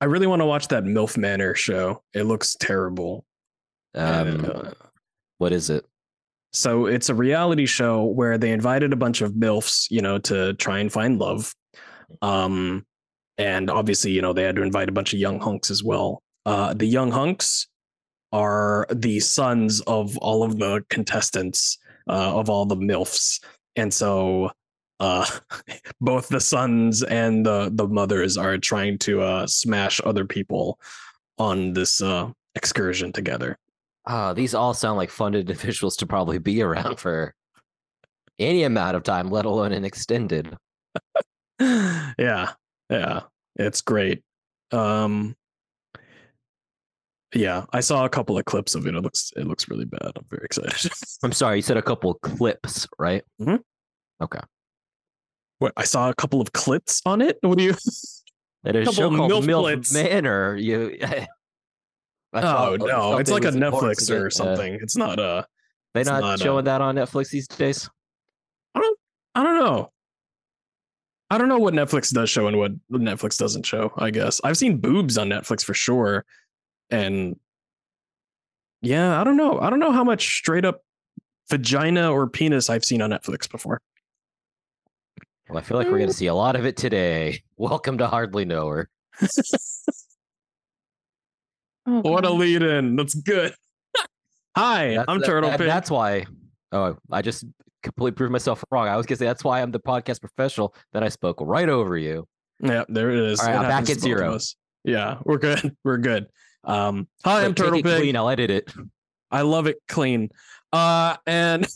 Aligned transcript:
I 0.00 0.04
really 0.06 0.26
want 0.26 0.40
to 0.42 0.46
watch 0.46 0.68
that 0.68 0.84
MILF 0.84 1.16
Manor 1.16 1.54
show. 1.54 2.02
It 2.14 2.24
looks 2.24 2.56
terrible. 2.58 3.24
Um, 3.94 4.44
Uh, 4.44 4.70
what 5.38 5.52
is 5.52 5.70
it? 5.70 5.84
so 6.52 6.86
it's 6.86 7.10
a 7.10 7.14
reality 7.14 7.66
show 7.66 8.04
where 8.04 8.38
they 8.38 8.50
invited 8.50 8.90
a 8.92 8.96
bunch 8.96 9.20
of 9.20 9.32
MILFs, 9.34 9.88
you 9.90 10.00
know, 10.00 10.16
to 10.18 10.54
try 10.54 10.78
and 10.78 10.90
find 10.90 11.18
love. 11.18 11.54
Um, 12.22 12.86
and 13.36 13.68
obviously, 13.68 14.12
you 14.12 14.22
know, 14.22 14.32
they 14.32 14.44
had 14.44 14.56
to 14.56 14.62
invite 14.62 14.88
a 14.88 14.92
bunch 14.92 15.12
of 15.12 15.18
young 15.18 15.38
hunks 15.38 15.70
as 15.70 15.84
well. 15.84 16.22
Uh, 16.46 16.72
the 16.72 16.86
young 16.86 17.10
hunks 17.10 17.68
are 18.32 18.86
the 18.90 19.20
sons 19.20 19.80
of 19.82 20.16
all 20.18 20.42
of 20.42 20.58
the 20.58 20.82
contestants, 20.88 21.76
uh, 22.08 22.38
of 22.38 22.48
all 22.48 22.64
the 22.64 22.76
MILFs. 22.76 23.40
And 23.76 23.92
so 23.92 24.50
uh 25.00 25.26
both 26.00 26.28
the 26.28 26.40
sons 26.40 27.02
and 27.02 27.44
the 27.44 27.70
the 27.74 27.86
mothers 27.86 28.36
are 28.36 28.58
trying 28.58 28.98
to 28.98 29.20
uh 29.20 29.46
smash 29.46 30.00
other 30.04 30.24
people 30.24 30.78
on 31.38 31.72
this 31.74 32.00
uh 32.02 32.30
excursion 32.54 33.12
together. 33.12 33.58
Ah, 34.06 34.32
these 34.32 34.54
all 34.54 34.72
sound 34.74 34.96
like 34.96 35.10
fun 35.10 35.34
individuals 35.42 35.96
to 35.96 36.06
probably 36.06 36.38
be 36.38 36.62
around 36.62 36.98
for 36.98 37.34
any 38.38 38.62
amount 38.64 38.96
of 38.96 39.02
time, 39.02 39.30
let 39.30 39.44
alone 39.46 39.72
an 39.72 39.84
extended. 39.84 40.54
yeah 41.60 42.52
yeah 42.90 43.20
it's 43.56 43.80
great 43.80 44.22
um 44.72 45.34
yeah 47.34 47.64
i 47.72 47.80
saw 47.80 48.04
a 48.04 48.08
couple 48.08 48.36
of 48.38 48.44
clips 48.44 48.74
of 48.74 48.86
it 48.86 48.94
it 48.94 49.00
looks 49.02 49.32
it 49.36 49.46
looks 49.46 49.68
really 49.68 49.84
bad 49.86 50.12
i'm 50.16 50.24
very 50.30 50.44
excited 50.44 50.92
I'm 51.22 51.32
sorry, 51.32 51.56
you 51.56 51.62
said 51.62 51.76
a 51.78 51.82
couple 51.82 52.10
of 52.10 52.20
clips, 52.20 52.86
right? 52.98 53.22
Mhm. 53.40 53.60
Okay. 54.22 54.40
What 55.58 55.72
i 55.76 55.84
saw 55.84 56.10
a 56.10 56.14
couple 56.14 56.40
of 56.40 56.52
clips 56.52 57.02
on 57.06 57.20
it 57.20 57.38
what 57.40 57.58
do 57.58 57.64
you 57.64 57.74
At 58.64 58.76
a 58.76 58.84
show 58.92 59.14
called 59.14 59.30
MILF 59.30 59.44
MILF. 59.44 59.92
Manor, 59.94 60.56
you. 60.56 60.98
Oh 62.34 62.76
no 62.78 63.16
it's 63.16 63.30
like 63.30 63.44
a 63.44 63.50
netflix 63.50 64.10
or 64.10 64.26
uh, 64.26 64.30
something 64.30 64.74
it's 64.82 64.96
not 64.96 65.18
uh 65.18 65.42
They 65.94 66.02
not, 66.02 66.20
not, 66.20 66.38
showing 66.38 66.68
uh, 66.68 66.70
that 66.72 66.80
on 66.82 66.96
Netflix 66.96 67.30
these 67.30 67.48
days. 67.48 67.88
I 68.74 68.80
don't. 68.80 68.98
i 69.34 69.42
don't 69.42 69.58
know 69.58 69.90
i 71.30 71.38
don't 71.38 71.48
know 71.48 71.58
what 71.58 71.72
netflix 71.72 72.12
does 72.12 72.28
show 72.28 72.46
and 72.46 72.58
what 72.58 72.72
netflix 72.92 73.38
doesn't 73.38 73.64
show 73.64 73.90
i 73.96 74.10
guess 74.10 74.40
i've 74.44 74.58
seen 74.58 74.76
boobs 74.76 75.16
on 75.16 75.30
netflix 75.30 75.64
for 75.64 75.72
sure 75.72 76.26
and 76.90 77.36
yeah 78.82 79.18
i 79.18 79.24
don't 79.24 79.36
know 79.38 79.58
i 79.60 79.70
don't 79.70 79.78
know 79.78 79.92
how 79.92 80.04
much 80.04 80.36
straight 80.36 80.66
up 80.66 80.82
vagina 81.48 82.12
or 82.12 82.28
penis 82.28 82.68
i've 82.68 82.84
seen 82.84 83.00
on 83.00 83.10
netflix 83.10 83.50
before 83.50 83.80
Well, 85.48 85.58
I 85.58 85.62
feel 85.62 85.76
like 85.76 85.86
we're 85.86 85.98
going 85.98 86.08
to 86.10 86.16
see 86.16 86.26
a 86.26 86.34
lot 86.34 86.56
of 86.56 86.66
it 86.66 86.76
today. 86.76 87.42
Welcome 87.56 87.98
to 87.98 88.06
Hardly 88.06 88.44
Know 88.44 88.68
Her. 88.68 88.88
Oh, 91.88 92.00
what 92.00 92.24
a 92.24 92.30
lead 92.30 92.62
in 92.64 92.96
that's 92.96 93.14
good 93.14 93.54
hi 94.56 94.88
That's- 94.88 95.04
i'm 95.06 95.20
that- 95.20 95.26
turtle 95.26 95.50
that- 95.50 95.60
pig 95.60 95.68
That's 95.68 95.88
why. 95.88 96.26
Oh, 96.72 96.96
I 97.12 97.22
just 97.22 97.44
completely 97.84 98.16
proved 98.16 98.32
myself 98.32 98.64
wrong. 98.72 98.88
I 98.88 98.96
was 98.96 99.06
going 99.06 99.18
to 99.18 99.18
say 99.20 99.26
that's 99.26 99.44
why 99.44 99.62
I'm 99.62 99.70
the 99.70 99.78
podcast 99.78 100.20
professional. 100.20 100.74
Then 100.92 101.04
I 101.04 101.10
spoke 101.10 101.36
right 101.40 101.68
over 101.68 101.96
you. 101.96 102.26
yeah 102.60 102.82
there 102.88 103.12
it 103.12 103.20
is 103.20 103.38
All 103.38 103.46
right, 103.46 103.54
It 103.54 103.58
I'm 103.58 103.68
back 103.68 103.82
at 103.82 103.86
to 103.86 103.94
both 103.94 104.02
of 104.02 104.02
zero. 104.02 104.38
yeah 104.82 105.18
we're 105.24 105.38
good 105.38 105.76
we're 105.84 105.98
good 105.98 106.26
um 106.64 107.06
hi 107.24 107.44
i'm 107.44 107.54
turtle 107.54 107.78
it 107.78 107.84
pig 107.84 108.00
clean. 108.00 108.16
I'll 108.16 108.30
edit 108.30 108.50
it. 108.50 108.72
I 109.30 109.42
love 109.42 109.68
it 109.68 109.76
clean. 109.86 110.30
Uh, 110.72 111.16
and 111.24 111.68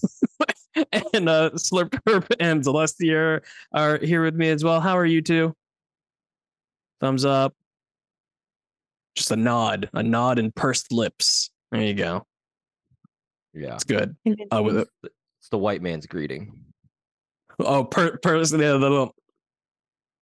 and 1.13 1.29
uh, 1.29 1.51
Slurp 1.55 1.91
Herp 2.09 2.27
and 2.39 2.63
Celestia 2.63 3.41
are 3.73 3.99
here 3.99 4.25
with 4.25 4.35
me 4.35 4.51
as 4.51 4.65
well. 4.65 4.81
How 4.81 4.97
are 4.97 5.07
you 5.07 5.23
two? 5.23 5.55
Thumbs 7.01 7.25
up. 7.25 7.55
Just 9.17 9.31
a 9.31 9.37
nod, 9.37 9.91
a 9.93 10.03
nod 10.03 10.39
and 10.39 10.55
pursed 10.55 10.93
lips. 10.93 11.51
There 11.73 11.83
you 11.83 11.95
go. 11.95 12.27
Yeah. 13.53 13.75
It's 13.75 13.85
good. 13.85 14.17
Uh, 14.53 14.62
with 14.62 14.79
it. 14.79 14.89
It's 15.03 15.49
the 15.51 15.59
white 15.59 15.83
man's 15.83 16.06
greeting. 16.06 16.53
Oh, 17.59 17.84
per, 17.84 18.17
purse, 18.19 18.50
the 18.50 18.78
little 18.78 19.15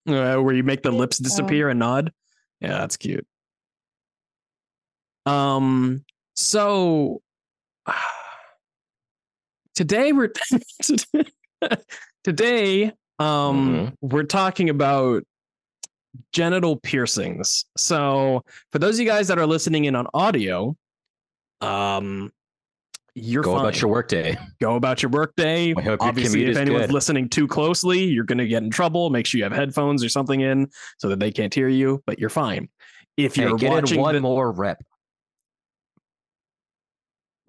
uh, 0.08 0.36
where 0.36 0.54
you 0.54 0.62
make 0.62 0.82
the 0.82 0.90
lips 0.90 1.18
disappear 1.18 1.68
and 1.68 1.78
nod. 1.78 2.12
Yeah, 2.60 2.78
that's 2.78 2.96
cute. 2.96 3.26
Um, 5.26 6.04
so 6.34 7.20
today 9.78 10.10
we're 10.12 10.32
today 12.24 12.92
um 13.20 13.92
we're 14.00 14.24
talking 14.24 14.70
about 14.70 15.22
genital 16.32 16.74
piercings. 16.80 17.64
So 17.76 18.42
for 18.72 18.80
those 18.80 18.96
of 18.96 19.00
you 19.00 19.06
guys 19.06 19.28
that 19.28 19.38
are 19.38 19.46
listening 19.46 19.84
in 19.84 19.94
on 19.94 20.08
audio, 20.14 20.74
um 21.60 22.32
you're 23.14 23.44
Go 23.44 23.52
fine 23.52 23.60
about 23.60 23.80
your 23.80 23.88
workday. 23.90 24.36
go 24.60 24.74
about 24.74 25.00
your 25.00 25.10
workday. 25.10 25.72
I 25.76 25.80
hope 25.82 26.02
Obviously, 26.02 26.44
if 26.46 26.56
anyone's 26.56 26.86
good. 26.86 26.92
listening 26.92 27.28
too 27.28 27.46
closely, 27.46 28.02
you're 28.04 28.24
going 28.24 28.38
to 28.38 28.46
get 28.46 28.62
in 28.64 28.70
trouble. 28.70 29.10
Make 29.10 29.26
sure 29.26 29.38
you 29.38 29.44
have 29.44 29.52
headphones 29.52 30.02
or 30.04 30.08
something 30.08 30.40
in 30.40 30.68
so 30.98 31.08
that 31.08 31.18
they 31.20 31.30
can't 31.32 31.52
hear 31.54 31.68
you, 31.68 32.00
but 32.06 32.18
you're 32.20 32.30
fine. 32.30 32.68
If 33.16 33.36
you're 33.36 33.56
in 33.58 33.66
watching 33.72 34.00
one 34.00 34.14
the- 34.14 34.20
more 34.20 34.52
rep. 34.52 34.80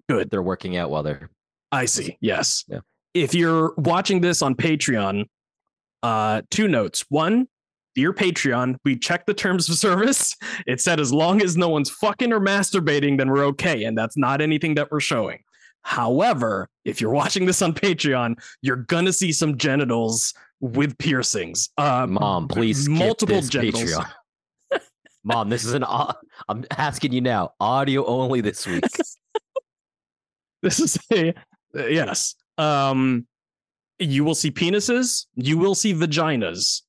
good, 0.08 0.28
They're 0.30 0.42
working 0.42 0.76
out 0.76 0.90
while 0.90 1.02
they're. 1.04 1.30
I 1.72 1.84
see. 1.84 2.16
Yes. 2.20 2.64
Yeah. 2.68 2.80
If 3.14 3.34
you're 3.34 3.74
watching 3.76 4.20
this 4.20 4.42
on 4.42 4.54
Patreon, 4.54 5.26
uh, 6.02 6.42
two 6.50 6.68
notes. 6.68 7.04
One, 7.08 7.48
dear 7.94 8.12
Patreon, 8.12 8.76
we 8.84 8.98
checked 8.98 9.26
the 9.26 9.34
terms 9.34 9.68
of 9.68 9.76
service. 9.76 10.36
It 10.66 10.80
said 10.80 11.00
as 11.00 11.12
long 11.12 11.42
as 11.42 11.56
no 11.56 11.68
one's 11.68 11.90
fucking 11.90 12.32
or 12.32 12.40
masturbating, 12.40 13.18
then 13.18 13.30
we're 13.30 13.44
okay, 13.46 13.84
and 13.84 13.96
that's 13.96 14.16
not 14.16 14.40
anything 14.40 14.74
that 14.76 14.90
we're 14.90 15.00
showing. 15.00 15.40
However, 15.82 16.68
if 16.84 17.00
you're 17.00 17.12
watching 17.12 17.46
this 17.46 17.62
on 17.62 17.72
Patreon, 17.72 18.40
you're 18.62 18.76
gonna 18.76 19.12
see 19.12 19.32
some 19.32 19.56
genitals 19.56 20.34
with 20.60 20.96
piercings. 20.98 21.70
Uh, 21.78 22.06
Mom, 22.06 22.48
please 22.48 22.88
multiple 22.88 23.36
this 23.36 23.48
genitals. 23.48 23.84
Patreon. 23.84 24.10
Mom, 25.24 25.48
this 25.48 25.64
is 25.64 25.74
an. 25.74 25.84
I'm 26.48 26.64
asking 26.76 27.12
you 27.12 27.20
now. 27.20 27.52
Audio 27.60 28.04
only 28.06 28.40
this 28.40 28.66
week. 28.66 28.84
this 30.62 30.80
is 30.80 30.98
a 31.12 31.34
yes. 31.74 32.34
Um, 32.58 33.26
you 33.98 34.24
will 34.24 34.34
see 34.34 34.50
penises. 34.50 35.26
You 35.36 35.58
will 35.58 35.74
see 35.74 35.92
vaginas. 35.94 36.82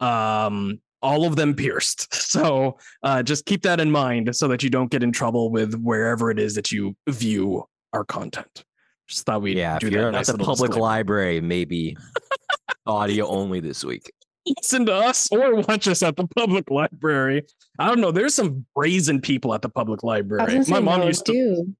Um, 0.00 0.80
all 1.02 1.26
of 1.26 1.36
them 1.36 1.54
pierced. 1.54 2.12
So 2.36 2.76
uh, 3.02 3.22
just 3.22 3.46
keep 3.46 3.62
that 3.62 3.80
in 3.80 3.90
mind 3.90 4.36
so 4.36 4.46
that 4.48 4.62
you 4.62 4.68
don't 4.68 4.90
get 4.90 5.02
in 5.02 5.10
trouble 5.10 5.50
with 5.50 5.74
wherever 5.80 6.30
it 6.30 6.38
is 6.38 6.54
that 6.56 6.70
you 6.70 6.94
view 7.08 7.64
our 7.94 8.04
content. 8.04 8.62
Just 9.08 9.24
thought 9.24 9.40
we'd 9.40 9.56
yeah, 9.56 9.76
if 9.76 9.80
do 9.80 9.88
you're 9.88 10.02
that 10.02 10.08
at 10.08 10.12
nice 10.12 10.26
the 10.26 10.36
public 10.36 10.70
disclaimer. 10.72 10.82
library, 10.82 11.40
maybe 11.40 11.96
audio 12.86 13.26
only 13.26 13.60
this 13.60 13.84
week. 13.84 14.12
listen 14.46 14.84
to 14.86 14.92
us 14.92 15.28
or 15.32 15.54
watch 15.62 15.88
us 15.88 16.02
at 16.02 16.16
the 16.16 16.26
public 16.36 16.70
library. 16.70 17.42
I 17.78 17.86
don't 17.86 18.00
know. 18.00 18.10
There's 18.10 18.34
some 18.34 18.66
brazen 18.74 19.20
people 19.22 19.54
at 19.54 19.62
the 19.62 19.70
public 19.70 20.02
library. 20.02 20.60
My 20.68 20.80
mom 20.80 21.02
used 21.04 21.24
to. 21.26 21.32
do. 21.32 21.76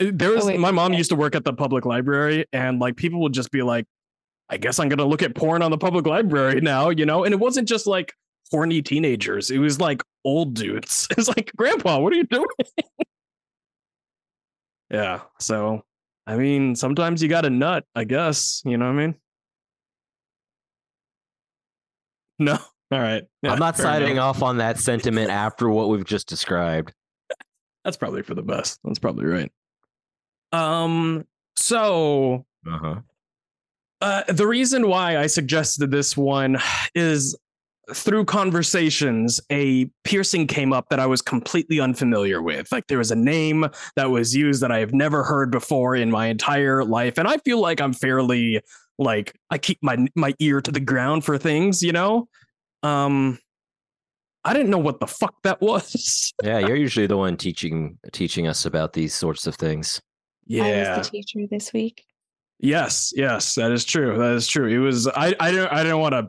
Uh, 0.00 0.06
there 0.12 0.30
was 0.30 0.44
Oh, 0.44 0.48
wait, 0.48 0.60
my 0.60 0.70
mom 0.70 0.92
okay. 0.92 0.98
used 0.98 1.10
to 1.10 1.16
work 1.16 1.34
at 1.34 1.44
the 1.44 1.52
public 1.52 1.84
library, 1.84 2.46
and 2.52 2.78
like 2.78 2.96
people 2.96 3.20
would 3.22 3.32
just 3.34 3.50
be 3.50 3.62
like, 3.62 3.86
"I 4.48 4.56
guess 4.56 4.78
I'm 4.78 4.88
gonna 4.88 5.04
look 5.04 5.22
at 5.22 5.34
porn 5.34 5.62
on 5.62 5.70
the 5.70 5.78
public 5.78 6.06
library 6.06 6.60
now," 6.60 6.90
you 6.90 7.04
know. 7.06 7.24
And 7.24 7.32
it 7.34 7.40
wasn't 7.40 7.68
just 7.68 7.86
like 7.86 8.12
horny 8.50 8.80
teenagers; 8.82 9.50
it 9.50 9.58
was 9.58 9.80
like 9.80 10.02
old 10.24 10.54
dudes. 10.54 11.08
It's 11.18 11.28
like, 11.28 11.52
Grandpa, 11.56 11.98
what 12.00 12.12
are 12.12 12.16
you 12.16 12.24
doing? 12.24 12.46
yeah. 14.90 15.20
So, 15.38 15.84
I 16.26 16.36
mean, 16.36 16.74
sometimes 16.76 17.22
you 17.22 17.28
got 17.28 17.44
a 17.44 17.50
nut. 17.50 17.84
I 17.94 18.04
guess 18.04 18.62
you 18.64 18.76
know 18.78 18.86
what 18.86 18.92
I 18.98 19.06
mean. 19.06 19.14
No. 22.38 22.58
All 22.90 22.98
right. 22.98 23.24
Yeah, 23.42 23.52
I'm 23.52 23.58
not 23.58 23.76
fair 23.76 23.84
signing 23.84 24.12
enough. 24.12 24.36
off 24.36 24.42
on 24.42 24.58
that 24.58 24.78
sentiment 24.78 25.30
after 25.30 25.68
what 25.68 25.88
we've 25.88 26.04
just 26.04 26.28
described. 26.28 26.92
That's 27.84 27.96
probably 27.96 28.22
for 28.22 28.34
the 28.34 28.42
best. 28.42 28.80
That's 28.84 28.98
probably 28.98 29.26
right. 29.26 29.50
Um. 30.52 31.24
So 31.56 32.44
Uh-huh. 32.66 33.00
Uh, 34.00 34.24
the 34.28 34.46
reason 34.46 34.88
why 34.88 35.16
I 35.16 35.28
suggested 35.28 35.92
this 35.92 36.16
one 36.16 36.58
is 36.94 37.36
through 37.92 38.24
conversations, 38.24 39.40
a 39.50 39.86
piercing 40.04 40.46
came 40.46 40.72
up 40.72 40.88
that 40.90 41.00
I 41.00 41.06
was 41.06 41.22
completely 41.22 41.80
unfamiliar 41.80 42.42
with. 42.42 42.70
Like 42.72 42.86
there 42.88 42.98
was 42.98 43.10
a 43.10 43.16
name 43.16 43.66
that 43.96 44.10
was 44.10 44.34
used 44.34 44.60
that 44.62 44.72
I 44.72 44.78
have 44.78 44.92
never 44.92 45.22
heard 45.22 45.50
before 45.50 45.94
in 45.94 46.10
my 46.10 46.26
entire 46.26 46.84
life, 46.84 47.18
and 47.18 47.28
I 47.28 47.38
feel 47.38 47.60
like 47.60 47.80
I'm 47.80 47.92
fairly 47.92 48.60
like 48.98 49.34
I 49.50 49.58
keep 49.58 49.78
my 49.82 50.06
my 50.14 50.34
ear 50.38 50.60
to 50.60 50.70
the 50.70 50.80
ground 50.80 51.24
for 51.24 51.38
things, 51.38 51.82
you 51.82 51.92
know. 51.92 52.28
Um, 52.82 53.38
I 54.44 54.52
didn't 54.52 54.70
know 54.70 54.78
what 54.78 55.00
the 55.00 55.06
fuck 55.06 55.34
that 55.44 55.60
was. 55.60 56.32
Yeah, 56.42 56.58
you're 56.58 56.76
usually 56.76 57.06
the 57.06 57.16
one 57.16 57.36
teaching 57.36 57.98
teaching 58.12 58.46
us 58.46 58.66
about 58.66 58.92
these 58.92 59.14
sorts 59.14 59.46
of 59.46 59.56
things. 59.56 60.00
I 60.60 60.68
yeah. 60.68 60.98
was 60.98 61.08
the 61.08 61.10
teacher 61.10 61.46
this 61.50 61.72
week. 61.72 62.04
Yes. 62.58 63.12
Yes. 63.14 63.54
That 63.54 63.72
is 63.72 63.84
true. 63.84 64.18
That 64.18 64.34
is 64.34 64.46
true. 64.46 64.66
It 64.66 64.78
was. 64.78 65.08
I. 65.08 65.34
I 65.40 65.52
don't. 65.52 65.72
I 65.72 65.82
didn't 65.82 65.98
want 65.98 66.12
to 66.12 66.28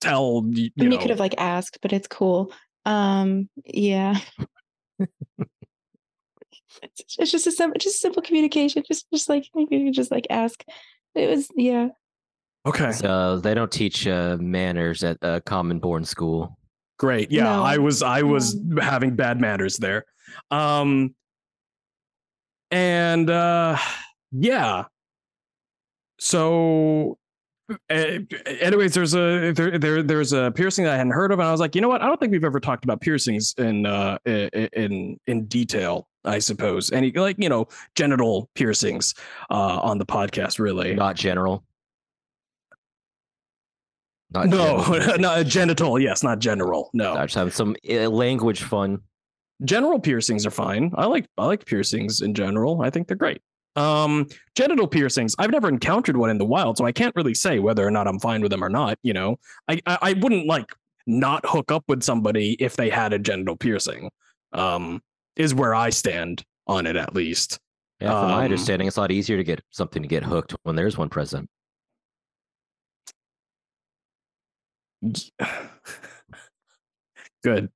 tell. 0.00 0.44
You, 0.48 0.70
I 0.78 0.82
mean, 0.82 0.92
you 0.92 0.98
could 0.98 1.10
have 1.10 1.20
like 1.20 1.34
asked, 1.38 1.78
but 1.82 1.92
it's 1.92 2.08
cool. 2.08 2.52
Um, 2.84 3.48
yeah. 3.64 4.18
it's, 4.98 5.08
it's 7.18 7.30
just 7.30 7.46
a 7.46 7.52
simple, 7.52 7.78
just 7.78 8.00
simple 8.00 8.22
communication. 8.22 8.82
Just, 8.86 9.06
just 9.12 9.28
like 9.28 9.48
you 9.54 9.66
can 9.66 9.92
just 9.92 10.10
like 10.10 10.26
ask. 10.30 10.64
It 11.14 11.28
was, 11.28 11.48
yeah. 11.56 11.88
Okay. 12.66 12.92
So 12.92 13.38
they 13.38 13.54
don't 13.54 13.70
teach 13.70 14.06
uh, 14.06 14.36
manners 14.40 15.04
at 15.04 15.18
a 15.22 15.40
common 15.40 15.78
born 15.78 16.04
school. 16.04 16.56
Great. 16.98 17.32
Yeah, 17.32 17.44
No. 17.44 17.64
I 17.64 17.78
was 17.78 18.02
I 18.02 18.22
was 18.22 18.56
having 18.80 19.16
bad 19.16 19.40
manners 19.40 19.76
there. 19.76 20.04
Um 20.50 21.14
and 22.72 23.30
uh 23.30 23.76
yeah. 24.32 24.84
So 26.18 27.18
uh, 27.90 28.18
anyways, 28.46 28.94
there's 28.94 29.14
a 29.14 29.52
there, 29.52 29.78
there 29.78 30.02
there's 30.02 30.32
a 30.32 30.50
piercing 30.50 30.84
that 30.84 30.94
I 30.94 30.96
hadn't 30.96 31.12
heard 31.12 31.32
of, 31.32 31.38
and 31.38 31.48
I 31.48 31.52
was 31.52 31.60
like, 31.60 31.74
you 31.74 31.80
know 31.80 31.88
what? 31.88 32.02
I 32.02 32.06
don't 32.06 32.18
think 32.18 32.32
we've 32.32 32.44
ever 32.44 32.60
talked 32.60 32.84
about 32.84 33.00
piercings 33.00 33.54
in 33.58 33.86
uh 33.86 34.18
in 34.24 35.18
in 35.26 35.44
detail. 35.46 36.08
I 36.24 36.38
suppose 36.38 36.92
any 36.92 37.12
like 37.12 37.36
you 37.38 37.48
know 37.48 37.68
genital 37.94 38.48
piercings 38.54 39.14
uh 39.50 39.80
on 39.80 39.98
the 39.98 40.06
podcast 40.06 40.58
really. 40.58 40.94
Not 40.94 41.16
general. 41.16 41.64
Not 44.32 44.48
no, 44.48 44.82
general. 44.84 45.18
not 45.18 45.46
genital. 45.46 45.98
Yes, 45.98 46.22
not 46.22 46.38
general. 46.38 46.90
No. 46.94 47.14
I 47.14 47.26
just 47.26 47.34
having 47.34 47.52
some 47.52 47.76
uh, 47.90 48.08
language 48.08 48.62
fun. 48.62 49.00
General 49.64 49.98
piercings 50.00 50.46
are 50.46 50.50
fine. 50.50 50.92
I 50.94 51.06
like 51.06 51.26
I 51.38 51.46
like 51.46 51.64
piercings 51.64 52.20
in 52.20 52.34
general. 52.34 52.82
I 52.82 52.90
think 52.90 53.08
they're 53.08 53.16
great. 53.16 53.40
Um, 53.74 54.26
genital 54.54 54.86
piercings. 54.86 55.34
I've 55.38 55.50
never 55.50 55.68
encountered 55.68 56.16
one 56.16 56.30
in 56.30 56.38
the 56.38 56.44
wild, 56.44 56.76
so 56.76 56.84
I 56.84 56.92
can't 56.92 57.14
really 57.16 57.34
say 57.34 57.58
whether 57.58 57.86
or 57.86 57.90
not 57.90 58.06
I'm 58.06 58.18
fine 58.18 58.42
with 58.42 58.50
them 58.50 58.62
or 58.62 58.68
not. 58.68 58.98
You 59.02 59.14
know, 59.14 59.36
I 59.68 59.80
I, 59.86 59.98
I 60.02 60.12
wouldn't 60.14 60.46
like 60.46 60.70
not 61.06 61.44
hook 61.46 61.72
up 61.72 61.84
with 61.88 62.02
somebody 62.02 62.56
if 62.60 62.76
they 62.76 62.90
had 62.90 63.12
a 63.12 63.18
genital 63.18 63.56
piercing. 63.56 64.10
Um, 64.52 65.00
is 65.36 65.54
where 65.54 65.74
I 65.74 65.88
stand 65.90 66.44
on 66.66 66.86
it 66.86 66.96
at 66.96 67.14
least. 67.14 67.58
Yeah, 68.00 68.20
from 68.20 68.30
my 68.30 68.38
Um, 68.38 68.44
understanding, 68.44 68.86
it's 68.88 68.98
a 68.98 69.00
lot 69.00 69.10
easier 69.10 69.38
to 69.38 69.44
get 69.44 69.62
something 69.70 70.02
to 70.02 70.08
get 70.08 70.24
hooked 70.24 70.54
when 70.64 70.76
there's 70.76 70.98
one 70.98 71.08
present. 71.08 71.48
Good. 77.42 77.70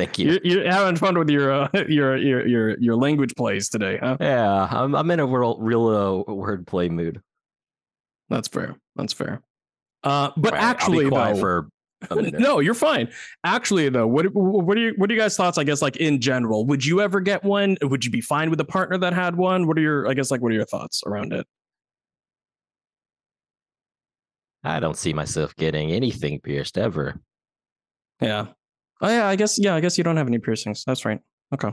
Thank 0.00 0.18
you. 0.18 0.30
You're, 0.42 0.62
you're 0.62 0.72
having 0.72 0.96
fun 0.96 1.18
with 1.18 1.28
your 1.28 1.52
uh, 1.52 1.68
your 1.88 2.16
your 2.16 2.46
your 2.46 2.78
your 2.78 2.96
language 2.96 3.34
plays 3.36 3.68
today, 3.68 3.98
huh? 4.00 4.16
Yeah, 4.18 4.66
I'm 4.70 4.94
I'm 4.94 5.10
in 5.10 5.20
a 5.20 5.26
real 5.26 5.58
real 5.58 5.88
uh, 5.88 6.32
wordplay 6.32 6.90
mood. 6.90 7.20
That's 8.30 8.48
fair. 8.48 8.76
That's 8.96 9.12
fair. 9.12 9.42
Uh, 10.02 10.30
but 10.38 10.52
Right, 10.52 10.62
actually, 10.62 11.10
though, 11.10 11.36
for 11.36 11.68
no, 12.10 12.60
you're 12.60 12.72
fine. 12.72 13.10
Actually, 13.44 13.90
though, 13.90 14.06
what 14.06 14.24
what 14.32 14.78
are 14.78 14.80
you 14.80 14.94
what 14.96 15.10
are 15.10 15.12
you 15.12 15.20
guys' 15.20 15.36
thoughts? 15.36 15.58
I 15.58 15.64
guess 15.64 15.82
like 15.82 15.98
in 15.98 16.18
general, 16.18 16.64
would 16.64 16.82
you 16.82 17.02
ever 17.02 17.20
get 17.20 17.44
one? 17.44 17.76
Would 17.82 18.02
you 18.02 18.10
be 18.10 18.22
fine 18.22 18.48
with 18.48 18.60
a 18.60 18.64
partner 18.64 18.96
that 18.96 19.12
had 19.12 19.36
one? 19.36 19.66
What 19.66 19.76
are 19.76 19.82
your 19.82 20.08
I 20.08 20.14
guess 20.14 20.30
like 20.30 20.40
what 20.40 20.50
are 20.50 20.54
your 20.54 20.64
thoughts 20.64 21.02
around 21.04 21.34
it? 21.34 21.46
I 24.64 24.80
don't 24.80 24.96
see 24.96 25.12
myself 25.12 25.54
getting 25.56 25.90
anything 25.90 26.40
pierced 26.40 26.78
ever. 26.78 27.20
Yeah. 28.22 28.48
Oh 29.00 29.08
yeah, 29.08 29.26
I 29.26 29.36
guess 29.36 29.58
yeah, 29.58 29.74
I 29.74 29.80
guess 29.80 29.96
you 29.96 30.04
don't 30.04 30.16
have 30.16 30.26
any 30.26 30.38
piercings. 30.38 30.84
That's 30.84 31.04
right. 31.04 31.20
Okay. 31.54 31.72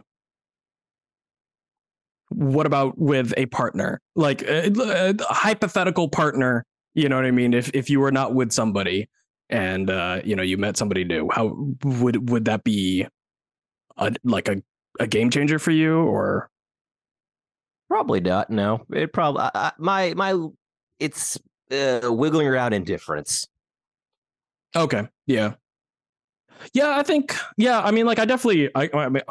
What 2.30 2.66
about 2.66 2.98
with 2.98 3.34
a 3.38 3.46
partner? 3.48 4.02
Like 4.16 4.42
a, 4.44 4.68
a 4.68 5.16
hypothetical 5.34 6.10
partner, 6.10 6.66
you 6.94 7.08
know 7.10 7.16
what 7.16 7.26
I 7.26 7.32
mean? 7.32 7.54
If 7.54 7.70
if 7.74 7.90
you 7.90 8.00
were 8.00 8.12
not 8.12 8.34
with 8.34 8.52
somebody 8.52 9.10
and 9.50 9.90
uh 9.90 10.22
you 10.26 10.36
know 10.36 10.44
you 10.44 10.58
met 10.58 10.78
somebody 10.78 11.04
new, 11.04 11.30
how 11.32 11.56
would 11.84 12.30
would 12.30 12.46
that 12.46 12.64
be 12.64 13.08
a 13.98 14.14
like 14.24 14.48
a 14.48 14.62
a 15.00 15.08
game 15.08 15.30
changer 15.30 15.60
for 15.60 15.72
you 15.72 16.00
or 16.00 16.50
Probably 17.90 18.20
not. 18.20 18.50
No, 18.50 18.86
it 18.92 19.14
probably 19.14 19.44
I, 19.44 19.52
I, 19.54 19.72
my 19.78 20.14
my 20.14 20.48
it's 21.00 21.38
uh, 21.72 22.02
wiggling 22.04 22.48
around 22.48 22.74
indifference. 22.74 23.48
Okay. 24.76 25.08
Yeah. 25.26 25.54
Yeah, 26.74 26.98
I 26.98 27.04
think. 27.04 27.36
Yeah, 27.58 27.82
I 27.82 27.92
mean, 27.92 28.06
like, 28.06 28.20
I 28.20 28.26
definitely. 28.26 28.70
I. 28.76 28.90
I 28.94 29.10
mean, 29.10 29.24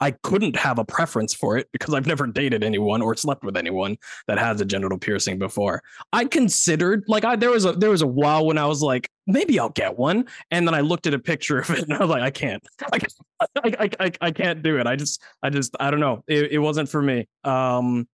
I 0.00 0.10
couldn't 0.24 0.56
have 0.56 0.80
a 0.80 0.84
preference 0.84 1.32
for 1.32 1.56
it 1.56 1.68
because 1.70 1.94
I've 1.94 2.08
never 2.08 2.26
dated 2.26 2.64
anyone 2.64 3.02
or 3.02 3.14
slept 3.14 3.44
with 3.44 3.56
anyone 3.56 3.96
that 4.26 4.36
has 4.36 4.60
a 4.60 4.64
genital 4.64 4.98
piercing 4.98 5.38
before. 5.38 5.80
I 6.12 6.24
considered, 6.24 7.04
like, 7.06 7.24
I 7.24 7.36
there 7.36 7.50
was 7.50 7.64
a 7.66 7.72
there 7.72 7.90
was 7.90 8.02
a 8.02 8.06
while 8.08 8.44
when 8.44 8.58
I 8.58 8.66
was 8.66 8.82
like, 8.82 9.08
maybe 9.28 9.60
I'll 9.60 9.68
get 9.68 9.96
one, 9.96 10.24
and 10.50 10.66
then 10.66 10.74
I 10.74 10.80
looked 10.80 11.06
at 11.06 11.14
a 11.14 11.20
picture 11.20 11.58
of 11.60 11.70
it 11.70 11.84
and 11.84 11.92
I 11.94 11.98
was 12.00 12.08
like, 12.10 12.22
I 12.22 12.30
can't. 12.30 12.62
I 12.92 12.98
can't- 12.98 13.14
I, 13.64 13.74
I, 13.78 13.90
I, 14.06 14.12
I 14.20 14.30
can't 14.32 14.62
do 14.62 14.78
it. 14.78 14.86
I 14.88 14.96
just 14.96 15.22
I 15.42 15.50
just 15.50 15.76
I 15.78 15.90
don't 15.92 16.00
know. 16.00 16.24
It, 16.26 16.52
it 16.52 16.58
wasn't 16.58 16.88
for 16.88 17.00
me. 17.02 17.28
Um, 17.44 18.08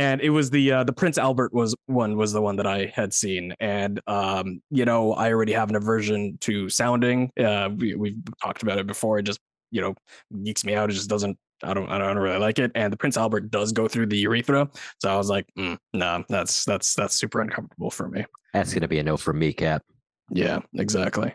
and 0.00 0.22
it 0.22 0.30
was 0.30 0.48
the 0.48 0.72
uh, 0.72 0.84
the 0.84 0.94
Prince 0.94 1.18
Albert 1.18 1.52
was 1.52 1.76
one 1.84 2.16
was 2.16 2.32
the 2.32 2.40
one 2.40 2.56
that 2.56 2.66
I 2.66 2.90
had 2.94 3.12
seen, 3.12 3.54
and 3.60 4.00
um, 4.06 4.62
you 4.70 4.86
know 4.86 5.12
I 5.12 5.30
already 5.30 5.52
have 5.52 5.68
an 5.68 5.76
aversion 5.76 6.38
to 6.40 6.70
sounding. 6.70 7.30
Uh, 7.38 7.68
we 7.76 7.94
we've 7.94 8.16
talked 8.42 8.62
about 8.62 8.78
it 8.78 8.86
before. 8.86 9.18
It 9.18 9.24
just 9.24 9.40
you 9.70 9.82
know 9.82 9.94
geeks 10.42 10.64
me 10.64 10.74
out. 10.74 10.88
It 10.88 10.94
just 10.94 11.10
doesn't. 11.10 11.36
I 11.62 11.74
don't. 11.74 11.90
I 11.90 11.98
don't 11.98 12.16
really 12.16 12.38
like 12.38 12.58
it. 12.58 12.72
And 12.74 12.90
the 12.90 12.96
Prince 12.96 13.18
Albert 13.18 13.50
does 13.50 13.72
go 13.72 13.88
through 13.88 14.06
the 14.06 14.16
urethra, 14.16 14.70
so 15.02 15.12
I 15.12 15.18
was 15.18 15.28
like, 15.28 15.46
mm, 15.58 15.76
no, 15.92 16.24
that's 16.30 16.64
that's 16.64 16.94
that's 16.94 17.14
super 17.14 17.42
uncomfortable 17.42 17.90
for 17.90 18.08
me. 18.08 18.24
That's 18.54 18.72
gonna 18.72 18.88
be 18.88 19.00
a 19.00 19.02
no 19.02 19.18
for 19.18 19.34
me, 19.34 19.52
Cap. 19.52 19.82
Yeah, 20.30 20.60
exactly. 20.76 21.34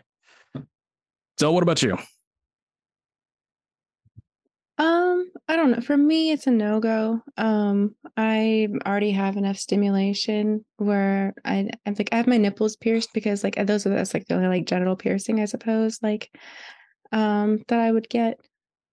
So, 1.38 1.52
what 1.52 1.62
about 1.62 1.82
you? 1.84 1.96
Um, 4.78 5.30
I 5.48 5.54
don't 5.54 5.70
know. 5.70 5.80
For 5.80 5.96
me, 5.96 6.32
it's 6.32 6.48
a 6.48 6.50
no 6.50 6.80
go. 6.80 7.22
Um, 7.36 7.94
I 8.16 8.68
already 8.84 9.12
have 9.12 9.36
enough 9.36 9.58
stimulation 9.58 10.64
where 10.76 11.34
I 11.44 11.70
I'm 11.86 11.94
like 11.96 12.08
I 12.10 12.16
have 12.16 12.26
my 12.26 12.36
nipples 12.36 12.76
pierced 12.76 13.12
because 13.14 13.44
like 13.44 13.54
those 13.54 13.86
are 13.86 13.90
that's 13.90 14.12
like 14.12 14.26
the 14.26 14.34
only 14.34 14.48
like 14.48 14.66
genital 14.66 14.96
piercing, 14.96 15.40
I 15.40 15.44
suppose, 15.44 16.00
like 16.02 16.30
um 17.12 17.62
that 17.68 17.78
I 17.78 17.92
would 17.92 18.08
get. 18.08 18.40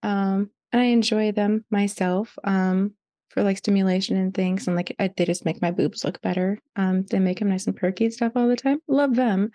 Um, 0.03 0.51
and 0.71 0.81
I 0.81 0.85
enjoy 0.85 1.31
them 1.31 1.65
myself. 1.71 2.37
Um, 2.43 2.93
for 3.29 3.41
like 3.41 3.57
stimulation 3.57 4.15
and 4.15 4.31
things, 4.33 4.67
and 4.67 4.75
like 4.75 4.95
I, 4.99 5.09
they 5.17 5.25
just 5.25 5.45
make 5.45 5.59
my 5.59 5.71
boobs 5.71 6.05
look 6.05 6.21
better. 6.21 6.59
Um, 6.75 7.03
they 7.09 7.17
make 7.17 7.39
them 7.39 7.49
nice 7.49 7.65
and 7.65 7.75
perky 7.75 8.05
and 8.05 8.13
stuff 8.13 8.33
all 8.35 8.47
the 8.47 8.55
time. 8.55 8.77
Love 8.87 9.15
them, 9.15 9.49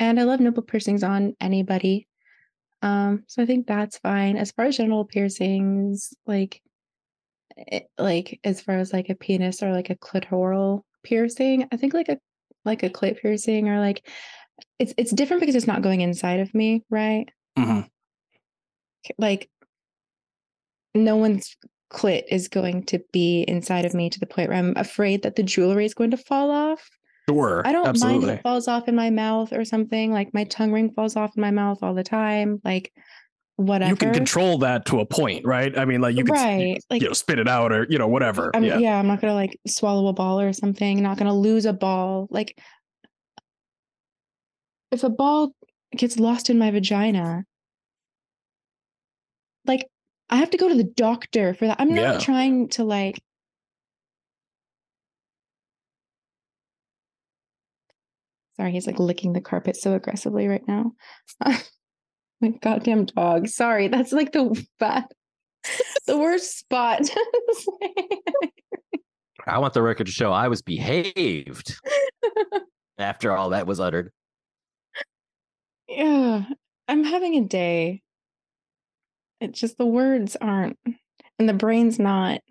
and 0.00 0.18
I 0.18 0.24
love 0.24 0.40
nipple 0.40 0.64
piercings 0.64 1.04
on 1.04 1.36
anybody. 1.40 2.08
Um, 2.82 3.24
so 3.26 3.42
I 3.42 3.46
think 3.46 3.66
that's 3.66 3.98
fine. 3.98 4.36
As 4.36 4.52
far 4.52 4.66
as 4.66 4.76
genital 4.76 5.04
piercings, 5.04 6.14
like, 6.26 6.62
it, 7.56 7.88
like 7.98 8.40
as 8.44 8.60
far 8.60 8.78
as 8.78 8.92
like 8.92 9.08
a 9.08 9.14
penis 9.14 9.62
or 9.62 9.72
like 9.72 9.90
a 9.90 9.96
clitoral 9.96 10.82
piercing, 11.02 11.68
I 11.72 11.76
think 11.76 11.94
like 11.94 12.08
a 12.08 12.18
like 12.64 12.82
a 12.82 12.90
clit 12.90 13.20
piercing 13.20 13.68
or 13.68 13.80
like 13.80 14.06
it's 14.78 14.94
it's 14.96 15.12
different 15.12 15.40
because 15.40 15.54
it's 15.54 15.66
not 15.66 15.82
going 15.82 16.00
inside 16.00 16.40
of 16.40 16.54
me, 16.54 16.84
right? 16.90 17.28
Mm-hmm. 17.58 17.80
Like 19.18 19.50
no 20.94 21.16
one's 21.16 21.56
clit 21.92 22.24
is 22.28 22.48
going 22.48 22.84
to 22.84 23.00
be 23.12 23.42
inside 23.42 23.84
of 23.84 23.94
me 23.94 24.10
to 24.10 24.20
the 24.20 24.26
point 24.26 24.48
where 24.48 24.58
I'm 24.58 24.74
afraid 24.76 25.22
that 25.22 25.36
the 25.36 25.42
jewelry 25.42 25.84
is 25.84 25.94
going 25.94 26.12
to 26.12 26.16
fall 26.16 26.50
off. 26.50 26.88
Sure, 27.34 27.62
I 27.66 27.72
don't 27.72 28.00
mind 28.00 28.24
if 28.24 28.30
it 28.30 28.42
falls 28.42 28.68
off 28.68 28.88
in 28.88 28.94
my 28.94 29.10
mouth 29.10 29.52
or 29.52 29.64
something. 29.64 30.12
Like 30.12 30.32
my 30.34 30.44
tongue 30.44 30.72
ring 30.72 30.92
falls 30.92 31.16
off 31.16 31.36
in 31.36 31.40
my 31.40 31.50
mouth 31.50 31.78
all 31.82 31.94
the 31.94 32.04
time. 32.04 32.60
Like 32.64 32.92
whatever. 33.56 33.90
You 33.90 33.96
can 33.96 34.12
control 34.14 34.58
that 34.58 34.86
to 34.86 35.00
a 35.00 35.06
point, 35.06 35.44
right? 35.44 35.76
I 35.78 35.84
mean, 35.84 36.00
like 36.00 36.16
you 36.16 36.24
can, 36.24 36.34
Right, 36.34 36.78
like- 36.90 37.02
you 37.02 37.08
know, 37.08 37.12
spit 37.14 37.38
it 37.38 37.48
out 37.48 37.72
or 37.72 37.86
you 37.90 37.98
know 37.98 38.08
whatever. 38.08 38.50
I'm, 38.54 38.64
yeah. 38.64 38.78
yeah. 38.78 38.98
I'm 38.98 39.06
not 39.06 39.20
gonna 39.20 39.34
like 39.34 39.58
swallow 39.66 40.08
a 40.08 40.12
ball 40.12 40.40
or 40.40 40.52
something. 40.52 41.02
Not 41.02 41.18
gonna 41.18 41.36
lose 41.36 41.66
a 41.66 41.72
ball. 41.72 42.26
Like 42.30 42.56
if 44.90 45.04
a 45.04 45.10
ball 45.10 45.52
gets 45.96 46.18
lost 46.18 46.50
in 46.50 46.58
my 46.58 46.70
vagina, 46.70 47.44
like 49.66 49.86
I 50.28 50.36
have 50.36 50.50
to 50.50 50.56
go 50.58 50.68
to 50.68 50.74
the 50.74 50.84
doctor 50.84 51.54
for 51.54 51.66
that. 51.66 51.76
I'm 51.80 51.94
not 51.94 52.14
Yeah. 52.14 52.18
trying 52.18 52.68
to 52.70 52.84
like. 52.84 53.20
Sorry, 58.60 58.72
he's 58.72 58.86
like 58.86 58.98
licking 58.98 59.32
the 59.32 59.40
carpet 59.40 59.74
so 59.74 59.94
aggressively 59.94 60.46
right 60.46 60.68
now. 60.68 60.92
my 62.42 62.48
goddamn 62.60 63.06
dog. 63.06 63.48
Sorry, 63.48 63.88
that's 63.88 64.12
like 64.12 64.32
the 64.32 64.66
bad, 64.78 65.06
the 66.06 66.18
worst 66.18 66.58
spot. 66.58 67.08
I 69.46 69.58
want 69.58 69.72
the 69.72 69.80
record 69.80 70.08
to 70.08 70.12
show 70.12 70.30
I 70.30 70.48
was 70.48 70.60
behaved 70.60 71.74
after 72.98 73.34
all 73.34 73.48
that 73.48 73.66
was 73.66 73.80
uttered. 73.80 74.12
yeah, 75.88 76.44
I'm 76.86 77.04
having 77.04 77.36
a 77.36 77.40
day. 77.46 78.02
It's 79.40 79.58
just 79.58 79.78
the 79.78 79.86
words 79.86 80.36
aren't, 80.38 80.76
and 81.38 81.48
the 81.48 81.54
brain's 81.54 81.98
not. 81.98 82.42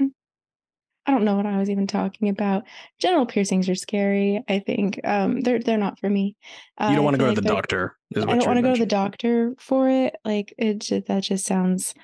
I 1.10 1.12
don't 1.12 1.24
know 1.26 1.36
what 1.38 1.48
I 1.48 1.58
was 1.58 1.72
even 1.72 1.88
talking 1.88 2.30
about. 2.30 2.66
General 3.00 3.26
piercings 3.26 3.68
are 3.68 3.74
scary. 3.74 4.44
I 4.48 4.60
think 4.60 5.00
um, 5.04 5.42
they're 5.42 5.58
they're 5.58 5.76
not 5.76 6.00
for 6.00 6.08
me. 6.08 6.36
Uh, 6.78 6.90
You 6.92 6.98
don't 6.98 7.04
want 7.04 7.16
to 7.16 7.18
go 7.18 7.26
feel 7.26 7.36
to 7.36 7.42
the 7.42 7.48
doctor. 7.50 7.98
is 8.12 8.24
I 8.24 8.28
don't 8.28 8.46
want 8.46 8.58
to 8.58 8.62
go 8.62 8.74
to 8.76 8.80
the 8.80 8.86
doctor 8.86 9.56
for 9.58 9.90
it. 9.90 10.18
Like 10.24 10.54
it 10.60 10.78
just 10.82 11.08
that 11.08 11.24
just 11.24 11.48
sounds 11.48 11.96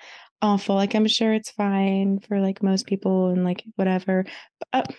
awful. 0.42 0.74
Like 0.74 0.96
I'm 0.96 1.06
sure 1.08 1.34
it's 1.36 1.52
fine 1.52 2.18
for 2.20 2.42
like 2.42 2.64
most 2.64 2.88
people 2.88 3.28
and 3.28 3.44
like 3.44 3.64
whatever. 3.76 4.26
But, 4.72 4.90
uh, 4.90 4.94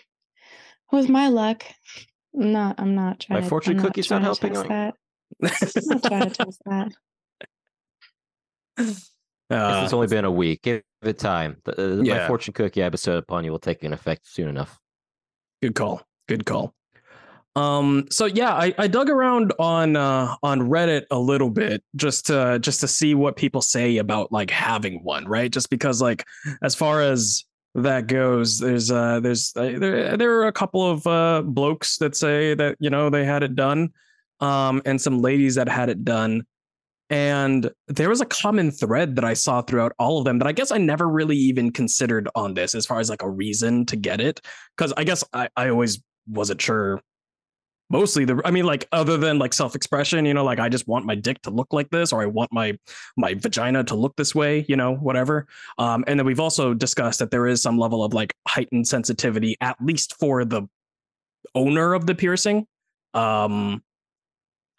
with 0.92 1.08
my 1.08 1.26
luck, 1.26 1.64
I'm 2.32 2.52
not. 2.52 2.76
I'm 2.78 2.94
not 2.94 3.18
trying. 3.18 3.42
to, 3.42 3.48
fortune 3.48 3.76
I'm 3.80 3.84
cookie's 3.86 4.08
not 4.08 4.20
trying 4.22 4.34
to 4.34 4.40
helping 4.52 4.56
on- 4.56 4.68
that. 4.68 4.94
I'm 5.42 5.88
not 5.88 6.02
trying 6.04 6.30
to 6.30 6.44
test 6.44 6.60
that. 6.66 6.92
Guess 8.78 9.10
Uh, 9.50 9.80
it's 9.84 9.92
only 9.92 10.06
been 10.16 10.24
a 10.24 10.30
week. 10.30 10.62
Give 10.62 10.82
it 11.02 11.18
time. 11.18 11.56
The, 11.64 12.00
uh, 12.00 12.02
Yeah. 12.02 12.18
My 12.18 12.26
fortune 12.28 12.54
cookie 12.54 12.82
episode 12.82 13.18
upon 13.18 13.44
you 13.44 13.50
will 13.50 13.58
take 13.58 13.82
an 13.84 13.92
effect 13.92 14.26
soon 14.26 14.48
enough. 14.48 14.78
Good 15.62 15.74
call. 15.74 16.02
Good 16.28 16.44
call. 16.46 16.74
Um, 17.54 18.06
so 18.10 18.26
yeah, 18.26 18.52
I, 18.54 18.74
I 18.76 18.86
dug 18.86 19.08
around 19.08 19.54
on 19.58 19.96
uh 19.96 20.34
on 20.42 20.60
Reddit 20.60 21.04
a 21.10 21.18
little 21.18 21.48
bit 21.48 21.82
just 21.96 22.26
to 22.26 22.58
just 22.60 22.80
to 22.80 22.88
see 22.88 23.14
what 23.14 23.36
people 23.36 23.62
say 23.62 23.96
about 23.96 24.30
like 24.30 24.50
having 24.50 25.02
one, 25.02 25.26
right? 25.26 25.50
Just 25.50 25.70
because 25.70 26.02
like 26.02 26.24
as 26.62 26.74
far 26.74 27.00
as 27.00 27.44
that 27.74 28.08
goes, 28.08 28.58
there's 28.58 28.90
uh 28.90 29.20
there's 29.20 29.54
uh, 29.56 29.72
there 29.78 30.18
there 30.18 30.40
are 30.40 30.48
a 30.48 30.52
couple 30.52 30.84
of 30.84 31.06
uh 31.06 31.42
blokes 31.46 31.96
that 31.98 32.14
say 32.14 32.54
that 32.54 32.76
you 32.78 32.90
know 32.90 33.08
they 33.08 33.24
had 33.24 33.42
it 33.42 33.54
done, 33.54 33.88
um, 34.40 34.82
and 34.84 35.00
some 35.00 35.20
ladies 35.22 35.54
that 35.54 35.68
had 35.68 35.88
it 35.88 36.04
done. 36.04 36.42
And 37.08 37.70
there 37.86 38.08
was 38.08 38.20
a 38.20 38.26
common 38.26 38.70
thread 38.70 39.14
that 39.16 39.24
I 39.24 39.34
saw 39.34 39.62
throughout 39.62 39.92
all 39.98 40.18
of 40.18 40.24
them 40.24 40.38
that 40.38 40.48
I 40.48 40.52
guess 40.52 40.72
I 40.72 40.78
never 40.78 41.08
really 41.08 41.36
even 41.36 41.70
considered 41.70 42.28
on 42.34 42.54
this 42.54 42.74
as 42.74 42.84
far 42.84 42.98
as 42.98 43.08
like 43.08 43.22
a 43.22 43.30
reason 43.30 43.86
to 43.86 43.96
get 43.96 44.20
it 44.20 44.40
because 44.76 44.92
I 44.96 45.04
guess 45.04 45.22
I, 45.32 45.48
I 45.56 45.68
always 45.68 46.02
wasn't 46.28 46.60
sure. 46.60 47.00
Mostly 47.88 48.24
the 48.24 48.42
I 48.44 48.50
mean 48.50 48.64
like 48.64 48.88
other 48.90 49.16
than 49.16 49.38
like 49.38 49.52
self-expression, 49.52 50.26
you 50.26 50.34
know, 50.34 50.42
like 50.42 50.58
I 50.58 50.68
just 50.68 50.88
want 50.88 51.06
my 51.06 51.14
dick 51.14 51.40
to 51.42 51.50
look 51.50 51.72
like 51.72 51.88
this 51.90 52.12
or 52.12 52.20
I 52.20 52.26
want 52.26 52.52
my 52.52 52.76
my 53.16 53.34
vagina 53.34 53.84
to 53.84 53.94
look 53.94 54.16
this 54.16 54.34
way, 54.34 54.66
you 54.68 54.74
know, 54.74 54.96
whatever. 54.96 55.46
Um 55.78 56.02
and 56.08 56.18
then 56.18 56.26
we've 56.26 56.40
also 56.40 56.74
discussed 56.74 57.20
that 57.20 57.30
there 57.30 57.46
is 57.46 57.62
some 57.62 57.78
level 57.78 58.02
of 58.02 58.12
like 58.12 58.34
heightened 58.48 58.88
sensitivity 58.88 59.56
at 59.60 59.76
least 59.80 60.18
for 60.18 60.44
the 60.44 60.62
owner 61.54 61.94
of 61.94 62.06
the 62.06 62.16
piercing. 62.16 62.66
Um 63.14 63.84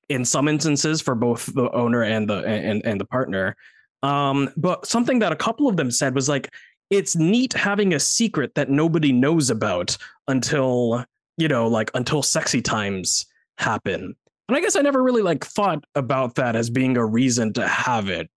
in 0.10 0.26
some 0.26 0.48
instances 0.48 1.02
for 1.02 1.16
both 1.16 1.54
the 1.54 1.72
owner 1.72 2.04
and 2.04 2.30
the 2.30 2.40
and 2.46 2.86
and 2.86 3.00
the 3.00 3.06
partner. 3.06 3.56
Um 4.04 4.50
but 4.58 4.86
something 4.86 5.20
that 5.20 5.32
a 5.32 5.36
couple 5.36 5.68
of 5.68 5.78
them 5.78 5.92
said 5.92 6.16
was 6.16 6.30
like 6.30 6.52
it's 6.90 7.16
neat 7.16 7.54
having 7.54 7.94
a 7.94 8.00
secret 8.00 8.56
that 8.56 8.70
nobody 8.70 9.12
knows 9.12 9.50
about 9.50 9.98
until 10.28 11.06
you 11.38 11.48
know 11.48 11.68
like 11.68 11.92
until 11.94 12.22
sexy 12.22 12.62
times 12.62 13.26
happen 13.58 14.16
and 14.48 14.58
i 14.58 14.62
guess 14.62 14.76
i 14.76 14.82
never 14.82 15.04
really 15.04 15.22
like 15.22 15.46
thought 15.46 15.84
about 15.96 16.36
that 16.36 16.56
as 16.56 16.70
being 16.70 16.98
a 16.98 17.06
reason 17.06 17.54
to 17.54 17.68
have 17.68 18.10
it 18.10 18.30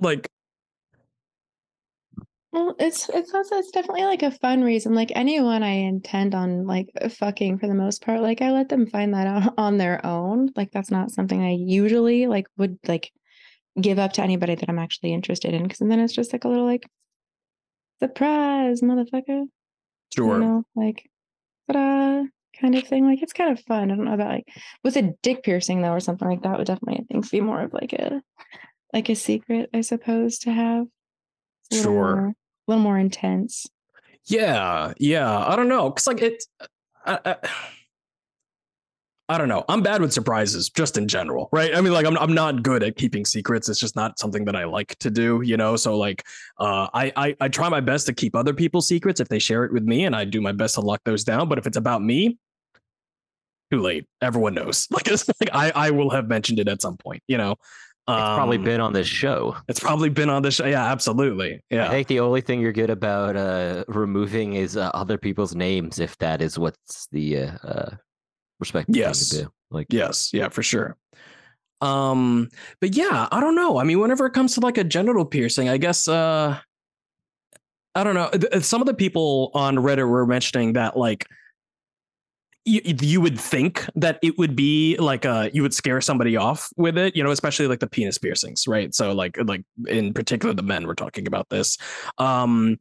like 0.00 0.30
Well, 2.56 2.74
it's 2.78 3.10
it's 3.10 3.34
also 3.34 3.56
it's 3.56 3.70
definitely 3.70 4.04
like 4.04 4.22
a 4.22 4.30
fun 4.30 4.64
reason. 4.64 4.94
Like 4.94 5.12
anyone 5.14 5.62
I 5.62 5.72
intend 5.72 6.34
on 6.34 6.66
like 6.66 6.88
fucking 7.10 7.58
for 7.58 7.66
the 7.66 7.74
most 7.74 8.00
part, 8.00 8.22
like 8.22 8.40
I 8.40 8.50
let 8.50 8.70
them 8.70 8.86
find 8.86 9.12
that 9.12 9.26
out 9.26 9.52
on 9.58 9.76
their 9.76 10.04
own. 10.06 10.48
Like 10.56 10.70
that's 10.70 10.90
not 10.90 11.10
something 11.10 11.42
I 11.42 11.50
usually 11.50 12.26
like 12.26 12.46
would 12.56 12.78
like 12.88 13.12
give 13.78 13.98
up 13.98 14.14
to 14.14 14.22
anybody 14.22 14.54
that 14.54 14.70
I'm 14.70 14.78
actually 14.78 15.12
interested 15.12 15.52
in. 15.52 15.64
Because 15.64 15.80
then 15.80 16.00
it's 16.00 16.14
just 16.14 16.32
like 16.32 16.44
a 16.44 16.48
little 16.48 16.64
like 16.64 16.88
surprise, 17.98 18.80
motherfucker. 18.80 19.44
sure 20.14 20.34
You 20.36 20.40
know, 20.40 20.64
like 20.74 21.10
ta 21.70 22.24
kind 22.58 22.74
of 22.74 22.84
thing. 22.84 23.04
Like 23.04 23.22
it's 23.22 23.34
kind 23.34 23.52
of 23.52 23.62
fun. 23.66 23.90
I 23.90 23.96
don't 23.96 24.06
know 24.06 24.14
about 24.14 24.30
like 24.30 24.48
with 24.82 24.96
a 24.96 25.12
dick 25.22 25.42
piercing 25.42 25.82
though 25.82 25.92
or 25.92 26.00
something 26.00 26.26
like 26.26 26.40
that 26.44 26.56
would 26.56 26.68
definitely 26.68 27.00
I 27.00 27.12
think 27.12 27.30
be 27.30 27.42
more 27.42 27.60
of 27.60 27.74
like 27.74 27.92
a 27.92 28.22
like 28.94 29.10
a 29.10 29.14
secret, 29.14 29.68
I 29.74 29.82
suppose, 29.82 30.38
to 30.38 30.52
have. 30.52 30.86
Sure. 31.70 32.32
A 32.66 32.70
little 32.70 32.82
more 32.82 32.98
intense. 32.98 33.66
yeah 34.26 34.92
yeah 34.98 35.38
i 35.46 35.54
don't 35.54 35.68
know 35.68 35.90
because 35.90 36.06
like 36.06 36.20
it 36.20 36.44
I, 37.04 37.18
I, 37.24 37.36
I 39.28 39.38
don't 39.38 39.48
know 39.48 39.64
i'm 39.68 39.82
bad 39.82 40.00
with 40.00 40.12
surprises 40.12 40.70
just 40.70 40.96
in 40.96 41.08
general 41.08 41.48
right? 41.50 41.74
I 41.74 41.80
mean 41.80 41.92
like 41.92 42.06
I'm, 42.06 42.16
I'm 42.18 42.32
not 42.32 42.62
good 42.62 42.84
at 42.84 42.96
keeping 42.96 43.24
secrets 43.24 43.68
it's 43.68 43.80
just 43.80 43.96
not 43.96 44.20
something 44.20 44.44
that 44.44 44.54
i 44.54 44.64
like 44.64 44.96
to 45.00 45.10
do 45.10 45.42
you 45.44 45.56
know? 45.56 45.74
So 45.74 45.96
like 45.98 46.24
uh 46.60 46.86
I, 46.94 47.12
I 47.16 47.36
i 47.40 47.48
try 47.48 47.68
my 47.68 47.80
best 47.80 48.06
to 48.06 48.12
keep 48.14 48.36
other 48.36 48.54
people's 48.54 48.86
secrets 48.86 49.18
if 49.18 49.28
they 49.28 49.40
share 49.40 49.64
it 49.64 49.72
with 49.72 49.82
me 49.82 50.04
and 50.04 50.14
i 50.14 50.24
do 50.24 50.40
my 50.40 50.52
best 50.52 50.76
to 50.76 50.80
lock 50.80 51.00
those 51.04 51.24
down 51.24 51.48
but 51.48 51.58
if 51.58 51.66
it's 51.66 51.76
about 51.76 52.02
me 52.02 52.38
too 53.72 53.80
late 53.80 54.06
everyone 54.22 54.54
knows 54.54 54.86
like 54.92 55.08
it's 55.08 55.28
like 55.40 55.50
i 55.52 55.72
i 55.74 55.90
will 55.90 56.10
have 56.10 56.28
mentioned 56.28 56.60
it 56.60 56.68
at 56.68 56.80
some 56.80 56.96
point 56.96 57.20
you 57.26 57.36
know 57.36 57.56
It's 58.08 58.34
probably 58.36 58.56
Um, 58.58 58.64
been 58.64 58.80
on 58.80 58.92
this 58.92 59.08
show. 59.08 59.56
it's 59.68 59.80
probably 59.80 60.08
been 60.08 60.30
on 60.30 60.42
this 60.42 60.54
show 60.54 60.66
yeah 60.66 60.84
absolutely 60.92 61.60
Yeah. 61.70 61.86
I 61.88 61.90
think 61.90 62.06
the 62.08 62.20
only 62.20 62.40
thing 62.40 62.60
you're 62.60 62.72
good 62.72 62.90
about 62.90 63.36
uh, 63.36 63.84
removing 63.88 64.54
is 64.54 64.76
uh, 64.76 64.90
other 64.94 65.18
people's 65.18 65.54
names, 65.56 65.98
if 65.98 66.16
that 66.18 66.40
is 66.40 66.56
what's 66.58 67.08
the 67.10 67.38
uh, 67.38 67.50
uh, 67.64 67.90
respectful 68.60 68.94
Yes. 68.96 69.28
thing 69.30 69.38
to 69.40 69.44
do. 69.46 69.52
Like, 69.70 69.86
Yes, 69.90 70.30
yeah, 70.32 70.48
for 70.50 70.62
sure. 70.62 70.96
Um, 71.80 72.48
but 72.80 72.94
yeah, 72.96 73.28
I 73.32 73.40
don't 73.40 73.54
know. 73.56 73.78
I 73.78 73.84
mean, 73.84 73.98
whenever 74.00 74.24
it 74.26 74.32
comes 74.32 74.54
to 74.54 74.60
like 74.60 74.78
a 74.78 74.84
genital 74.84 75.24
piercing, 75.26 75.68
I 75.68 75.76
guess 75.76 76.06
uh 76.08 76.58
I 77.96 78.04
don't 78.04 78.14
know. 78.14 78.60
Some 78.60 78.80
of 78.82 78.86
the 78.86 78.94
people 78.94 79.50
on 79.54 79.76
Reddit 79.76 80.06
were 80.08 80.26
mentioning 80.26 80.74
that 80.74 80.96
like 80.96 81.26
you, 82.66 82.80
you 83.00 83.20
would 83.20 83.40
think 83.40 83.86
that 83.94 84.18
it 84.22 84.36
would 84.36 84.56
be 84.56 84.96
like 84.98 85.24
uh 85.24 85.48
you 85.52 85.62
would 85.62 85.72
scare 85.72 86.00
somebody 86.00 86.36
off 86.36 86.68
with 86.76 86.98
it, 86.98 87.16
you 87.16 87.22
know, 87.22 87.30
especially 87.30 87.68
like 87.68 87.80
the 87.80 87.86
penis 87.86 88.18
piercings, 88.18 88.66
right? 88.66 88.94
So 88.94 89.12
like 89.12 89.38
like 89.44 89.62
in 89.86 90.12
particular 90.12 90.54
the 90.54 90.62
men 90.62 90.86
were 90.86 90.94
talking 90.94 91.26
about 91.26 91.48
this. 91.48 91.78
Um 92.18 92.78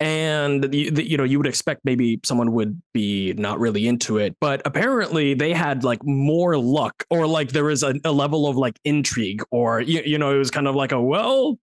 and 0.00 0.64
the, 0.64 0.90
the, 0.90 1.08
you 1.08 1.16
know 1.16 1.22
you 1.22 1.38
would 1.38 1.46
expect 1.46 1.82
maybe 1.84 2.18
someone 2.24 2.50
would 2.52 2.82
be 2.92 3.32
not 3.34 3.60
really 3.60 3.86
into 3.86 4.18
it 4.18 4.34
but 4.40 4.60
apparently 4.64 5.32
they 5.32 5.52
had 5.52 5.84
like 5.84 6.04
more 6.04 6.58
luck 6.58 7.04
or 7.08 7.24
like 7.24 7.50
there 7.50 7.62
was 7.62 7.84
a, 7.84 7.94
a 8.04 8.10
level 8.10 8.48
of 8.48 8.56
like 8.56 8.80
intrigue 8.84 9.44
or 9.52 9.80
you, 9.80 10.02
you 10.04 10.18
know 10.18 10.34
it 10.34 10.38
was 10.38 10.50
kind 10.50 10.66
of 10.66 10.74
like 10.74 10.90
a 10.90 11.00
well 11.00 11.56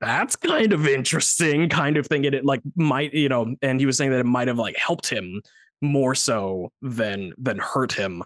that's 0.00 0.36
kind 0.36 0.72
of 0.72 0.86
interesting 0.86 1.68
kind 1.68 1.96
of 1.96 2.06
thing 2.06 2.24
and 2.24 2.36
it 2.36 2.44
like 2.44 2.62
might 2.76 3.12
you 3.12 3.28
know 3.28 3.52
and 3.62 3.80
he 3.80 3.86
was 3.86 3.96
saying 3.96 4.12
that 4.12 4.20
it 4.20 4.26
might 4.26 4.46
have 4.46 4.58
like 4.58 4.76
helped 4.76 5.08
him 5.08 5.42
more 5.82 6.14
so 6.14 6.70
than 6.80 7.32
than 7.36 7.58
hurt 7.58 7.92
him 7.92 8.22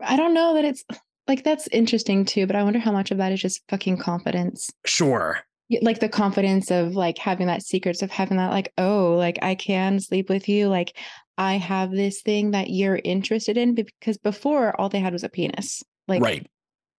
I 0.00 0.16
don't 0.16 0.34
know 0.34 0.54
that 0.54 0.64
it's 0.64 0.84
like 1.28 1.44
that's 1.44 1.68
interesting 1.68 2.24
too, 2.24 2.46
but 2.46 2.56
I 2.56 2.62
wonder 2.62 2.78
how 2.78 2.92
much 2.92 3.10
of 3.10 3.18
that 3.18 3.32
is 3.32 3.40
just 3.40 3.62
fucking 3.68 3.98
confidence. 3.98 4.70
sure 4.84 5.40
Like 5.80 6.00
the 6.00 6.08
confidence 6.08 6.70
of 6.70 6.94
like 6.94 7.18
having 7.18 7.46
that 7.46 7.62
secrets 7.62 8.02
of 8.02 8.10
having 8.10 8.36
that 8.36 8.50
like, 8.50 8.72
oh, 8.78 9.14
like 9.16 9.38
I 9.42 9.54
can 9.54 10.00
sleep 10.00 10.28
with 10.28 10.48
you. 10.48 10.68
Like 10.68 10.96
I 11.38 11.54
have 11.54 11.90
this 11.90 12.22
thing 12.22 12.50
that 12.50 12.70
you're 12.70 13.00
interested 13.02 13.56
in 13.56 13.74
because 13.74 14.18
before 14.18 14.78
all 14.80 14.88
they 14.88 15.00
had 15.00 15.12
was 15.12 15.24
a 15.24 15.28
penis. 15.28 15.82
Like 16.08 16.22
right 16.22 16.46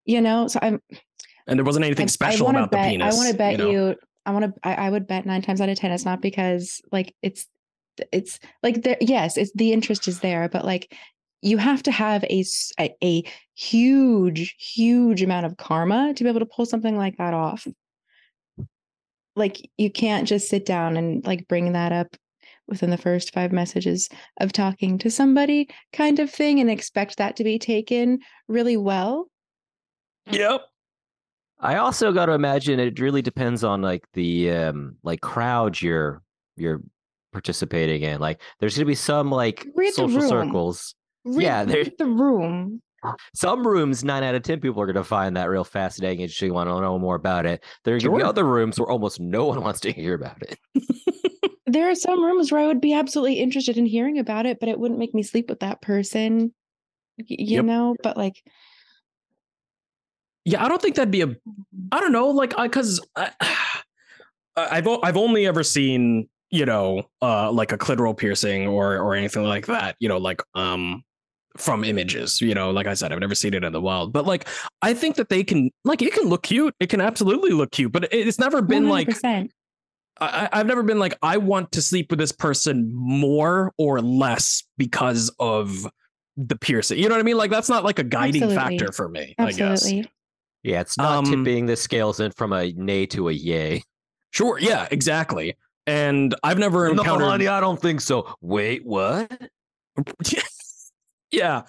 you 0.06 0.20
know, 0.22 0.48
so 0.48 0.60
I'm 0.62 0.82
and 1.48 1.58
there 1.58 1.66
wasn't 1.66 1.86
anything 1.86 2.06
I- 2.06 2.08
special 2.08 2.48
I 2.48 2.52
about 2.52 2.72
bet, 2.72 2.84
the 2.84 2.90
penis 2.92 3.14
I 3.14 3.18
want 3.18 3.32
to 3.32 3.38
bet 3.38 3.58
know? 3.60 3.70
you, 3.70 3.96
I 4.26 4.32
want 4.32 4.46
to 4.46 4.68
I, 4.68 4.88
I 4.88 4.90
would 4.90 5.08
bet 5.08 5.26
nine 5.26 5.42
times 5.42 5.62
out 5.62 5.70
of 5.70 5.78
ten 5.78 5.92
it's 5.92 6.06
not 6.06 6.22
because 6.22 6.82
like 6.92 7.14
it's 7.22 7.46
it's 8.12 8.40
like 8.62 8.84
there 8.84 8.98
yes, 9.02 9.38
it's 9.38 9.52
the 9.56 9.74
interest 9.74 10.08
is 10.08 10.20
there, 10.20 10.50
but 10.50 10.66
like 10.66 10.96
you 11.42 11.58
have 11.58 11.84
to 11.84 11.92
have 11.92 12.24
a 12.26 12.44
a 12.82 13.24
huge 13.56 14.56
huge 14.58 15.22
amount 15.22 15.46
of 15.46 15.58
karma 15.58 16.14
to 16.14 16.24
be 16.24 16.30
able 16.30 16.40
to 16.40 16.46
pull 16.46 16.66
something 16.66 16.98
like 16.98 17.18
that 17.18 17.34
off. 17.34 17.68
Like 19.36 19.70
you 19.78 19.92
can't 19.92 20.28
just 20.28 20.50
sit 20.50 20.66
down 20.66 20.98
and 20.98 21.26
like 21.26 21.48
bring 21.48 21.74
that 21.74 21.92
up 21.92 22.16
within 22.68 22.90
the 22.92 22.98
first 22.98 23.34
five 23.34 23.52
messages 23.52 24.08
of 24.40 24.54
talking 24.54 24.98
to 24.98 25.12
somebody 25.12 25.70
kind 25.92 26.20
of 26.20 26.32
thing 26.32 26.60
and 26.60 26.70
expect 26.70 27.18
that 27.18 27.36
to 27.36 27.44
be 27.44 27.60
taken 27.60 28.20
really 28.48 28.78
well. 28.78 29.28
yep 30.32 30.62
I 31.64 31.78
also 31.78 32.12
got 32.12 32.26
to 32.26 32.34
imagine 32.34 32.78
it 32.80 33.00
really 33.00 33.22
depends 33.22 33.64
on 33.64 33.82
like 33.82 34.04
the 34.14 34.52
um, 34.52 34.98
like 35.02 35.22
crowd 35.22 35.82
you're 35.82 36.22
you're 36.58 36.82
participating 37.34 38.04
in. 38.04 38.22
Like, 38.22 38.42
there's 38.60 38.76
gonna 38.78 38.86
be 38.86 38.96
some 38.96 39.30
like 39.32 39.68
Read 39.76 39.94
social 39.94 40.22
circles. 40.22 40.96
Read, 41.26 41.44
Yeah, 41.44 41.66
there's 41.66 41.90
the 41.98 42.06
room. 42.06 42.82
Some 43.36 43.68
rooms, 43.68 44.02
nine 44.06 44.24
out 44.24 44.34
of 44.34 44.44
ten 44.44 44.62
people 44.62 44.82
are 44.82 44.86
gonna 44.86 45.04
find 45.04 45.36
that 45.36 45.50
real 45.50 45.66
fascinating 45.66 46.22
and 46.22 46.30
actually 46.30 46.52
want 46.52 46.70
to 46.70 46.80
know 46.80 46.98
more 46.98 47.16
about 47.16 47.46
it. 47.46 47.62
There 47.84 47.94
are 47.96 48.00
gonna 48.00 48.16
be 48.16 48.24
other 48.24 48.46
rooms 48.46 48.80
where 48.80 48.90
almost 48.90 49.20
no 49.20 49.44
one 49.44 49.62
wants 49.62 49.82
to 49.82 49.92
hear 49.92 50.14
about 50.14 50.42
it. 50.42 50.58
there 51.68 51.90
are 51.90 51.96
some 51.96 52.24
rooms 52.24 52.50
where 52.50 52.62
I 52.62 52.68
would 52.68 52.80
be 52.80 52.94
absolutely 52.94 53.40
interested 53.40 53.78
in 53.78 53.86
hearing 53.86 54.20
about 54.20 54.46
it, 54.46 54.58
but 54.62 54.70
it 54.70 54.80
wouldn't 54.80 55.02
make 55.02 55.14
me 55.14 55.22
sleep 55.22 55.50
with 55.50 55.60
that 55.60 55.82
person. 55.82 56.54
You 57.18 57.58
Yep. 57.58 57.66
know, 57.66 57.96
but 58.02 58.16
like 58.16 58.42
Yeah, 60.46 60.64
I 60.64 60.70
don't 60.70 60.82
think 60.82 60.96
that'd 60.96 61.12
be 61.12 61.22
a. 61.22 61.28
Mm-hmm. 61.28 61.88
I 61.92 62.00
don't 62.00 62.14
know, 62.14 62.30
like, 62.30 62.58
I 62.58 62.68
because 62.68 63.06
I've 64.56 64.88
o- 64.88 65.02
I've 65.04 65.18
only 65.18 65.46
ever 65.46 65.64
seen 65.64 66.30
you 66.54 66.68
know 66.68 67.02
uh 67.24 67.52
like 67.52 67.72
a 67.72 67.78
clitoral 67.78 68.16
piercing 68.16 68.68
or 68.68 68.98
or 68.98 69.16
anything 69.16 69.44
like 69.44 69.66
that. 69.66 69.96
You 70.00 70.08
know, 70.08 70.18
like 70.18 70.42
um 70.54 71.04
from 71.58 71.84
images. 71.84 72.40
You 72.42 72.54
know, 72.54 72.70
like 72.72 72.86
I 72.86 72.94
said, 72.94 73.12
I've 73.12 73.20
never 73.20 73.36
seen 73.36 73.56
it 73.56 73.64
in 73.64 73.74
the 73.74 73.82
wild, 73.82 74.14
but 74.14 74.26
like 74.26 74.48
I 74.84 74.94
think 74.94 75.16
that 75.16 75.30
they 75.30 75.44
can 75.44 75.72
like 75.84 76.02
it 76.04 76.14
can 76.14 76.30
look 76.30 76.44
cute. 76.44 76.76
It 76.80 76.88
can 76.90 77.02
absolutely 77.02 77.52
look 77.52 77.72
cute, 77.72 77.92
but 77.92 78.08
it's 78.14 78.38
never 78.40 78.62
been 78.62 78.88
like 78.88 79.08
100%. 79.10 79.50
I, 80.22 80.48
I've 80.54 80.68
never 80.68 80.84
been 80.84 81.00
like 81.00 81.18
I 81.24 81.38
want 81.38 81.72
to 81.72 81.82
sleep 81.82 82.12
with 82.12 82.20
this 82.20 82.32
person 82.32 82.92
more 82.94 83.74
or 83.80 84.00
less 84.00 84.64
because 84.78 85.34
of 85.40 85.88
the 86.38 86.56
piercing. 86.56 87.00
You 87.00 87.10
know 87.10 87.16
what 87.16 87.20
I 87.20 87.24
mean? 87.24 87.38
Like 87.38 87.50
that's 87.50 87.70
not 87.70 87.84
like 87.84 87.98
a 87.98 88.04
guiding 88.04 88.44
Absolutely. 88.44 88.78
factor 88.78 88.92
for 88.92 89.10
me. 89.10 89.34
I 89.40 89.52
guess. 89.52 89.92
Yeah, 90.62 90.82
it's 90.82 90.98
not 91.00 91.18
Um, 91.18 91.26
tipping 91.26 91.66
the 91.66 91.76
scales 91.76 92.20
in 92.20 92.32
from 92.32 92.54
a 92.54 92.72
nay 92.74 93.08
to 93.08 93.30
a 93.30 93.32
yay. 93.32 93.84
Sure. 94.30 94.60
Yeah. 94.60 94.88
Exactly. 94.92 95.58
And 95.86 96.34
I've 96.44 96.58
never 96.58 96.94
No, 96.94 97.02
encountered. 97.02 97.26
honey, 97.26 97.48
I 97.48 97.60
don't 97.60 97.82
think 97.82 98.02
so. 98.02 98.36
Wait, 98.42 98.86
what? 98.86 99.30
yeah. 101.32 101.64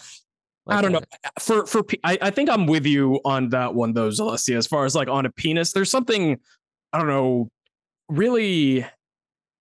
I 0.66 0.80
don't 0.80 0.92
know. 0.92 1.00
For 1.40 1.66
for 1.66 1.84
I, 2.04 2.16
I 2.22 2.30
think 2.30 2.48
I'm 2.48 2.66
with 2.66 2.86
you 2.86 3.20
on 3.24 3.50
that 3.50 3.74
one 3.74 3.92
though, 3.92 4.08
Celestia. 4.08 4.56
As 4.56 4.66
far 4.66 4.84
as 4.86 4.94
like 4.94 5.08
on 5.08 5.26
a 5.26 5.30
penis, 5.32 5.72
there's 5.72 5.90
something 5.90 6.38
I 6.92 6.98
don't 6.98 7.08
know, 7.08 7.48
really. 8.08 8.86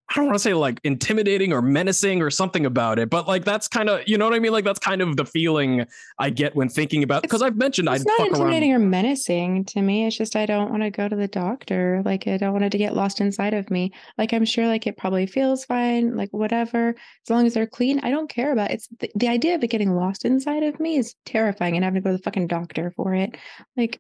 I 0.10 0.16
don't 0.18 0.26
want 0.26 0.36
to 0.36 0.40
say 0.44 0.54
like 0.54 0.80
intimidating 0.84 1.54
or 1.54 1.62
menacing 1.62 2.22
or 2.22 2.30
something 2.30 2.66
about 2.66 3.00
it, 3.00 3.10
but 3.10 3.28
like 3.28 3.46
that's 3.46 3.68
kind 3.68 3.90
of 3.90 4.02
you 4.06 4.18
know 4.18 4.26
what 4.26 4.36
I 4.36 4.40
mean. 4.40 4.52
Like 4.52 4.66
that's 4.66 4.78
kind 4.80 5.02
of 5.02 5.16
the 5.18 5.26
feeling 5.26 5.86
I 6.20 6.30
get 6.30 6.56
when 6.56 6.70
thinking 6.70 7.02
about 7.04 7.22
because 7.24 7.42
I've 7.42 7.56
mentioned 7.56 7.90
I'd 7.90 7.96
It's 7.96 8.06
not 8.06 8.18
fuck 8.18 8.28
intimidating 8.28 8.74
around. 8.74 8.84
or 8.84 8.86
menacing 8.90 9.66
to 9.66 9.82
me. 9.82 10.06
It's 10.06 10.16
just 10.18 10.36
I 10.36 10.46
don't 10.46 10.70
want 10.70 10.84
to 10.84 10.92
go 10.92 11.08
to 11.08 11.16
the 11.16 11.28
doctor. 11.30 12.02
Like 12.06 12.28
I 12.28 12.38
don't 12.38 12.52
want 12.52 12.66
it 12.66 12.72
to 12.74 12.78
get 12.78 12.96
lost 12.96 13.22
inside 13.22 13.54
of 13.54 13.72
me. 13.72 13.92
Like 14.18 14.34
I'm 14.34 14.46
sure 14.46 14.68
like 14.68 14.86
it 14.86 14.98
probably 14.98 15.26
feels 15.26 15.66
fine, 15.66 16.16
like 16.18 16.30
whatever. 16.32 16.90
As 16.90 17.30
long 17.30 17.48
as 17.48 17.54
they're 17.56 17.66
clean, 17.66 18.00
I 18.04 18.12
don't 18.12 18.30
care 18.30 18.52
about 18.52 18.72
it. 18.72 18.76
it's 18.76 18.88
the, 19.00 19.10
the 19.16 19.30
idea 19.30 19.56
of 19.56 19.64
it 19.64 19.68
getting 19.70 19.96
lost 19.96 20.26
inside 20.26 20.64
of 20.64 20.80
me 20.80 20.98
is 20.98 21.16
terrifying 21.26 21.76
and 21.76 21.84
having 21.86 22.02
to 22.04 22.06
go 22.06 22.12
to 22.12 22.18
the 22.18 22.24
fucking 22.24 22.48
doctor 22.48 22.92
for 22.96 23.16
it. 23.16 23.36
Like 23.78 24.00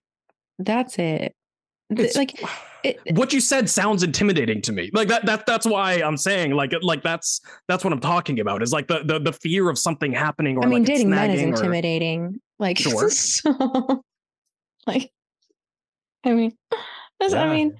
that's 0.59 0.99
it. 0.99 1.33
It's- 1.89 2.15
like 2.17 2.39
it, 2.83 2.99
what 3.17 3.31
you 3.33 3.39
said 3.39 3.69
sounds 3.69 4.03
intimidating 4.03 4.61
to 4.63 4.71
me. 4.71 4.89
Like 4.93 5.07
that 5.07 5.25
that 5.25 5.45
that's 5.45 5.65
why 5.65 5.93
I'm 6.01 6.17
saying 6.17 6.51
like 6.51 6.73
like 6.81 7.01
that's 7.03 7.41
that's 7.67 7.83
what 7.83 7.93
I'm 7.93 7.99
talking 7.99 8.39
about. 8.39 8.61
Is 8.63 8.71
like 8.73 8.87
the 8.87 9.03
the, 9.03 9.19
the 9.19 9.33
fear 9.33 9.69
of 9.69 9.77
something 9.79 10.11
happening 10.13 10.57
or 10.57 10.63
I 10.63 10.67
mean, 10.67 10.79
like 10.79 10.87
dating 10.87 11.09
men 11.09 11.31
is 11.31 11.39
snagging 11.41 11.43
or- 11.45 11.55
intimidating. 11.55 12.39
Like, 12.59 12.77
Sure. 12.79 13.09
so, 13.09 14.03
like, 14.87 15.11
I 16.23 16.31
mean, 16.33 16.55
that's, 17.19 17.33
I 17.33 17.49
mean, 17.53 17.73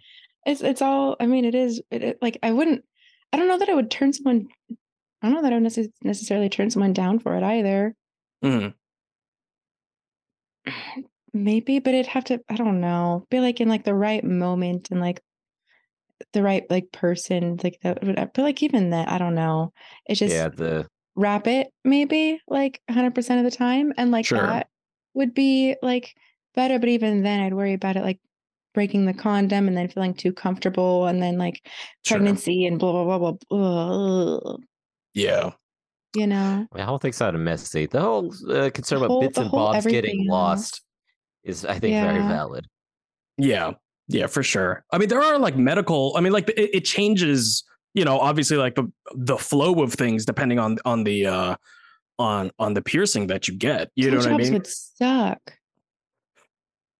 it's 0.45 0.61
it's 0.61 0.81
all. 0.81 1.15
I 1.19 1.25
mean, 1.27 1.45
it 1.45 1.55
is. 1.55 1.81
It, 1.91 2.03
it- 2.03 2.17
like 2.21 2.37
I 2.43 2.51
wouldn't. 2.51 2.83
I 3.31 3.37
don't 3.37 3.47
know 3.47 3.57
that 3.59 3.69
I 3.69 3.73
would 3.75 3.89
turn 3.91 4.11
someone. 4.13 4.47
I 5.21 5.27
don't 5.27 5.33
know 5.35 5.41
that 5.43 5.53
I 5.53 5.57
would 5.59 5.63
necess- 5.65 5.91
necessarily 6.03 6.49
turn 6.49 6.69
someone 6.69 6.91
down 6.93 7.19
for 7.19 7.35
it 7.37 7.43
either. 7.43 7.95
Mhm. 8.43 8.73
Maybe, 11.33 11.79
but 11.79 11.93
it'd 11.93 12.07
have 12.07 12.25
to. 12.25 12.39
I 12.49 12.55
don't 12.55 12.79
know. 12.79 13.25
Be 13.31 13.39
like 13.39 13.59
in 13.59 13.67
like 13.69 13.83
the 13.83 13.95
right 13.95 14.23
moment 14.23 14.89
and 14.91 14.99
like 15.01 15.21
the 16.33 16.43
right 16.43 16.63
like 16.69 16.91
person. 16.91 17.59
Like 17.63 17.79
that. 17.83 18.03
would- 18.03 18.15
But 18.15 18.37
like 18.37 18.61
even 18.63 18.91
that, 18.91 19.09
I 19.09 19.17
don't 19.17 19.35
know. 19.35 19.73
It's 20.05 20.19
just 20.19 20.33
yeah, 20.33 20.49
the 20.49 20.87
wrap 21.15 21.45
it 21.47 21.67
maybe 21.83 22.39
like 22.47 22.81
100% 22.89 23.37
of 23.37 23.43
the 23.43 23.51
time 23.55 23.93
and 23.97 24.09
like 24.11 24.25
Sure. 24.25 24.39
that 24.41 24.67
would 25.13 25.33
be 25.35 25.75
like 25.83 26.15
better 26.55 26.79
but 26.79 26.89
even 26.89 27.21
then 27.21 27.39
i'd 27.39 27.53
worry 27.53 27.73
about 27.73 27.95
it 27.95 28.01
like 28.01 28.19
breaking 28.73 29.05
the 29.05 29.13
condom 29.13 29.67
and 29.67 29.77
then 29.77 29.87
feeling 29.87 30.15
too 30.15 30.33
comfortable 30.33 31.05
and 31.05 31.21
then 31.21 31.37
like 31.37 31.61
Sure. 32.03 32.17
pregnancy 32.17 32.65
and 32.65 32.79
blah 32.79 32.91
blah 32.91 33.19
blah 33.19 33.33
blah, 33.47 34.39
blah 34.39 34.55
Yeah. 35.13 35.51
you 36.15 36.25
know 36.25 36.65
I 36.73 36.77
don't 36.85 36.99
think 36.99 37.11
it's 37.11 37.19
that 37.19 37.35
messy. 37.35 37.85
The 37.85 38.01
whole 38.01 38.33
uh, 38.49 38.71
concern 38.71 38.97
The 39.01 39.05
about 39.05 39.11
whole- 39.11 39.21
bits 39.21 39.37
and 39.37 39.51
bobs 39.51 39.85
getting 39.85 40.27
lost 40.27 40.81
is, 41.43 41.65
I 41.65 41.79
think, 41.79 41.93
very 41.93 42.19
valid. 42.19 42.67
Yeah. 43.37 43.73
Yeah, 44.07 44.27
for 44.27 44.43
sure. 44.43 44.83
I 44.91 44.97
mean, 44.97 45.07
there 45.09 45.21
are 45.21 45.39
like 45.39 45.55
medical, 45.55 46.13
I 46.17 46.21
mean, 46.21 46.33
like 46.33 46.49
it, 46.49 46.75
it 46.75 46.81
changes, 46.85 47.63
you 47.93 48.03
know, 48.03 48.19
obviously 48.19 48.57
like 48.57 48.75
the 48.75 48.91
the 49.15 49.37
flow 49.37 49.81
of 49.81 49.93
things 49.93 50.25
depending 50.25 50.59
on 50.59 50.77
on 50.83 51.03
the 51.05 51.25
uh 51.27 51.55
on 52.19 52.51
on 52.59 52.73
the 52.73 52.81
piercing 52.81 53.27
that 53.27 53.47
you 53.47 53.55
get. 53.57 53.89
You 53.95 54.11
know 54.11 54.17
what 54.17 54.27
I 54.27 54.31
Blowjobs 54.31 54.37
mean? 54.39 54.53
would 54.53 54.67
suck 54.67 55.53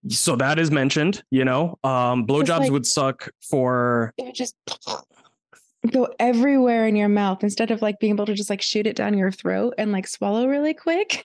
So 0.08 0.36
that 0.36 0.58
is 0.58 0.70
mentioned, 0.70 1.22
you 1.30 1.44
know. 1.44 1.78
Um 1.84 2.26
blowjobs 2.26 2.60
like- 2.60 2.72
would 2.72 2.86
suck 2.86 3.28
for 3.48 4.12
it 4.16 4.24
would 4.24 4.34
just 4.34 4.56
go 5.92 6.08
everywhere 6.18 6.86
in 6.86 6.96
your 6.96 7.08
mouth 7.10 7.42
instead 7.44 7.70
of 7.70 7.82
like 7.82 7.98
being 8.00 8.14
able 8.14 8.26
to 8.26 8.34
just 8.34 8.48
like 8.50 8.62
shoot 8.62 8.86
it 8.86 8.96
down 8.96 9.16
your 9.18 9.30
throat 9.30 9.74
and 9.76 9.92
like 9.92 10.06
swallow 10.06 10.46
really 10.46 10.72
quick 10.74 11.24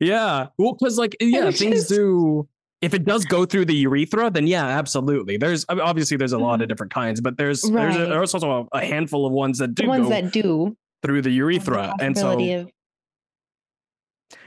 yeah. 0.00 0.46
Well, 0.58 0.74
because 0.74 0.98
like 0.98 1.16
yeah, 1.20 1.50
things 1.50 1.76
just- 1.76 1.88
do 1.90 2.48
if 2.80 2.94
it 2.94 3.04
does 3.04 3.24
go 3.24 3.44
through 3.44 3.64
the 3.64 3.74
urethra, 3.74 4.30
then 4.30 4.46
yeah, 4.46 4.64
absolutely. 4.66 5.36
There's 5.36 5.64
I 5.68 5.74
mean, 5.74 5.82
obviously 5.82 6.16
there's 6.16 6.32
a 6.32 6.38
lot 6.38 6.60
of 6.60 6.66
Mhm. 6.66 6.68
different 6.68 6.92
kinds, 6.94 7.20
but 7.20 7.36
there's 7.36 7.62
there's, 7.62 7.96
a, 7.96 8.06
there's 8.06 8.34
also 8.34 8.68
a, 8.72 8.78
a 8.78 8.84
handful 8.86 9.26
of 9.26 9.32
ones 9.32 9.58
that 9.58 9.74
do 9.74 9.82
the 9.82 9.88
ones 9.88 10.04
go 10.04 10.10
that 10.10 10.32
do 10.32 10.76
through 11.02 11.22
the 11.22 11.28
have 11.28 11.34
the 11.34 11.36
urethra, 11.38 11.94
and 12.00 12.16
so 12.16 12.32
of 12.38 12.66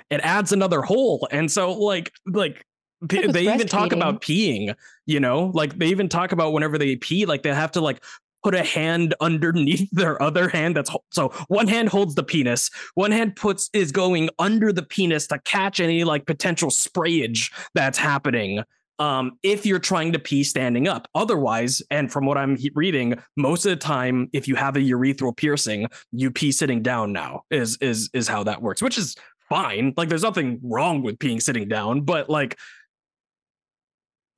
it 0.09 0.19
adds 0.23 0.51
another 0.51 0.81
hole 0.81 1.27
and 1.31 1.49
so 1.51 1.71
like 1.73 2.11
like 2.25 2.65
they 3.01 3.53
even 3.53 3.67
talk 3.67 3.93
about 3.93 4.21
peeing 4.21 4.75
you 5.05 5.19
know 5.19 5.51
like 5.53 5.77
they 5.77 5.87
even 5.87 6.07
talk 6.09 6.31
about 6.33 6.53
whenever 6.53 6.77
they 6.77 6.95
pee 6.97 7.25
like 7.25 7.41
they 7.43 7.53
have 7.53 7.71
to 7.71 7.81
like 7.81 8.03
put 8.43 8.56
a 8.56 8.63
hand 8.63 9.13
underneath 9.21 9.89
their 9.91 10.21
other 10.21 10.49
hand 10.49 10.75
that's 10.75 10.91
so 11.10 11.30
one 11.47 11.67
hand 11.67 11.89
holds 11.89 12.15
the 12.15 12.23
penis 12.23 12.69
one 12.95 13.12
hand 13.12 13.36
puts 13.36 13.69
is 13.73 13.91
going 13.91 14.30
under 14.39 14.71
the 14.71 14.84
penis 14.84 15.27
to 15.27 15.39
catch 15.39 15.80
any 15.80 16.04
like 16.04 16.25
potential 16.25 16.69
sprayage 16.69 17.51
that's 17.73 17.97
happening 17.97 18.63
um 18.99 19.38
if 19.43 19.65
you're 19.65 19.80
trying 19.80 20.12
to 20.12 20.19
pee 20.19 20.43
standing 20.43 20.88
up. 20.88 21.08
Otherwise 21.15 21.82
and 21.89 22.12
from 22.12 22.25
what 22.25 22.38
i'm 22.38 22.58
reading 22.75 23.15
most 23.36 23.65
of 23.65 23.69
the 23.69 23.75
time 23.75 24.30
if 24.34 24.47
you 24.47 24.56
have 24.56 24.75
a 24.75 24.80
urethral 24.80 25.36
piercing 25.36 25.88
you 26.12 26.30
pee 26.32 26.51
sitting 26.51 26.82
down 26.82 27.12
now 27.12 27.43
is 27.49 27.77
is 27.82 28.10
is 28.13 28.27
how 28.27 28.43
that 28.43 28.62
works 28.62 28.82
which 28.82 28.97
is 28.97 29.15
fine. 29.51 29.93
Like 29.97 30.08
there's 30.08 30.23
nothing 30.23 30.62
wrong 30.63 31.04
with 31.04 31.19
peeing 31.19 31.41
sitting 31.41 31.67
down 31.67 32.01
but 32.01 32.30
like 32.30 32.58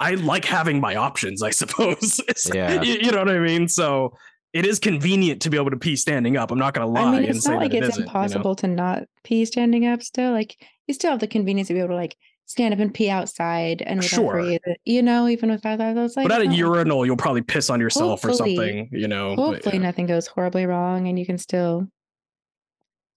i 0.04 0.12
like 0.16 0.46
having 0.46 0.80
my 0.80 0.96
options 0.96 1.42
i 1.42 1.50
suppose 1.50 2.20
Yeah. 2.54 2.82
you, 2.82 2.94
you 2.96 3.12
know 3.12 3.20
what 3.20 3.30
i 3.30 3.40
mean 3.40 3.68
so 3.68 4.14
it 4.54 4.66
is 4.66 4.78
convenient 4.80 5.42
to 5.44 5.50
be 5.50 5.58
able 5.58 5.72
to 5.72 5.78
pee 5.78 5.96
standing 5.96 6.38
up 6.38 6.52
i'm 6.52 6.60
not 6.60 6.74
gonna 6.74 6.88
lie 6.88 7.02
I 7.02 7.12
mean, 7.12 7.16
and 7.26 7.36
it's 7.36 7.46
say 7.46 7.52
not 7.54 7.62
like 7.62 7.72
that 7.72 7.78
it 7.78 7.84
it's 7.86 7.94
isn't, 7.98 8.02
you 8.02 8.06
know? 8.06 8.20
impossible 8.22 8.56
to 8.58 8.68
not 8.68 9.04
pee 9.24 9.46
standing 9.46 9.86
up 9.88 10.04
still. 10.04 10.32
Like 10.32 10.56
you 10.88 10.94
still 10.94 11.12
have 11.12 11.20
the 11.20 11.28
convenience 11.28 11.70
to 11.70 11.74
be 11.74 11.80
able 11.80 11.90
to 11.90 11.96
like 11.96 12.16
stand 12.46 12.74
up 12.74 12.80
and 12.80 12.94
pee 12.94 13.10
outside 13.10 13.82
and 13.82 14.04
Sure. 14.04 14.34
breathe, 14.34 14.60
you 14.84 15.02
know, 15.02 15.28
even 15.30 15.50
without 15.50 15.78
that. 15.80 15.96
Those 15.96 16.16
like 16.18 16.28
but 16.28 16.34
at 16.34 16.42
a 16.42 16.44
it's 16.44 16.50
not 16.50 16.52
like- 16.52 16.60
urinal 16.60 17.06
you'll 17.06 17.16
probably 17.18 17.42
piss 17.42 17.70
on 17.70 17.80
yourself 17.80 18.24
or 18.26 18.34
something 18.34 18.90
you 18.92 19.08
know 19.08 19.36
but 19.36 19.44
hopefully 19.54 19.78
yeah. 19.78 19.84
nothing 19.84 20.06
goes 20.08 20.28
horribly 20.28 20.66
wrong 20.66 21.08
and 21.08 21.18
you 21.18 21.26
can 21.26 21.38
still 21.38 21.88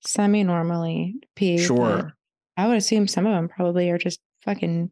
semi 0.05 0.43
normally 0.45 1.15
pee. 1.35 1.59
sure 1.59 2.15
I 2.57 2.67
would 2.69 2.77
assume 2.79 3.07
some 3.09 3.27
of 3.27 3.33
them 3.33 3.49
probably 3.49 3.91
are 3.91 3.99
just 3.99 4.21
fucking 4.45 4.91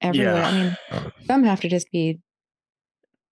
everywhere. 0.00 0.42
I 0.42 0.52
mean, 0.52 1.12
some 1.26 1.44
have 1.44 1.60
to 1.60 1.68
just 1.68 1.90
be 1.90 2.18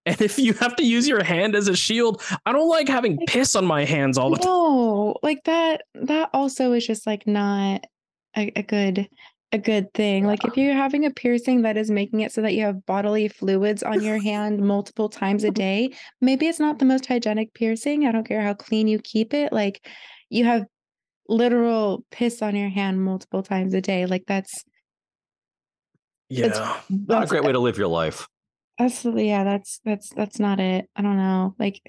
and 0.05 0.19
if 0.21 0.37
you 0.37 0.53
have 0.53 0.75
to 0.75 0.83
use 0.83 1.07
your 1.07 1.23
hand 1.23 1.55
as 1.55 1.69
a 1.69 1.75
shield 1.75 2.21
i 2.45 2.51
don't 2.51 2.67
like 2.67 2.89
having 2.89 3.15
Like- 3.15 3.27
piss 3.27 3.55
on 3.55 3.65
my 3.65 3.85
hands 3.85 4.17
all 4.17 4.31
the 4.31 4.37
time 4.37 4.47
no 4.47 5.15
like 5.23 5.43
that 5.45 5.83
that 5.93 6.29
also 6.33 6.73
is 6.73 6.85
just 6.85 7.07
like 7.07 7.25
not 7.25 7.85
a, 8.35 8.51
a 8.55 8.63
good 8.63 9.07
a 9.53 9.57
good 9.59 9.93
thing. 9.93 10.25
Like 10.25 10.43
if 10.45 10.57
you're 10.57 10.73
having 10.73 11.05
a 11.05 11.11
piercing 11.11 11.61
that 11.61 11.77
is 11.77 11.91
making 11.91 12.21
it 12.21 12.31
so 12.31 12.41
that 12.41 12.55
you 12.55 12.63
have 12.63 12.83
bodily 12.87 13.27
fluids 13.27 13.83
on 13.83 14.01
your 14.01 14.17
hand 14.23 14.59
multiple 14.59 15.09
times 15.09 15.43
a 15.43 15.51
day 15.51 15.91
maybe 16.21 16.47
it's 16.47 16.59
not 16.59 16.79
the 16.79 16.85
most 16.85 17.05
hygienic 17.05 17.53
piercing 17.53 18.07
i 18.07 18.11
don't 18.11 18.27
care 18.27 18.41
how 18.41 18.55
clean 18.55 18.87
you 18.87 18.99
keep 19.03 19.33
it 19.33 19.53
like 19.53 19.87
you 20.31 20.43
have 20.43 20.65
literal 21.29 22.03
piss 22.09 22.41
on 22.41 22.55
your 22.55 22.69
hand 22.69 23.03
multiple 23.03 23.43
times 23.43 23.75
a 23.75 23.81
day 23.81 24.07
like 24.07 24.23
that's 24.27 24.65
yeah 26.39 26.79
Not 26.89 27.23
a 27.23 27.27
great 27.27 27.43
way 27.43 27.51
to 27.51 27.59
live 27.59 27.77
your 27.77 27.87
life. 27.87 28.27
that's 28.77 29.05
yeah 29.05 29.43
that's 29.43 29.79
that's 29.85 30.09
that's 30.09 30.39
not 30.39 30.59
it 30.59 30.89
i 30.95 31.01
don't 31.01 31.17
know 31.17 31.53
like 31.59 31.79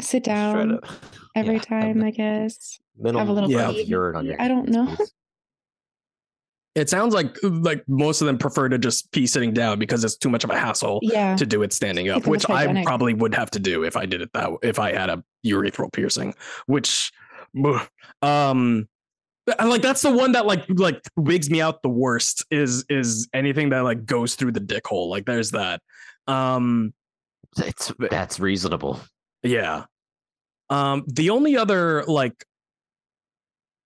sit 0.00 0.24
down 0.24 0.68
to- 0.68 0.80
every 1.36 1.54
yeah, 1.56 1.60
time 1.60 2.02
i 2.02 2.10
guess 2.10 2.78
Minimal 2.98 3.34
little 3.34 3.50
amount 3.52 3.74
pee. 3.76 3.82
of 3.82 3.88
urine 3.88 4.16
on 4.16 4.26
your 4.26 4.40
I 4.40 4.46
don't 4.48 4.68
know. 4.68 4.94
It 6.76 6.90
sounds 6.90 7.14
like 7.14 7.36
like 7.44 7.84
most 7.86 8.20
of 8.20 8.26
them 8.26 8.36
prefer 8.36 8.68
to 8.68 8.78
just 8.78 9.12
pee 9.12 9.28
sitting 9.28 9.52
down 9.52 9.78
because 9.78 10.02
it's 10.02 10.16
too 10.16 10.28
much 10.28 10.42
of 10.42 10.50
a 10.50 10.58
hassle 10.58 10.98
yeah 11.02 11.36
to 11.36 11.46
do 11.46 11.62
it 11.62 11.72
standing 11.72 12.08
up, 12.08 12.22
Keep 12.22 12.26
which 12.26 12.50
I 12.50 12.82
probably 12.82 13.14
would 13.14 13.32
have 13.34 13.48
to 13.52 13.60
do 13.60 13.84
if 13.84 13.96
I 13.96 14.06
did 14.06 14.20
it 14.22 14.32
that 14.34 14.50
if 14.62 14.80
I 14.80 14.92
had 14.92 15.08
a 15.08 15.22
urethral 15.46 15.92
piercing, 15.92 16.34
which 16.66 17.12
um 17.64 17.78
I- 18.22 18.93
like 19.46 19.82
that's 19.82 20.02
the 20.02 20.10
one 20.10 20.32
that 20.32 20.46
like 20.46 20.64
like 20.70 21.02
wigs 21.16 21.50
me 21.50 21.60
out 21.60 21.82
the 21.82 21.88
worst 21.88 22.44
is 22.50 22.84
is 22.88 23.28
anything 23.34 23.68
that 23.70 23.80
like 23.80 24.06
goes 24.06 24.34
through 24.34 24.52
the 24.52 24.60
dick 24.60 24.86
hole. 24.86 25.08
Like 25.10 25.26
there's 25.26 25.50
that. 25.50 25.82
Um 26.26 26.94
It's 27.58 27.92
that's 27.98 28.40
reasonable. 28.40 29.00
yeah. 29.42 29.84
Um 30.70 31.04
the 31.06 31.30
only 31.30 31.56
other 31.56 32.04
like 32.04 32.44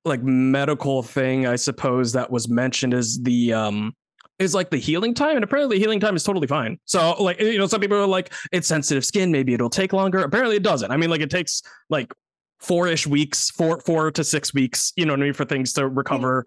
like 0.04 0.22
medical 0.22 1.02
thing 1.02 1.46
I 1.46 1.56
suppose 1.56 2.12
that 2.12 2.30
was 2.30 2.48
mentioned 2.48 2.94
is 2.94 3.20
the 3.22 3.52
um 3.52 3.94
is 4.38 4.54
like 4.54 4.70
the 4.70 4.76
healing 4.78 5.12
time 5.12 5.34
and 5.34 5.42
apparently 5.42 5.80
healing 5.80 5.98
time 5.98 6.14
is 6.14 6.22
totally 6.22 6.46
fine. 6.46 6.78
So 6.84 7.20
like 7.20 7.40
you 7.40 7.58
know 7.58 7.66
some 7.66 7.80
people 7.80 7.98
are 7.98 8.06
like 8.06 8.32
it's 8.52 8.68
sensitive 8.68 9.04
skin 9.04 9.32
maybe 9.32 9.54
it'll 9.54 9.68
take 9.70 9.92
longer. 9.92 10.20
Apparently 10.20 10.56
it 10.56 10.62
doesn't. 10.62 10.92
I 10.92 10.96
mean 10.96 11.10
like 11.10 11.20
it 11.20 11.30
takes 11.30 11.62
like 11.90 12.14
four-ish 12.58 13.06
weeks, 13.06 13.50
four 13.50 13.80
four 13.80 14.10
to 14.10 14.24
6 14.24 14.54
weeks, 14.54 14.92
you 14.96 15.06
know 15.06 15.12
what 15.12 15.20
I 15.20 15.24
mean 15.24 15.32
for 15.32 15.44
things 15.44 15.72
to 15.74 15.88
recover. 15.88 16.46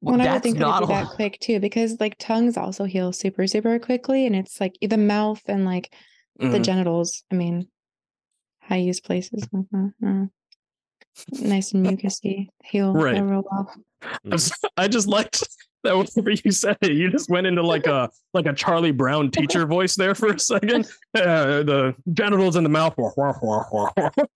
Well, 0.00 0.16
Well, 0.16 0.20
I 0.20 0.32
would 0.32 0.42
that's 0.42 0.42
think 0.44 0.58
not 0.58 0.80
be 0.80 0.86
that 0.86 1.10
quick 1.14 1.38
too, 1.40 1.60
because 1.60 2.00
like 2.00 2.16
tongues 2.18 2.56
also 2.56 2.84
heal 2.84 3.12
super, 3.12 3.46
super 3.46 3.78
quickly. 3.78 4.26
And 4.26 4.34
it's 4.34 4.60
like 4.60 4.76
the 4.80 4.96
mouth 4.96 5.42
and 5.46 5.64
like 5.64 5.94
the 6.38 6.46
Mhm. 6.46 6.64
genitals. 6.64 7.22
I 7.30 7.34
mean, 7.34 7.68
high 8.62 8.76
use 8.76 9.00
places. 9.00 9.46
mhm, 9.48 9.92
mhm. 10.02 10.30
Nice 11.32 11.72
and 11.72 11.86
mucusy. 11.86 12.48
Heal 12.64 12.94
Right. 12.94 13.20
real 13.22 13.44
well. 13.50 13.74
I 14.76 14.88
just 14.88 15.06
liked 15.06 15.46
that 15.84 15.96
whenever 15.96 16.30
you 16.30 16.50
said 16.50 16.76
it, 16.82 16.92
you 16.92 17.10
just 17.10 17.30
went 17.30 17.46
into 17.46 17.62
like 17.62 17.86
a 17.86 18.10
like 18.34 18.46
a 18.46 18.52
Charlie 18.52 18.90
Brown 18.92 19.30
teacher 19.30 19.66
voice 19.66 19.94
there 19.96 20.14
for 20.14 20.28
a 20.28 20.38
second. 20.38 20.86
Uh, 21.12 21.64
the 21.64 21.92
genitals 22.12 22.54
in 22.54 22.62
the 22.62 22.68
mouth. 22.68 22.94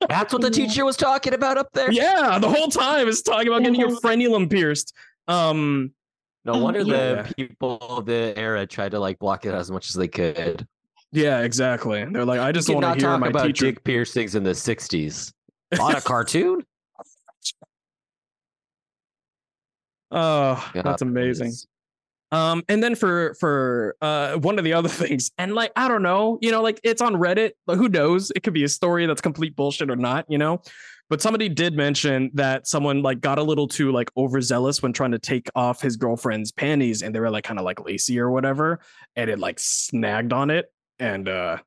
That's 0.08 0.32
what 0.32 0.42
the 0.42 0.50
teacher 0.50 0.84
was 0.84 0.96
talking 0.96 1.34
about 1.34 1.56
up 1.56 1.68
there. 1.72 1.90
yeah, 1.92 2.38
the 2.40 2.48
whole 2.50 2.68
time 2.68 3.06
is 3.06 3.22
talking 3.22 3.46
about 3.48 3.62
getting 3.62 3.78
your 3.78 3.90
frenulum 4.00 4.50
pierced. 4.50 4.92
Um, 5.28 5.92
No 6.44 6.58
wonder 6.58 6.80
yeah. 6.80 7.22
the 7.22 7.34
people 7.34 7.78
of 7.80 8.06
the 8.06 8.34
era 8.36 8.66
tried 8.66 8.90
to 8.90 8.98
like 8.98 9.18
block 9.20 9.46
it 9.46 9.54
as 9.54 9.70
much 9.70 9.88
as 9.88 9.94
they 9.94 10.08
could. 10.08 10.66
yeah, 11.12 11.42
exactly. 11.42 12.04
They're 12.04 12.24
like, 12.24 12.40
I 12.40 12.50
just 12.52 12.68
want 12.68 12.82
to 12.82 12.88
hear 12.90 12.98
talk 13.12 13.20
my 13.20 13.28
about 13.28 13.46
teacher. 13.46 13.66
dick 13.66 13.84
piercings 13.84 14.34
in 14.34 14.42
the 14.42 14.50
'60s 14.50 15.32
on 15.80 15.94
a 15.94 16.00
cartoon. 16.02 16.64
Oh, 20.14 20.70
that's 20.74 21.02
amazing. 21.02 21.48
please. 21.48 21.66
Um, 22.32 22.64
and 22.68 22.82
then 22.82 22.94
for 22.94 23.34
for 23.34 23.96
uh 24.00 24.36
one 24.36 24.58
of 24.58 24.64
the 24.64 24.72
other 24.72 24.88
things, 25.02 25.30
and 25.38 25.54
like 25.54 25.72
I 25.76 25.88
don't 25.88 26.02
know, 26.02 26.38
you 26.40 26.50
know, 26.50 26.62
like 26.62 26.80
it's 26.82 27.02
on 27.02 27.14
Reddit, 27.14 27.52
but 27.66 27.76
who 27.76 27.88
knows? 27.88 28.32
It 28.34 28.42
could 28.42 28.54
be 28.54 28.64
a 28.64 28.68
story 28.68 29.06
that's 29.06 29.20
complete 29.20 29.54
bullshit 29.54 29.90
or 29.90 29.96
not, 29.96 30.24
you 30.28 30.38
know. 30.38 30.62
But 31.10 31.20
somebody 31.20 31.50
did 31.50 31.76
mention 31.76 32.30
that 32.32 32.66
someone 32.66 33.02
like 33.02 33.20
got 33.20 33.38
a 33.38 33.42
little 33.42 33.68
too 33.68 33.92
like 33.92 34.10
overzealous 34.16 34.82
when 34.82 34.92
trying 34.94 35.12
to 35.12 35.18
take 35.18 35.48
off 35.54 35.82
his 35.82 35.96
girlfriend's 35.96 36.50
panties, 36.50 37.02
and 37.02 37.14
they 37.14 37.20
were 37.20 37.30
like 37.30 37.44
kind 37.44 37.58
of 37.58 37.64
like 37.64 37.84
lacy 37.84 38.18
or 38.18 38.30
whatever, 38.30 38.80
and 39.14 39.28
it 39.28 39.38
like 39.38 39.58
snagged 39.60 40.32
on 40.32 40.50
it 40.50 40.72
and 40.98 41.28
uh 41.28 41.58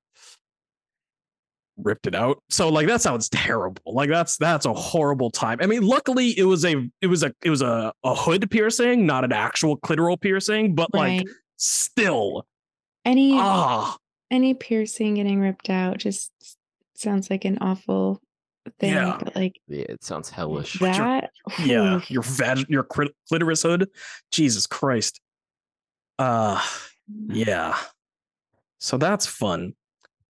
ripped 1.77 2.07
it 2.07 2.15
out. 2.15 2.41
So 2.49 2.69
like 2.69 2.87
that 2.87 3.01
sounds 3.01 3.29
terrible. 3.29 3.81
Like 3.85 4.09
that's 4.09 4.37
that's 4.37 4.65
a 4.65 4.73
horrible 4.73 5.29
time. 5.29 5.59
I 5.61 5.67
mean, 5.67 5.83
luckily 5.83 6.37
it 6.37 6.43
was 6.45 6.65
a 6.65 6.89
it 7.01 7.07
was 7.07 7.23
a 7.23 7.33
it 7.43 7.49
was 7.49 7.61
a, 7.61 7.93
a 8.03 8.15
hood 8.15 8.49
piercing, 8.49 9.05
not 9.05 9.23
an 9.23 9.31
actual 9.31 9.77
clitoral 9.77 10.19
piercing, 10.19 10.75
but 10.75 10.93
like 10.93 11.25
still 11.57 12.45
Any 13.05 13.33
ah 13.39 13.95
any 14.31 14.53
piercing 14.53 15.15
getting 15.15 15.39
ripped 15.39 15.69
out 15.69 15.97
just 15.99 16.31
sounds 16.95 17.29
like 17.29 17.45
an 17.45 17.57
awful 17.61 18.21
thing. 18.79 18.93
Yeah. 18.93 19.17
But 19.23 19.35
like 19.35 19.59
Yeah, 19.67 19.85
it 19.89 20.03
sounds 20.03 20.29
hellish. 20.29 20.77
But 20.79 20.97
you're- 20.97 21.07
that. 21.21 21.31
yeah, 21.63 22.01
your 22.09 22.23
vag 22.23 22.65
your 22.69 22.83
crit- 22.83 23.15
clitoris 23.29 23.61
hood. 23.63 23.87
Jesus 24.31 24.65
Christ. 24.67 25.21
Uh 26.19 26.61
yeah. 27.29 27.77
So 28.79 28.97
that's 28.97 29.25
fun. 29.25 29.73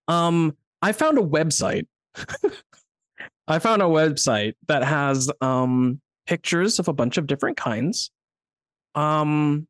Um 0.09 0.57
I 0.83 0.93
found 0.93 1.19
a 1.19 1.23
website. 1.23 1.87
I 3.49 3.59
found 3.59 3.83
a 3.83 3.87
website 3.87 4.55
that 4.69 4.83
has 4.83 5.31
um 5.41 6.01
pictures 6.27 6.79
of 6.79 6.89
a 6.89 6.93
bunch 6.93 7.17
of 7.17 7.27
different 7.27 7.57
kinds. 7.57 8.11
Um 8.95 9.69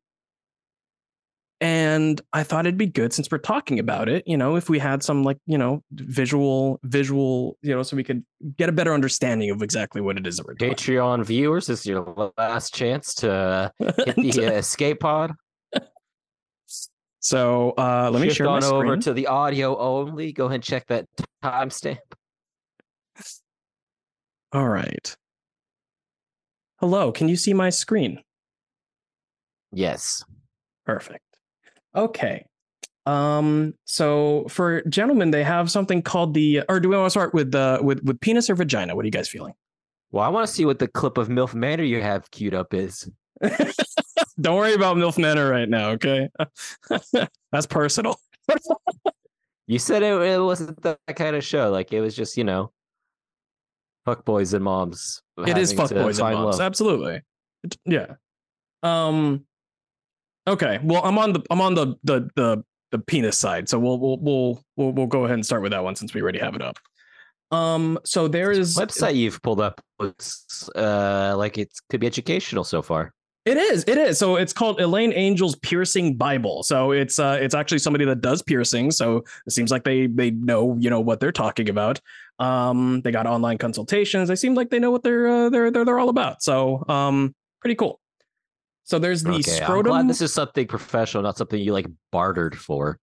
and 1.59 2.21
I 2.33 2.43
thought 2.43 2.67
it'd 2.67 2.77
be 2.77 2.85
good 2.85 3.13
since 3.13 3.31
we're 3.31 3.39
talking 3.39 3.79
about 3.79 4.09
it, 4.09 4.23
you 4.27 4.37
know, 4.37 4.57
if 4.57 4.69
we 4.69 4.77
had 4.77 5.01
some 5.01 5.23
like, 5.23 5.37
you 5.47 5.57
know, 5.57 5.83
visual 5.91 6.79
visual, 6.83 7.57
you 7.61 7.73
know, 7.75 7.81
so 7.83 7.95
we 7.97 8.03
could 8.03 8.23
get 8.57 8.69
a 8.69 8.71
better 8.71 8.93
understanding 8.93 9.49
of 9.49 9.63
exactly 9.63 9.99
what 9.99 10.17
it 10.17 10.27
is 10.27 10.37
that 10.37 10.45
we're 10.45 10.55
Patreon 10.55 11.25
viewers, 11.25 11.67
this 11.67 11.81
is 11.81 11.85
your 11.87 12.31
last 12.37 12.75
chance 12.75 13.15
to 13.15 13.71
hit 13.79 14.15
the 14.15 14.47
uh, 14.47 14.51
escape 14.51 14.99
pod. 14.99 15.33
So 17.27 17.73
uh, 17.77 18.09
let 18.09 18.21
me 18.21 18.29
Shift 18.29 18.37
share 18.37 18.45
my 18.45 18.55
on 18.55 18.63
over 18.63 18.95
to 18.95 19.11
the 19.11 19.27
audio 19.27 19.77
only. 19.77 20.31
Go 20.31 20.45
ahead 20.45 20.55
and 20.55 20.63
check 20.63 20.87
that 20.87 21.07
timestamp. 21.43 21.97
All 24.53 24.69
right. 24.69 25.13
Hello, 26.79 27.11
can 27.11 27.27
you 27.27 27.35
see 27.35 27.53
my 27.53 27.69
screen? 27.69 28.21
Yes. 29.73 30.23
Perfect. 30.85 31.25
Okay. 31.93 32.45
Um. 33.05 33.73
So 33.83 34.45
for 34.47 34.81
gentlemen, 34.83 35.31
they 35.31 35.43
have 35.43 35.69
something 35.69 36.01
called 36.01 36.33
the. 36.33 36.63
Or 36.69 36.79
do 36.79 36.87
we 36.87 36.95
want 36.95 37.07
to 37.07 37.11
start 37.11 37.33
with 37.33 37.51
the 37.51 37.79
with 37.81 38.01
with 38.05 38.21
penis 38.21 38.49
or 38.49 38.55
vagina? 38.55 38.95
What 38.95 39.03
are 39.03 39.07
you 39.07 39.11
guys 39.11 39.27
feeling? 39.27 39.53
Well, 40.11 40.23
I 40.23 40.29
want 40.29 40.47
to 40.47 40.53
see 40.53 40.63
what 40.63 40.79
the 40.79 40.87
clip 40.87 41.17
of 41.17 41.27
MILF 41.27 41.53
Manor 41.53 41.83
you 41.83 42.01
have 42.01 42.31
queued 42.31 42.53
up 42.53 42.73
is. 42.73 43.11
Don't 44.39 44.55
worry 44.55 44.73
about 44.73 44.97
MILF 44.97 45.17
Manor 45.17 45.49
right 45.49 45.67
now. 45.67 45.89
Okay. 45.91 46.29
That's 47.51 47.65
personal. 47.65 48.19
You 49.65 49.79
said 49.79 50.03
it, 50.03 50.21
it 50.21 50.41
wasn't 50.41 50.81
that 50.83 50.99
kind 51.15 51.35
of 51.35 51.43
show. 51.43 51.69
Like 51.71 51.91
it 51.91 52.01
was 52.01 52.15
just, 52.15 52.37
you 52.37 52.43
know, 52.43 52.71
fuck 54.05 54.23
boys 54.25 54.53
and 54.53 54.63
moms. 54.63 55.21
it 55.45 55.57
is 55.57 55.73
fuck 55.73 55.89
boys 55.89 56.19
and 56.19 56.33
moms. 56.35 56.57
love. 56.57 56.61
Absolutely. 56.61 57.21
It- 57.63 57.77
yeah. 57.85 58.13
Um. 58.83 59.45
Okay. 60.47 60.79
Well, 60.83 61.03
I'm 61.03 61.17
on 61.17 61.33
the 61.33 61.43
I'm 61.49 61.59
on 61.59 61.73
the 61.75 61.95
the 62.03 62.29
the 62.35 62.63
the 62.91 62.99
penis 62.99 63.37
side, 63.37 63.67
so 63.67 63.77
we'll 63.79 63.99
we'll 63.99 64.17
we'll 64.19 64.63
we'll 64.77 64.91
we'll 64.93 65.07
go 65.07 65.25
ahead 65.25 65.33
and 65.33 65.45
start 65.45 65.61
with 65.61 65.71
that 65.71 65.83
one 65.83 65.95
since 65.95 66.13
we 66.13 66.21
already 66.21 66.39
have 66.39 66.55
it 66.55 66.61
up. 66.61 66.77
Um. 67.51 67.99
So 68.05 68.27
there 68.27 68.51
is 68.51 68.77
website 68.77 69.15
you've 69.15 69.41
pulled 69.41 69.59
up 69.59 69.81
looks 69.99 70.69
uh, 70.75 71.33
like 71.37 71.57
it 71.57 71.71
could 71.89 71.99
be 71.99 72.07
educational 72.07 72.63
so 72.63 72.81
far. 72.81 73.13
It 73.47 73.55
is. 73.55 73.85
It 73.87 73.97
is. 73.97 74.19
So 74.19 74.35
it's 74.35 74.51
called 74.51 74.79
Elayne 74.79 75.13
Angel's 75.13 75.55
Piercing 75.55 76.17
Bible. 76.17 76.63
So 76.63 76.91
it's 76.91 77.17
uh 77.17 77.37
it's 77.39 77.55
actually 77.55 77.79
somebody 77.79 78.03
that 78.03 78.19
does 78.19 78.41
piercing. 78.41 78.91
So 78.91 79.23
it 79.45 79.51
seems 79.51 79.71
like 79.71 79.85
they 79.85 80.07
they 80.07 80.31
know 80.31 80.75
you 80.79 80.89
know 80.89 80.99
what 80.99 81.21
they're 81.21 81.31
talking 81.31 81.69
about. 81.69 82.01
Um, 82.39 83.01
they 83.01 83.11
got 83.11 83.25
online 83.25 83.57
consultations. 83.57 84.27
They 84.27 84.35
seem 84.35 84.53
like 84.53 84.69
they 84.69 84.79
know 84.79 84.91
what 84.91 85.03
they're 85.03 85.27
uh, 85.27 85.49
they're 85.49 85.71
they're 85.71 85.85
they're 85.85 85.97
all 85.97 86.09
about. 86.09 86.43
So 86.43 86.83
um, 86.89 87.33
pretty 87.61 87.75
cool. 87.75 88.01
So 88.83 88.99
there's 88.99 89.23
the 89.23 89.35
Okay, 89.35 89.61
I'm 89.63 89.81
glad 89.81 90.09
this 90.09 90.21
is 90.21 90.33
something 90.33 90.67
professional, 90.67 91.23
not 91.23 91.37
something 91.37 91.59
you 91.59 91.71
like 91.71 91.87
bartered 92.11 92.57
for. 92.57 92.99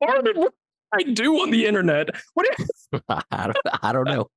Bartered, 0.00 0.36
what 0.36 0.52
I 0.92 1.02
do 1.02 1.40
on 1.40 1.50
the 1.50 1.66
internet. 1.66 2.10
What? 2.34 2.46
I 3.08 3.46
don't, 3.46 3.56
I 3.82 3.92
don't 3.92 4.04
know. 4.04 4.30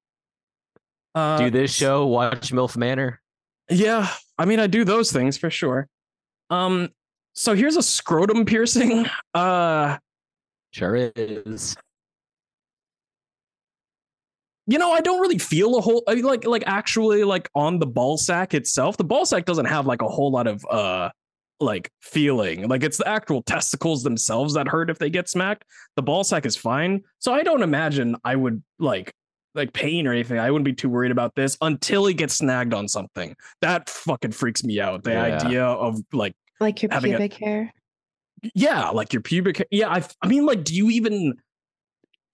uh, 1.14 1.38
Do 1.38 1.50
this 1.50 1.72
show, 1.72 2.06
watch 2.06 2.52
MILF 2.52 2.76
Manor. 2.76 3.20
Yeah, 3.70 4.08
I 4.38 4.44
mean, 4.44 4.60
I 4.60 4.66
do 4.66 4.84
those 4.84 5.12
things 5.12 5.36
for 5.36 5.50
sure. 5.50 5.88
Um, 6.50 6.90
so 7.34 7.54
here's 7.54 7.76
a 7.76 7.82
scrotum 7.82 8.44
piercing. 8.44 9.06
Uh, 9.34 9.98
Sure 10.70 11.10
is. 11.16 11.76
you 14.66 14.78
know, 14.78 14.92
I 14.92 15.00
don't 15.00 15.20
really 15.20 15.38
feel 15.38 15.78
a 15.78 15.80
whole 15.80 16.02
I 16.06 16.14
mean, 16.14 16.24
like 16.24 16.44
like 16.44 16.62
actually 16.66 17.24
like 17.24 17.48
on 17.54 17.78
the 17.78 17.86
ball 17.86 18.18
sack 18.18 18.52
itself. 18.52 18.98
The 18.98 19.04
ball 19.04 19.24
sack 19.24 19.46
doesn't 19.46 19.64
have 19.64 19.86
like 19.86 20.02
a 20.02 20.08
whole 20.08 20.30
lot 20.30 20.46
of 20.46 20.64
uh 20.70 21.08
like 21.58 21.90
feeling. 22.02 22.68
Like 22.68 22.82
it's 22.82 22.98
the 22.98 23.08
actual 23.08 23.42
testicles 23.42 24.02
themselves 24.02 24.54
that 24.54 24.68
hurt 24.68 24.90
if 24.90 24.98
they 24.98 25.08
get 25.08 25.28
smacked. 25.28 25.64
The 25.96 26.02
ball 26.02 26.22
sack 26.22 26.44
is 26.44 26.54
fine. 26.54 27.02
So 27.18 27.32
I 27.32 27.42
don't 27.42 27.62
imagine 27.62 28.16
I 28.24 28.36
would 28.36 28.62
like 28.78 29.14
like 29.58 29.72
pain 29.74 30.06
or 30.06 30.12
anything. 30.12 30.38
I 30.38 30.50
wouldn't 30.50 30.64
be 30.64 30.72
too 30.72 30.88
worried 30.88 31.10
about 31.12 31.34
this 31.34 31.56
until 31.60 32.06
he 32.06 32.14
gets 32.14 32.34
snagged 32.34 32.72
on 32.72 32.88
something. 32.88 33.36
That 33.60 33.90
fucking 33.90 34.32
freaks 34.32 34.64
me 34.64 34.80
out. 34.80 35.02
The 35.04 35.10
Yeah. 35.12 35.22
idea 35.24 35.64
of 35.64 36.00
like 36.12 36.34
like 36.60 36.82
your 36.82 36.90
having 36.92 37.12
a- 37.14 37.18
pubic 37.18 37.34
hair. 37.34 37.72
yeah, 38.54 38.88
like 38.90 39.12
your 39.12 39.22
pubic. 39.22 39.58
ha- 39.58 39.64
Yeah, 39.70 39.88
I. 39.90 40.02
I 40.22 40.28
mean, 40.28 40.46
like, 40.46 40.64
do 40.64 40.74
you 40.74 40.88
even? 40.90 41.34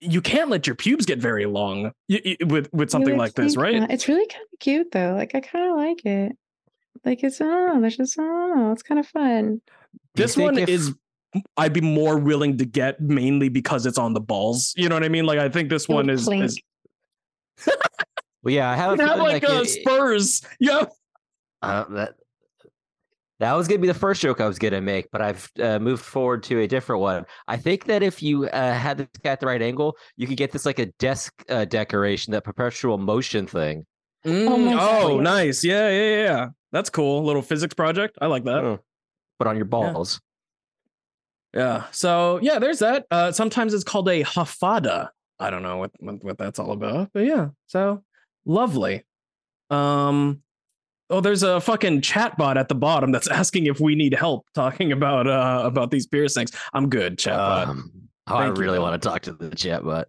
You 0.01 0.21
can't 0.21 0.49
let 0.49 0.67
your 0.67 0.75
pubes 0.75 1.05
get 1.05 1.19
very 1.19 1.45
long 1.45 1.91
y- 2.09 2.21
y- 2.23 2.37
with 2.45 2.69
with 2.73 2.89
something 2.91 3.17
like 3.17 3.33
this, 3.33 3.55
right? 3.57 3.79
not. 3.79 3.91
It's 3.91 4.07
really 4.07 4.27
kind 4.27 4.43
of 4.53 4.59
cute 4.59 4.91
though. 4.91 5.13
Like 5.15 5.33
I 5.35 5.39
kind 5.41 5.69
of 5.71 5.77
like 5.77 6.05
it. 6.05 6.33
Like 7.03 7.23
it's 7.23 7.41
I 7.41 7.45
don't. 7.45 7.81
There's 7.81 7.97
just 7.97 8.19
I. 8.19 8.71
It's 8.71 8.83
kind 8.83 8.99
of 8.99 9.07
fun. 9.07 9.61
This 10.15 10.37
one 10.37 10.57
if- 10.57 10.69
is. 10.69 10.93
I'd 11.57 11.73
be 11.73 11.81
more 11.81 12.17
willing 12.17 12.57
to 12.59 12.65
get 12.65 13.01
mainly 13.01 13.49
because 13.49 13.85
it's 13.85 13.97
on 13.97 14.13
the 14.13 14.21
balls. 14.21 14.73
You 14.77 14.87
know 14.87 14.95
what 14.95 15.03
I 15.03 15.09
mean? 15.09 15.25
Like, 15.25 15.37
I 15.37 15.49
think 15.49 15.69
this 15.69 15.83
It 15.83 15.89
would 15.89 15.95
one 16.07 16.09
is. 16.09 16.29
is 16.29 16.57
Well, 18.43 18.53
yeah, 18.53 18.69
I 18.69 18.75
have 18.75 18.97
you 18.97 19.03
a 19.03 19.07
have 19.07 19.17
like, 19.17 19.43
like, 19.43 19.49
uh, 19.51 19.61
it- 19.61 19.69
spurs. 19.69 20.41
Yeah. 20.59 20.85
uh, 21.61 21.83
that 21.89 22.13
that 23.39 23.53
was 23.53 23.67
gonna 23.67 23.79
be 23.79 23.87
the 23.87 23.93
first 23.93 24.21
joke 24.21 24.39
I 24.39 24.47
was 24.47 24.59
gonna 24.59 24.81
make, 24.81 25.09
but 25.11 25.21
I've 25.21 25.51
uh, 25.59 25.79
moved 25.79 26.03
forward 26.03 26.43
to 26.43 26.59
a 26.59 26.67
different 26.67 27.01
one. 27.01 27.25
I 27.47 27.57
think 27.57 27.85
that 27.85 28.03
if 28.03 28.21
you 28.21 28.45
uh, 28.45 28.73
had 28.73 28.97
this 28.99 29.07
guy 29.23 29.31
at 29.31 29.39
the 29.39 29.47
right 29.47 29.61
angle, 29.61 29.97
you 30.15 30.27
could 30.27 30.37
get 30.37 30.51
this 30.51 30.65
like 30.65 30.79
a 30.79 30.85
desk 30.99 31.33
uh, 31.49 31.65
decoration, 31.65 32.31
that 32.31 32.43
perpetual 32.43 32.97
motion 32.97 33.47
thing, 33.47 33.85
Mm, 34.25 34.65
my 34.65 35.01
oh, 35.01 35.19
nice. 35.19 35.63
Yeah, 35.63 35.87
yeah, 35.89 36.09
yeah, 36.09 36.23
yeah. 36.23 36.47
That's 36.71 36.89
cool. 36.89 37.23
Little 37.23 37.43
physics 37.43 37.73
project. 37.75 38.17
I 38.21 38.25
like 38.25 38.43
that. 38.45 38.63
Oh. 38.63 38.79
Put 39.37 39.47
on 39.47 39.55
your 39.55 39.65
balls. 39.65 40.19
Yeah. 41.53 41.85
So 41.91 42.39
yeah, 42.41 42.59
there's 42.59 42.79
that. 42.79 43.05
Uh, 43.11 43.31
sometimes 43.31 43.73
it's 43.73 43.83
called 43.83 44.09
a 44.09 44.23
hafada. 44.23 45.09
I 45.39 45.49
don't 45.49 45.63
know 45.63 45.77
what, 45.77 45.91
what 45.99 46.23
what 46.23 46.37
that's 46.37 46.59
all 46.59 46.71
about, 46.71 47.09
but 47.13 47.25
yeah. 47.25 47.49
So 47.67 48.03
lovely. 48.45 49.03
Um. 49.69 50.41
Oh, 51.09 51.21
there's 51.21 51.43
a 51.43 51.61
fucking 51.61 52.01
chatbot 52.01 52.55
at 52.55 52.67
the 52.67 52.75
bottom 52.75 53.11
that's 53.11 53.27
asking 53.31 53.67
if 53.67 53.79
we 53.79 53.95
need 53.95 54.13
help 54.13 54.45
talking 54.55 54.91
about 54.91 55.27
uh 55.27 55.61
about 55.63 55.91
these 55.91 56.07
piercings. 56.07 56.51
I'm 56.73 56.89
good, 56.89 57.17
chatbot. 57.17 57.67
Um, 57.67 57.91
oh, 58.27 58.35
I 58.35 58.45
Thank 58.45 58.57
you, 58.57 58.63
really 58.63 58.79
want 58.79 59.01
to 59.01 59.07
talk 59.07 59.21
to 59.23 59.33
the 59.33 59.55
chat, 59.55 59.83
but 59.83 60.07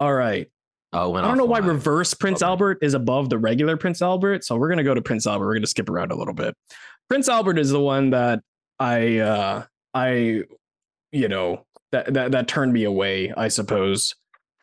all 0.00 0.14
right. 0.14 0.48
oh, 0.92 1.14
I 1.14 1.20
don't 1.20 1.36
know 1.36 1.44
why 1.44 1.58
reverse 1.58 2.14
Prince 2.14 2.40
Bummer. 2.40 2.50
Albert 2.50 2.78
is 2.82 2.94
above 2.94 3.30
the 3.30 3.38
regular 3.38 3.76
Prince 3.76 4.00
Albert. 4.00 4.44
So 4.44 4.56
we're 4.56 4.68
gonna 4.68 4.84
go 4.84 4.94
to 4.94 5.02
Prince 5.02 5.26
Albert. 5.26 5.46
We're 5.46 5.54
gonna 5.54 5.66
skip 5.66 5.88
around 5.90 6.12
a 6.12 6.16
little 6.16 6.34
bit. 6.34 6.56
Prince 7.08 7.28
Albert 7.28 7.58
is 7.58 7.70
the 7.70 7.80
one 7.80 8.10
that 8.10 8.40
I 8.78 9.18
uh 9.18 9.64
I 9.94 10.44
you 11.12 11.28
know 11.28 11.64
that 11.92 12.12
that 12.14 12.32
that 12.32 12.48
turned 12.48 12.72
me 12.72 12.84
away, 12.84 13.32
I 13.36 13.48
suppose, 13.48 14.14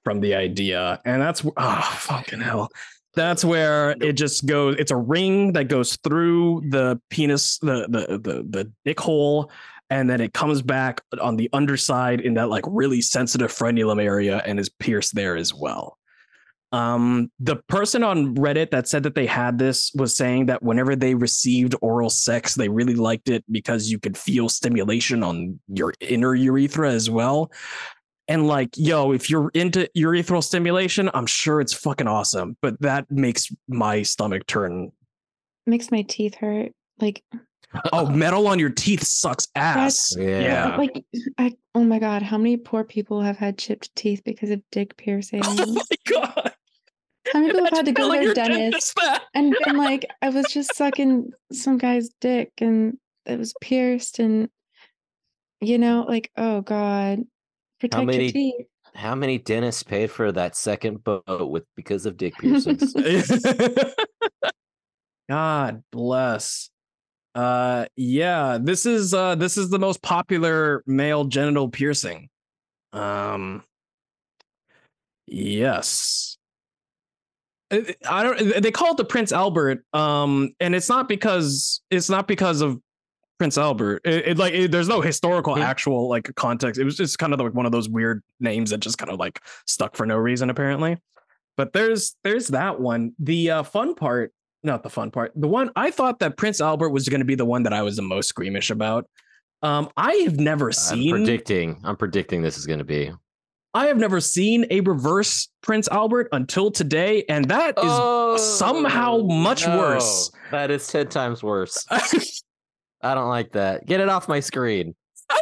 from 0.06 0.22
the 0.22 0.36
idea. 0.36 1.02
And 1.04 1.22
that's 1.22 1.46
ah 1.58 1.98
fucking 2.00 2.40
hell. 2.40 2.70
That's 3.16 3.44
where 3.44 3.96
it 4.02 4.14
just 4.14 4.46
goes. 4.46 4.76
It's 4.78 4.92
a 4.92 4.96
ring 4.96 5.54
that 5.54 5.66
goes 5.66 5.98
through 5.98 6.64
the 6.70 7.02
penis, 7.10 7.58
the 7.60 7.88
the 7.90 8.18
the 8.18 8.46
the 8.50 8.72
dick 8.86 9.00
hole, 9.00 9.52
and 9.90 10.10
then 10.10 10.22
it 10.22 10.34
comes 10.34 10.62
back 10.62 11.02
on 11.20 11.36
the 11.36 11.50
underside 11.52 12.22
in 12.22 12.36
that 12.36 12.50
like 12.50 12.64
really 12.68 13.02
sensitive 13.02 13.52
frenulum 13.52 14.02
area 14.02 14.42
and 14.46 14.60
is 14.60 14.70
pierced 14.70 15.16
there 15.16 15.36
as 15.36 15.54
well. 15.54 15.98
Um, 16.72 17.32
the 17.40 17.56
person 17.56 18.04
on 18.04 18.36
Reddit 18.36 18.72
that 18.72 18.88
said 18.88 19.04
that 19.04 19.16
they 19.16 19.28
had 19.28 19.58
this 19.58 19.94
was 19.96 20.14
saying 20.14 20.48
that 20.48 20.62
whenever 20.62 20.94
they 20.94 21.16
received 21.16 21.74
oral 21.82 22.10
sex, 22.10 22.56
they 22.56 22.68
really 22.68 22.96
liked 22.96 23.30
it 23.30 23.46
because 23.50 23.90
you 23.90 23.98
could 23.98 24.18
feel 24.18 24.50
stimulation 24.50 25.24
on 25.24 25.58
your 25.70 25.94
inner 26.02 26.36
urethra 26.36 26.92
as 26.92 27.10
well. 27.10 27.50
And 28.28 28.48
like, 28.48 28.70
yo, 28.76 29.12
if 29.12 29.30
you're 29.30 29.50
into 29.54 29.90
urethral 29.96 30.44
stimulation, 30.44 31.10
I'm 31.14 31.28
sure 31.28 31.62
it's 31.62 31.74
fucking 31.74 32.08
awesome. 32.08 32.58
But 32.62 32.80
that 32.82 33.10
makes 33.12 33.52
my 33.68 34.02
stomach 34.02 34.48
turn. 34.48 34.92
Makes 35.68 35.92
my 35.92 36.02
teeth 36.04 36.36
hurt. 36.36 36.72
Like 37.00 37.24
Oh, 37.92 38.10
metal 38.10 38.48
on 38.48 38.60
your 38.60 38.70
teeth 38.70 39.04
sucks 39.04 39.48
ass. 39.56 40.16
Yeah. 40.18 40.40
Yeah. 40.40 40.78
like 40.78 41.04
I 41.38 41.56
oh 41.74 41.84
my 41.84 42.00
god, 42.00 42.22
how 42.22 42.38
many 42.38 42.58
poor 42.58 42.84
people 42.84 43.22
have 43.22 43.38
had 43.38 43.58
chipped 43.58 43.96
teeth 43.96 44.22
because 44.24 44.50
of 44.50 44.62
dick 44.72 44.92
oh 45.00 45.02
piercings? 45.04 45.46
Oh 45.48 45.74
my 45.74 45.82
god. 46.06 46.54
How 47.34 47.40
many 47.40 47.52
people 47.52 47.66
have 47.66 47.74
had 47.74 47.86
to 47.86 47.92
go 47.92 48.14
to 48.14 48.20
their 48.20 48.34
dentist 48.34 48.96
that. 48.98 49.24
and 49.34 49.56
been 49.66 49.78
like, 49.78 50.06
I 50.22 50.30
was 50.30 50.46
just 50.52 50.76
sucking 50.76 51.32
some 51.52 51.78
guy's 51.78 52.10
dick 52.22 52.52
and 52.60 52.98
it 53.26 53.40
was 53.40 53.54
pierced 53.62 54.20
and 54.20 54.50
you 55.62 55.78
know, 55.78 56.06
like, 56.08 56.32
oh 56.38 56.62
God. 56.62 57.24
Protect 57.80 58.06
many- 58.06 58.24
your 58.24 58.32
teeth. 58.32 58.66
How 58.94 59.14
many 59.14 59.38
dentists 59.38 59.84
paid 59.84 60.10
for 60.10 60.32
that 60.32 60.56
second 60.56 61.04
boat 61.04 61.24
with 61.28 61.66
because 61.76 62.06
of 62.06 62.16
dick 62.16 62.34
piercings? 62.38 62.94
God 65.30 65.84
bless. 65.92 66.70
Uh 67.34 67.88
yeah, 67.98 68.58
this 68.62 68.86
is 68.86 69.14
uh 69.14 69.36
this 69.36 69.58
is 69.58 69.70
the 69.70 69.80
most 69.80 70.02
popular 70.02 70.82
male 70.88 71.26
genital 71.26 71.68
piercing. 71.68 72.30
Um 72.94 73.64
yes. 75.28 76.38
I 77.72 78.24
don't 78.24 78.62
they 78.64 78.72
call 78.72 78.92
it 78.92 78.98
the 78.98 79.04
Prince 79.04 79.34
Albert 79.34 79.84
um 79.92 80.54
and 80.62 80.74
it's 80.74 80.88
not 80.88 81.10
because 81.10 81.82
it's 81.92 82.10
not 82.10 82.30
because 82.30 82.62
of 82.62 82.80
Prince 83.38 83.58
Albert. 83.58 84.02
It, 84.06 84.28
it 84.30 84.38
like 84.38 84.54
it, 84.54 84.72
there's 84.72 84.88
no 84.88 85.02
historical 85.02 85.56
Hmm. 85.56 85.62
actual 85.62 86.08
like 86.10 86.34
context. 86.36 86.80
It 86.80 86.86
was 86.86 86.96
just 86.98 87.20
kind 87.20 87.34
of 87.34 87.40
like 87.40 87.54
one 87.54 87.66
of 87.66 87.72
those 87.72 87.90
weird 87.90 88.24
names 88.40 88.70
that 88.70 88.80
just 88.80 88.98
kind 88.98 89.12
of 89.12 89.20
like 89.20 89.40
stuck 89.68 89.96
for 89.96 90.06
no 90.06 90.16
reason 90.18 90.50
apparently. 90.50 90.98
But 91.58 91.74
there's 91.74 92.16
there's 92.24 92.50
that 92.50 92.80
one. 92.80 93.14
The 93.20 93.52
uh, 93.52 93.64
fun 93.64 93.96
part, 93.96 94.34
not 94.64 94.84
the 94.84 94.90
fun 94.90 95.12
part. 95.12 95.32
The 95.36 95.48
one 95.48 95.70
I 95.76 95.92
thought 95.92 96.20
that 96.20 96.38
Prince 96.38 96.60
Albert 96.62 96.90
was 96.90 97.08
going 97.10 97.22
to 97.22 97.26
be 97.26 97.36
the 97.36 97.46
one 97.46 97.64
that 97.64 97.74
I 97.74 97.82
was 97.82 97.96
the 97.96 98.02
most 98.02 98.28
squeamish 98.30 98.70
about. 98.72 99.08
Um, 99.62 99.90
I 99.98 100.14
have 100.26 100.38
never 100.40 100.68
I'm 100.68 100.74
seen. 100.74 101.12
predicting. 101.12 101.80
I'm 101.84 101.96
predicting 101.98 102.42
this 102.42 102.58
is 102.58 102.66
going 102.66 102.80
to 102.80 102.86
be. 102.86 103.12
I 103.74 103.88
have 103.88 103.98
never 103.98 104.22
seen 104.22 104.66
a 104.70 104.80
reverse 104.82 105.50
Prince 105.62 105.88
Albert 105.90 106.30
until 106.32 106.72
today, 106.72 107.26
and 107.28 107.46
that 107.50 107.76
is 107.78 108.42
somehow 108.58 109.18
much 109.18 109.66
worse. 109.68 110.32
Oh, 110.34 110.38
That 110.52 110.72
is 110.72 110.88
ten 110.88 111.08
times 111.08 111.42
worse. 111.44 111.86
I 113.06 113.14
don't 113.16 113.30
like 113.30 113.52
that. 113.54 113.86
Get 113.86 114.00
it 114.00 114.10
off 114.10 114.28
my 114.28 114.40
screen. 114.40 114.96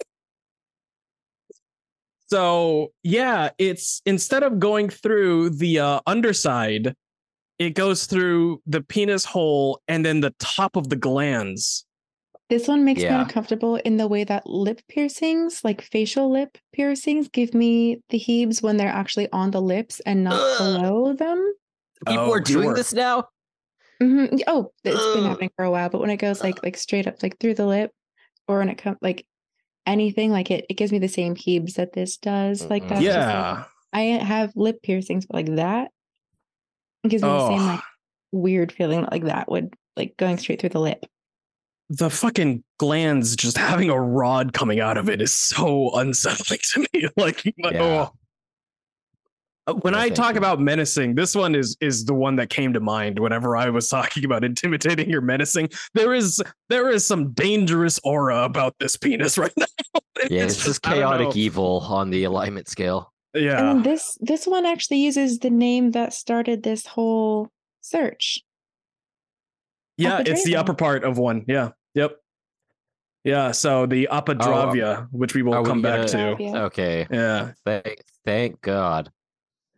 So 2.28 2.92
yeah, 3.04 3.50
it's 3.60 4.02
instead 4.08 4.42
of 4.42 4.60
going 4.60 4.90
through 4.90 5.52
the 5.52 5.80
uh, 5.80 6.00
underside, 6.08 6.96
it 7.60 7.72
goes 7.72 8.06
through 8.06 8.60
the 8.66 8.82
penis 8.82 9.24
hole 9.24 9.82
and 9.88 10.04
then 10.04 10.22
the 10.22 10.34
top 10.40 10.76
of 10.76 10.90
the 10.90 10.96
glands. 10.96 11.86
This 12.50 12.68
one 12.68 12.84
makes 12.86 13.02
Yeah. 13.02 13.18
me 13.18 13.22
uncomfortable 13.24 13.76
in 13.78 13.98
the 13.98 14.08
way 14.08 14.24
that 14.24 14.48
lip 14.48 14.82
piercings, 14.90 15.64
like 15.64 15.82
facial 15.82 16.32
lip 16.32 16.58
piercings, 16.72 17.28
give 17.28 17.54
me 17.54 18.02
the 18.10 18.18
heaves 18.18 18.64
when 18.64 18.78
they're 18.78 18.88
actually 18.88 19.32
on 19.32 19.52
the 19.52 19.62
lips 19.62 20.00
and 20.02 20.24
not 20.24 20.40
Ugh. 20.42 20.58
below 20.58 21.14
them. 21.14 21.54
People 22.08 22.24
Oh, 22.26 22.34
are 22.34 22.40
doing 22.40 22.70
sure. 22.70 22.74
this 22.76 22.94
now. 22.94 23.28
Mhm. 24.02 24.42
Oh, 24.48 24.72
it's 24.84 25.16
been 25.16 25.24
happening 25.26 25.52
for 25.56 25.66
a 25.66 25.72
while, 25.72 25.90
but 25.90 26.02
when 26.02 26.10
it 26.10 26.18
goes 26.18 26.42
like 26.42 26.62
like 26.64 26.78
straight 26.78 27.08
up 27.08 27.22
like 27.24 27.40
through 27.40 27.54
the 27.56 27.66
lip, 27.66 27.92
or 28.48 28.60
when 28.60 28.70
it 28.70 28.78
comes 28.78 28.98
like 29.02 29.26
anything 29.86 30.32
like 30.32 30.50
it, 30.52 30.66
it 30.70 30.76
gives 30.76 30.92
me 30.92 31.00
the 31.00 31.08
same 31.08 31.36
heaves 31.36 31.74
that 31.76 31.94
this 31.94 32.18
does. 32.18 32.66
Like 32.70 32.84
Mhm. 32.84 32.90
that's 32.90 33.02
just, 33.02 33.18
like, 33.18 33.28
yeah. 33.28 33.64
I 33.94 34.02
have 34.24 34.52
lip 34.56 34.82
piercings, 34.82 35.26
but 35.26 35.36
like 35.36 35.56
that, 35.56 35.92
it 37.04 37.10
gives 37.10 37.24
me 37.24 37.30
the 37.30 37.48
same 37.48 37.60
Oh. 37.62 37.66
like 37.66 37.82
weird 38.32 38.72
feeling 38.72 39.06
like 39.12 39.26
that 39.26 39.50
would 39.52 39.74
like 39.96 40.16
going 40.18 40.38
straight 40.38 40.60
through 40.60 40.70
the 40.70 40.80
lip. 40.80 41.06
the 41.90 42.10
fucking 42.10 42.64
glands 42.80 43.36
just 43.36 43.58
having 43.58 43.90
a 43.92 44.00
rod 44.02 44.52
coming 44.54 44.80
out 44.80 44.98
of 44.98 45.10
it 45.10 45.22
is 45.22 45.32
so 45.34 45.92
unsettling 45.96 46.60
to 46.74 46.88
me. 46.94 47.08
Like, 47.18 47.44
Yeah. 47.58 48.10
oh. 48.10 48.14
Uh, 49.66 49.74
When 49.76 49.94
No, 49.94 50.00
I 50.00 50.10
talk 50.10 50.36
about 50.36 50.60
menacing, 50.60 51.16
this 51.16 51.36
one 51.36 51.56
is 51.56 51.78
is 51.80 52.06
the 52.06 52.14
one 52.14 52.36
that 52.36 52.50
came 52.50 52.74
to 52.74 52.80
mind 52.80 53.20
whenever 53.20 53.56
I 53.56 53.70
was 53.70 53.88
talking 53.98 54.26
about 54.26 54.44
intimidating 54.44 55.14
or 55.14 55.22
menacing. 55.22 55.70
There 55.94 56.14
is 56.14 56.42
there 56.70 56.90
is 56.90 57.06
some 57.06 57.32
dangerous 57.32 58.00
aura 58.04 58.44
about 58.44 58.76
this 58.80 58.98
penis 58.98 59.38
right 59.44 59.54
now. 59.58 59.66
Yeah, 60.30 60.44
it's 60.44 60.64
just 60.64 60.82
chaotic 60.82 61.36
evil 61.36 61.80
on 61.88 62.10
the 62.10 62.26
alignment 62.26 62.68
scale. 62.68 63.12
Yeah. 63.34 63.62
then 63.62 63.84
this 63.84 64.18
this 64.22 64.46
one 64.46 64.66
actually 64.66 64.98
uses 65.00 65.40
the 65.40 65.50
name 65.50 65.92
that 65.92 66.14
started 66.14 66.64
this 66.64 66.86
whole 66.86 67.50
search. 67.82 68.40
Yeah, 69.98 70.22
it's 70.26 70.44
the 70.44 70.56
upper 70.58 70.74
part 70.74 71.04
of 71.04 71.18
one. 71.18 71.46
Yeah. 71.48 71.70
Yep. 71.96 72.18
Yeah. 73.24 73.52
So 73.52 73.86
the 73.86 74.10
apadravya, 74.12 75.08
which 75.12 75.34
we 75.34 75.42
will 75.44 75.54
are 75.54 75.62
we 75.64 75.70
come 75.70 75.82
back 75.82 76.12
gonna- 76.12 76.36
to. 76.36 76.58
Okay. 76.66 77.08
Yeah. 77.10 77.52
Thank, 77.66 78.04
thank 78.26 78.62
God. 78.62 79.10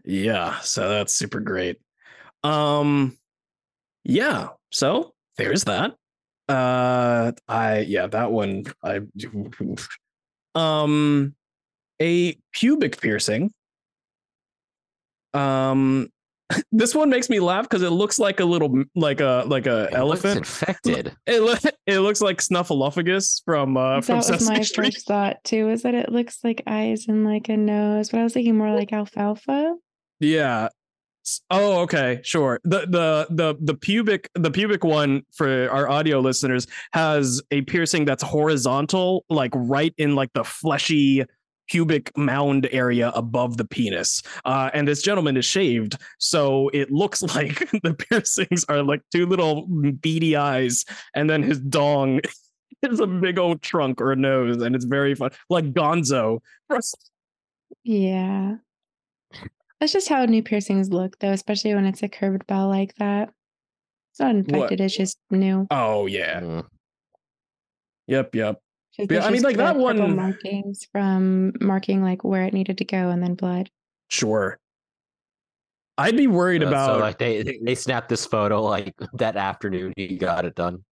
Yeah, 0.06 0.60
so 0.60 0.90
that's 0.90 1.14
super 1.14 1.40
great. 1.40 1.78
Um 2.44 3.18
yeah, 4.04 4.50
so 4.72 5.14
there's 5.38 5.64
that. 5.66 5.96
Uh 6.48 7.32
I 7.48 7.80
yeah, 7.80 8.08
that 8.08 8.32
one 8.32 8.66
I 8.84 9.02
um 10.54 11.36
a 12.02 12.38
pubic 12.54 13.02
piercing. 13.02 13.52
Um 15.34 16.10
this 16.72 16.94
one 16.94 17.10
makes 17.10 17.28
me 17.30 17.40
laugh 17.40 17.64
because 17.68 17.82
it 17.82 17.90
looks 17.90 18.20
like 18.20 18.40
a 18.40 18.46
little 18.46 18.84
like 18.96 19.20
a 19.20 19.44
like 19.48 19.66
a 19.66 19.86
It 19.86 19.94
looks 20.04 20.24
elephant. 20.24 20.38
infected. 20.38 21.16
It, 21.26 21.42
loo- 21.42 21.56
it 21.88 22.00
looks 22.00 22.22
like 22.22 22.38
Snuffleupagus 22.38 23.42
from 23.44 23.76
uh 23.78 24.02
from 24.02 24.18
that 24.18 24.18
was 24.18 24.28
Sesame 24.28 24.58
my 24.60 24.64
Street. 24.64 24.94
first 24.94 25.08
thought 25.08 25.44
too, 25.44 25.70
is 25.70 25.82
that 25.82 25.96
it 25.96 26.12
looks 26.12 26.44
like 26.44 26.62
eyes 26.68 27.08
and 27.08 27.26
like 27.26 27.50
a 27.50 27.58
nose, 27.58 28.10
but 28.10 28.20
I 28.20 28.24
was 28.24 28.34
thinking 28.34 28.56
more 28.58 28.72
like 28.72 28.94
alfalfa. 28.94 29.76
Yeah. 30.20 30.70
Oh, 31.50 31.82
okay, 31.82 32.20
sure. 32.24 32.60
The 32.64 32.82
the 32.82 33.28
the 33.32 33.56
the 33.60 33.74
pubic 33.74 34.30
the 34.36 34.52
pubic 34.52 34.84
one 34.84 35.24
for 35.34 35.70
our 35.72 35.90
audio 35.90 36.20
listeners 36.20 36.68
has 36.94 37.42
a 37.52 37.62
piercing 37.62 38.06
that's 38.06 38.22
horizontal, 38.22 39.26
like 39.30 39.52
right 39.56 39.94
in 39.98 40.16
like 40.16 40.32
the 40.34 40.44
fleshy 40.44 41.26
pubic 41.68 42.16
mound 42.16 42.68
area 42.72 43.10
above 43.16 43.58
the 43.58 43.66
penis. 43.66 44.22
Uh, 44.46 44.70
and 44.76 44.88
this 44.88 45.02
gentleman 45.02 45.36
is 45.36 45.46
shaved, 45.46 45.98
so 46.20 46.70
it 46.74 46.92
looks 46.92 47.22
like 47.36 47.70
the 47.82 47.96
piercings 47.96 48.64
are 48.70 48.84
like 48.84 49.02
two 49.12 49.26
little 49.26 49.66
beady 50.00 50.36
eyes, 50.36 50.86
and 51.16 51.28
then 51.28 51.42
his 51.42 51.60
dong 51.60 52.22
is 52.84 53.00
a 53.00 53.08
big 53.08 53.40
old 53.40 53.64
trunk 53.64 54.00
or 54.00 54.16
nose, 54.16 54.62
and 54.62 54.76
it's 54.76 54.86
very 54.86 55.16
fun, 55.16 55.32
like 55.50 55.74
Gonzo. 55.74 56.40
Yeah. 57.84 58.58
That's 59.86 59.94
just 59.94 60.10
how 60.10 60.26
new 60.26 60.42
piercings 60.42 60.90
look 60.90 61.20
though, 61.20 61.30
especially 61.30 61.76
when 61.76 61.86
it's 61.86 62.02
a 62.02 62.08
curved 62.08 62.48
bell 62.48 62.70
like 62.70 62.96
that. 62.96 63.30
It's 64.12 64.20
not 64.20 64.34
infected. 64.34 64.82
It's 64.82 64.98
just 64.98 65.20
new. 65.30 65.68
Oh 65.70 66.08
yeah. 66.08 66.40
Mm. 66.42 66.66
Yep. 68.08 68.34
Yep. 68.34 68.62
Just- 68.98 69.12
Yeah, 69.12 69.24
I 69.24 69.30
mean, 69.30 69.44
like, 69.44 69.58
the 69.58 69.62
that 69.62 69.74
purple 69.76 69.84
one- 69.84 70.16
markings 70.16 70.88
from 70.92 71.54
marking 71.62 72.02
like 72.02 72.24
where 72.24 72.46
it 72.46 72.54
needed 72.56 72.80
to 72.80 72.84
go 72.86 73.10
and 73.12 73.22
then 73.22 73.36
blood. 73.36 73.70
Sure. 74.08 74.58
I'd 76.00 76.18
be 76.18 76.26
worried 76.26 76.64
Uh, 76.64 76.70
about 76.70 76.96
so 76.96 76.98
like 76.98 77.20
they 77.20 77.44
they- 77.44 77.60
they 77.64 77.76
snapped 77.76 78.10
this 78.10 78.26
photo 78.26 78.64
like 78.64 78.96
that 79.14 79.36
afternoon 79.38 79.94
he 79.96 80.18
got 80.18 80.46
it 80.46 80.56
done. 80.56 80.84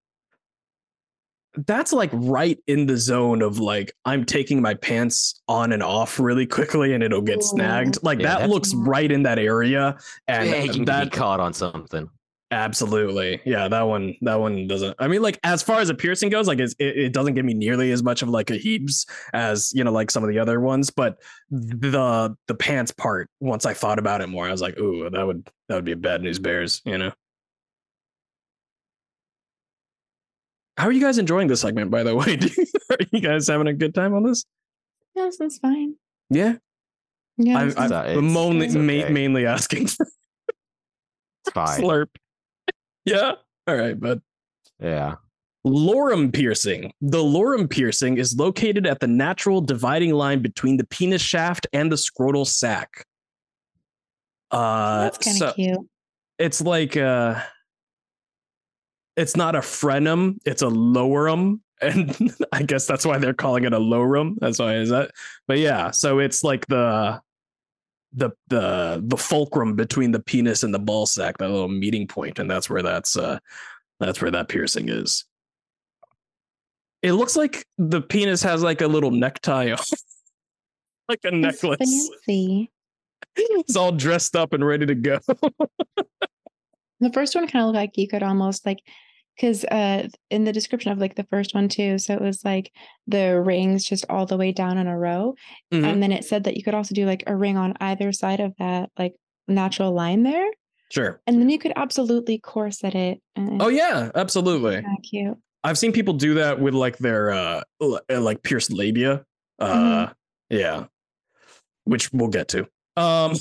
That's 1.56 1.94
like 1.94 2.10
right 2.14 2.58
in 2.68 2.88
the 2.88 2.98
zone 2.98 3.42
of 3.42 3.60
like 3.60 3.94
I'm 4.06 4.26
taking 4.26 4.62
my 4.62 4.74
pants 4.74 5.42
on 5.48 5.72
and 5.72 5.84
off 5.84 6.20
really 6.20 6.46
quickly 6.48 6.94
and 6.94 7.04
it'll 7.04 7.22
get 7.22 7.38
Ooh. 7.40 7.42
snagged. 7.42 8.00
Like 8.04 8.20
Yeah, 8.20 8.40
that 8.40 8.50
looks 8.50 8.74
right 8.74 9.12
in 9.12 9.24
that 9.24 9.40
area. 9.40 9.98
And 10.28 10.50
yeah, 10.50 10.64
you 10.64 10.86
that 10.86 11.12
be 11.12 11.18
caught 11.18 11.40
on 11.40 11.54
something. 11.54 12.10
absolutely. 12.52 13.42
Yeah, 13.46 13.68
that 13.68 13.82
one 13.84 14.16
that 14.22 14.40
one 14.40 14.68
doesn't 14.68 14.96
I 15.00 15.08
mean 15.08 15.22
like 15.22 15.40
as 15.44 15.62
far 15.62 15.80
as 15.80 15.90
a 15.90 15.94
piercing 15.96 16.30
goes, 16.30 16.48
like 16.48 16.60
it's, 16.60 16.74
it, 16.80 16.98
it 16.98 17.14
doesn't 17.14 17.36
give 17.36 17.46
me 17.46 17.54
nearly 17.54 17.92
as 17.92 18.02
much 18.04 18.22
of 18.22 18.30
like 18.30 18.50
a 18.50 18.56
heaves 18.56 19.06
as, 19.34 19.72
you 19.74 19.84
know, 19.84 19.92
like 19.92 20.10
some 20.12 20.24
of 20.24 20.30
the 20.30 20.40
other 20.40 20.60
ones, 20.60 20.90
but 20.90 21.18
the 21.52 22.36
the 22.48 22.56
pants 22.56 22.92
part, 22.92 23.30
once 23.40 23.66
I 23.66 23.74
thought 23.74 24.00
about 24.00 24.22
it 24.22 24.28
more, 24.28 24.48
I 24.48 24.52
was 24.52 24.62
like, 24.62 24.78
ooh, 24.80 25.10
that 25.10 25.26
would 25.26 25.48
that 25.70 25.76
would 25.76 25.86
be 25.86 25.94
a 25.94 25.98
bad 25.98 26.22
news 26.24 26.40
bears, 26.40 26.82
you 26.86 26.98
know. 26.98 27.12
How 30.78 30.88
are 30.88 30.92
you 30.92 31.02
guys 31.02 31.18
enjoying 31.18 31.48
this 31.48 31.62
segment, 31.62 31.92
by 31.92 32.04
the 32.04 32.16
way? 32.16 32.40
Are 32.90 32.98
you 33.12 33.20
guys 33.22 33.48
having 33.48 33.68
a 33.68 33.74
good 33.74 33.94
time 33.94 34.14
on 34.14 34.24
this? 34.24 34.44
Yes, 35.16 35.38
this 35.38 35.40
one's 35.40 35.58
fine. 35.60 35.96
Yeah, 36.30 36.56
Yeah, 37.38 37.60
I, 37.60 37.66
this 37.66 37.78
I'm 37.78 37.86
is- 37.86 37.92
It's- 37.92 38.18
I'm 38.18 38.38
only, 38.38 38.66
it's 38.66 38.76
ma- 38.76 38.82
okay. 38.82 39.10
mainly 39.14 39.46
asking 39.46 39.88
for 39.88 40.08
It's 41.46 41.54
fine. 41.54 41.80
slurp. 41.82 42.08
Yeah, 43.06 43.34
all 43.68 43.76
right, 43.76 44.00
but 44.00 44.20
Yeah. 44.80 45.16
Lorum 45.68 46.34
piercing. 46.34 46.92
The 47.02 47.20
lorum 47.20 47.70
piercing 47.70 48.18
is 48.18 48.36
located 48.38 48.88
at 48.88 49.00
the 49.00 49.08
natural 49.08 49.62
dividing 49.62 50.12
line 50.14 50.42
between 50.42 50.78
the 50.78 50.86
penis 50.86 51.22
shaft 51.22 51.68
and 51.74 51.92
the 51.92 51.96
scrotal 51.98 52.46
sac. 52.48 53.06
Uh, 54.52 55.04
that's 55.04 55.18
kind 55.20 55.42
of 55.42 55.50
so 55.50 55.54
cute. 55.54 55.80
it's 56.38 56.62
like 56.62 56.96
uh, 56.98 57.42
it's 59.16 59.36
not 59.36 59.56
a 59.56 59.60
frenum, 59.60 60.38
it's 60.46 60.62
a 60.62 60.68
lowerum, 60.68 61.60
and 61.82 62.34
I 62.52 62.64
guess 62.64 62.88
that's 62.88 63.06
why 63.06 63.18
they're 63.18 63.34
calling 63.34 63.66
it 63.66 63.74
a 63.74 63.80
lowrum. 63.80 64.36
That's 64.40 64.60
why 64.60 64.76
is 64.76 64.90
that. 64.90 65.12
But 65.48 65.60
yeah, 65.60 65.92
so 65.92 66.20
it's 66.20 66.44
like 66.44 66.66
the 66.68 67.22
the 68.14 68.32
the 68.48 69.04
the 69.06 69.18
fulcrum 69.18 69.76
between 69.76 70.12
the 70.12 70.20
penis 70.20 70.64
and 70.64 70.74
the 70.74 70.80
ball 70.80 71.06
sack, 71.06 71.38
that 71.38 71.50
little 71.50 71.68
meeting 71.68 72.08
point, 72.08 72.40
and 72.40 72.50
that's 72.50 72.70
where 72.70 72.82
that's 72.82 73.18
uh 73.18 73.40
that's 74.00 74.22
where 74.22 74.32
that 74.32 74.50
piercing 74.50 74.90
is. 74.90 75.26
It 77.02 77.14
looks 77.14 77.36
like 77.36 77.66
the 77.78 78.02
penis 78.02 78.42
has 78.44 78.64
like 78.64 78.82
a 78.82 78.88
little 78.88 79.12
necktie 79.12 79.72
on, 79.72 79.78
like 81.10 81.20
a 81.24 81.32
necklace. 81.32 81.80
fancy. 81.80 82.70
It's 83.36 83.76
all 83.76 83.92
dressed 83.92 84.36
up 84.36 84.54
and 84.54 84.64
ready 84.64 84.86
to 84.86 84.94
go. 84.94 85.18
The 87.04 87.12
first 87.14 87.36
one 87.36 87.48
kind 87.48 87.62
of 87.64 87.68
looked 87.68 87.76
like 87.78 87.98
you 87.98 88.08
could 88.08 88.24
almost 88.24 88.66
like, 88.66 88.80
because 89.36 89.64
uh, 89.66 90.08
in 90.30 90.44
the 90.44 90.54
description 90.54 90.92
of 90.92 90.98
like 91.00 91.16
the 91.16 91.26
first 91.30 91.54
one 91.56 91.68
too, 91.70 91.98
so 92.00 92.14
it 92.14 92.22
was 92.22 92.44
like 92.46 92.72
the 93.08 93.40
rings 93.42 93.84
just 93.84 94.06
all 94.10 94.26
the 94.26 94.38
way 94.38 94.52
down 94.52 94.78
in 94.78 94.88
a 94.88 94.98
row, 94.98 95.36
Mhm. 95.74 95.84
and 95.86 96.04
then 96.04 96.12
it 96.12 96.24
said 96.26 96.44
that 96.46 96.56
you 96.58 96.64
could 96.64 96.76
also 96.76 96.94
do 96.96 97.06
like 97.06 97.24
a 97.28 97.36
ring 97.36 97.58
on 97.58 97.74
either 97.82 98.12
side 98.12 98.40
of 98.40 98.54
that 98.60 98.90
like 98.98 99.14
natural 99.48 99.92
line 99.92 100.24
there, 100.24 100.48
Sure. 100.92 101.20
and 101.28 101.40
then 101.42 101.50
you 101.50 101.58
could 101.60 101.74
absolutely 101.76 102.38
corset 102.40 102.94
it. 102.96 103.22
Oh 103.38 103.70
yeah, 103.70 104.12
absolutely. 104.16 104.84
cute. 105.10 105.38
I've 105.64 105.78
seen 105.78 105.94
people 105.94 106.14
do 106.14 106.36
that 106.36 106.60
with 106.60 106.74
like 106.74 106.98
their 107.00 107.32
uh 107.32 107.62
uh, 107.82 108.22
like 108.22 108.44
pierced 108.44 108.72
labia. 108.72 109.24
Uh 109.60 110.08
yeah. 110.50 110.86
Which 111.86 112.12
we'll 112.14 112.28
get 112.30 112.50
to. 112.50 112.68
Um 112.98 113.34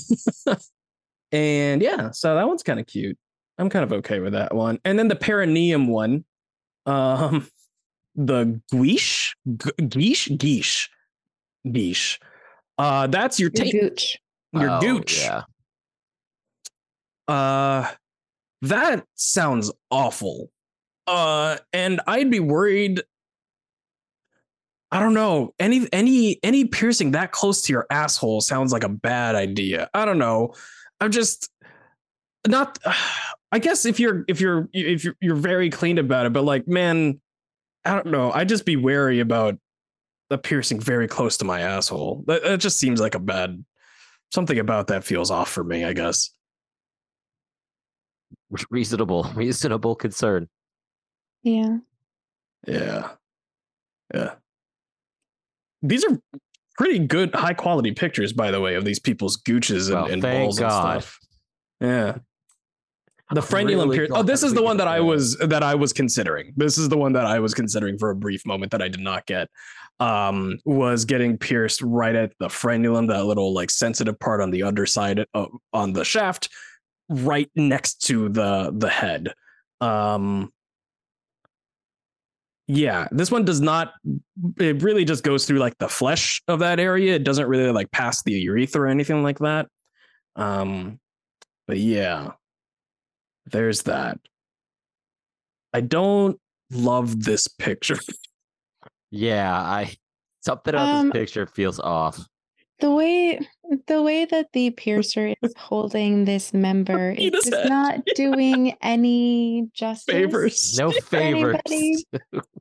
and 1.31 1.81
yeah, 1.81 2.11
so 2.11 2.35
that 2.35 2.47
one's 2.47 2.63
kind 2.63 2.79
of 2.79 2.87
cute. 2.87 3.17
I'm 3.57 3.69
kind 3.69 3.83
of 3.83 3.93
okay 3.99 4.19
with 4.19 4.33
that 4.33 4.53
one. 4.55 4.79
And 4.83 4.97
then 4.97 5.07
the 5.07 5.15
perineum 5.15 5.87
one, 5.87 6.25
um 6.85 7.47
the 8.15 8.61
guiche, 8.71 9.35
guiche, 9.89 10.29
guiche, 10.37 10.89
guiche. 11.71 12.19
Uh 12.77 13.07
that's 13.07 13.39
your 13.39 13.51
Your 13.55 13.65
taint, 13.65 13.81
gooch. 13.81 14.19
your 14.53 14.69
Oh, 14.71 14.79
gooch. 14.81 15.19
Yeah. 15.21 15.43
Uh 17.27 17.89
that 18.63 19.05
sounds 19.15 19.71
awful. 19.91 20.49
Uh 21.07 21.57
and 21.71 22.01
I'd 22.07 22.29
be 22.31 22.39
worried 22.39 23.01
I 24.91 24.99
don't 24.99 25.15
know. 25.15 25.55
Any 25.57 25.87
any 25.91 26.39
any 26.43 26.65
piercing 26.65 27.11
that 27.11 27.31
close 27.31 27.63
to 27.63 27.73
your 27.73 27.87
asshole 27.89 28.41
sounds 28.41 28.71
like 28.71 28.83
a 28.83 28.89
bad 28.89 29.33
idea. 29.35 29.89
I 29.95 30.05
don't 30.05 30.19
know. 30.19 30.53
I'm 30.99 31.09
just 31.11 31.49
not 32.47 32.79
I 33.51 33.59
guess 33.59 33.85
if 33.85 33.99
you're 33.99 34.25
if 34.27 34.41
you're 34.41 34.67
if 34.73 35.03
you're 35.03 35.15
you're 35.21 35.35
very 35.35 35.69
clean 35.69 35.99
about 35.99 36.25
it, 36.25 36.33
but 36.33 36.43
like 36.43 36.67
man, 36.67 37.21
I 37.85 37.93
don't 37.93 38.07
know. 38.07 38.31
I'd 38.31 38.49
just 38.49 38.65
be 38.65 38.77
wary 38.77 39.19
about 39.19 39.57
the 40.29 40.37
piercing 40.37 40.79
very 40.79 41.07
close 41.07 41.37
to 41.37 41.45
my 41.45 41.61
asshole. 41.61 42.23
That, 42.27 42.43
that 42.43 42.59
just 42.59 42.79
seems 42.79 42.99
like 42.99 43.13
a 43.13 43.19
bad 43.19 43.63
something 44.31 44.57
about 44.57 44.87
that 44.87 45.03
feels 45.03 45.29
off 45.29 45.49
for 45.49 45.63
me, 45.63 45.83
I 45.83 45.93
guess. 45.93 46.31
Reasonable, 48.69 49.29
reasonable 49.35 49.95
concern. 49.95 50.47
Yeah. 51.43 51.77
Yeah. 52.67 53.09
Yeah. 54.13 54.35
These 55.81 56.05
are 56.05 56.19
pretty 56.77 56.99
good, 56.99 57.35
high 57.35 57.53
quality 57.53 57.91
pictures, 57.91 58.31
by 58.31 58.51
the 58.51 58.61
way, 58.61 58.75
of 58.75 58.85
these 58.85 58.99
people's 58.99 59.41
gooches 59.41 59.87
and, 59.87 59.95
Well, 59.95 60.11
and 60.11 60.21
thank 60.21 60.43
balls 60.45 60.59
God. 60.59 60.93
and 60.95 61.03
stuff. 61.03 61.19
Yeah. 61.81 62.17
The 63.31 63.41
frenulum 63.41 63.85
really 63.85 63.97
piercing. 63.97 64.15
Oh, 64.15 64.23
this 64.23 64.43
is 64.43 64.53
the 64.53 64.61
one 64.61 64.77
that 64.77 64.87
I 64.87 64.99
was 64.99 65.37
that 65.37 65.63
I 65.63 65.75
was 65.75 65.93
considering. 65.93 66.53
This 66.55 66.77
is 66.77 66.89
the 66.89 66.97
one 66.97 67.13
that 67.13 67.25
I 67.25 67.39
was 67.39 67.53
considering 67.53 67.97
for 67.97 68.09
a 68.09 68.15
brief 68.15 68.45
moment 68.45 68.71
that 68.71 68.81
I 68.81 68.87
did 68.89 68.99
not 68.99 69.25
get. 69.25 69.49
Um, 69.99 70.57
was 70.65 71.05
getting 71.05 71.37
pierced 71.37 71.81
right 71.81 72.15
at 72.15 72.33
the 72.39 72.47
frenulum, 72.47 73.07
that 73.07 73.25
little 73.25 73.53
like 73.53 73.71
sensitive 73.71 74.19
part 74.19 74.41
on 74.41 74.51
the 74.51 74.63
underside 74.63 75.25
of, 75.33 75.49
on 75.71 75.93
the 75.93 76.03
shaft, 76.03 76.49
right 77.09 77.49
next 77.55 78.05
to 78.07 78.27
the 78.29 78.73
the 78.75 78.89
head. 78.89 79.33
Um, 79.79 80.51
yeah, 82.67 83.07
this 83.11 83.31
one 83.31 83.45
does 83.45 83.61
not. 83.61 83.93
It 84.57 84.81
really 84.81 85.05
just 85.05 85.23
goes 85.23 85.45
through 85.45 85.59
like 85.59 85.77
the 85.77 85.89
flesh 85.89 86.41
of 86.47 86.59
that 86.59 86.79
area. 86.79 87.15
It 87.15 87.23
doesn't 87.23 87.47
really 87.47 87.71
like 87.71 87.91
pass 87.91 88.23
the 88.23 88.33
urethra 88.33 88.81
or 88.81 88.87
anything 88.87 89.21
like 89.23 89.39
that. 89.39 89.67
Um, 90.35 90.99
but 91.67 91.77
yeah, 91.77 92.31
there's 93.45 93.83
that. 93.83 94.19
I 95.73 95.81
don't 95.81 96.39
love 96.71 97.23
this 97.23 97.47
picture. 97.47 97.97
Yeah, 99.15 99.53
I 99.55 99.93
something 100.41 100.73
about 100.73 100.87
Um, 100.87 101.09
this 101.09 101.13
picture 101.13 101.45
feels 101.45 101.79
off. 101.79 102.19
The 102.79 102.89
way 102.89 103.39
the 103.87 104.01
way 104.01 104.25
that 104.25 104.47
the 104.53 104.71
piercer 104.71 105.35
is 105.43 105.53
holding 105.55 106.25
this 106.25 106.51
member 106.51 107.11
is 107.11 107.17
Penis 107.17 107.45
just 107.47 107.69
not 107.69 108.03
doing 108.15 108.75
any 108.81 109.69
justice. 109.75 110.11
Favors. 110.15 110.75
No 110.79 110.89
favors. 110.89 111.61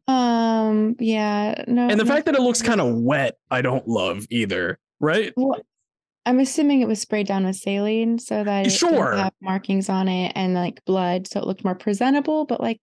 Um. 0.08 0.94
Yeah. 0.98 1.64
No. 1.66 1.88
And 1.88 1.98
the 1.98 2.04
no 2.04 2.12
fact 2.12 2.26
that 2.26 2.34
it 2.34 2.42
looks 2.42 2.60
kind 2.60 2.82
of 2.82 2.96
wet, 2.96 3.38
I 3.50 3.62
don't 3.62 3.88
love 3.88 4.26
either. 4.28 4.78
Right? 5.00 5.32
Well, 5.38 5.58
I'm 6.24 6.38
assuming 6.40 6.80
it 6.80 6.88
was 6.88 7.00
sprayed 7.00 7.26
down 7.26 7.44
with 7.44 7.56
saline 7.56 8.18
so 8.18 8.44
that 8.44 8.66
it 8.66 8.78
didn't 8.78 9.18
have 9.18 9.32
markings 9.40 9.88
on 9.88 10.08
it 10.08 10.32
and 10.34 10.54
like 10.54 10.84
blood, 10.84 11.26
so 11.26 11.40
it 11.40 11.46
looked 11.46 11.64
more 11.64 11.74
presentable. 11.74 12.44
But 12.44 12.60
like, 12.60 12.80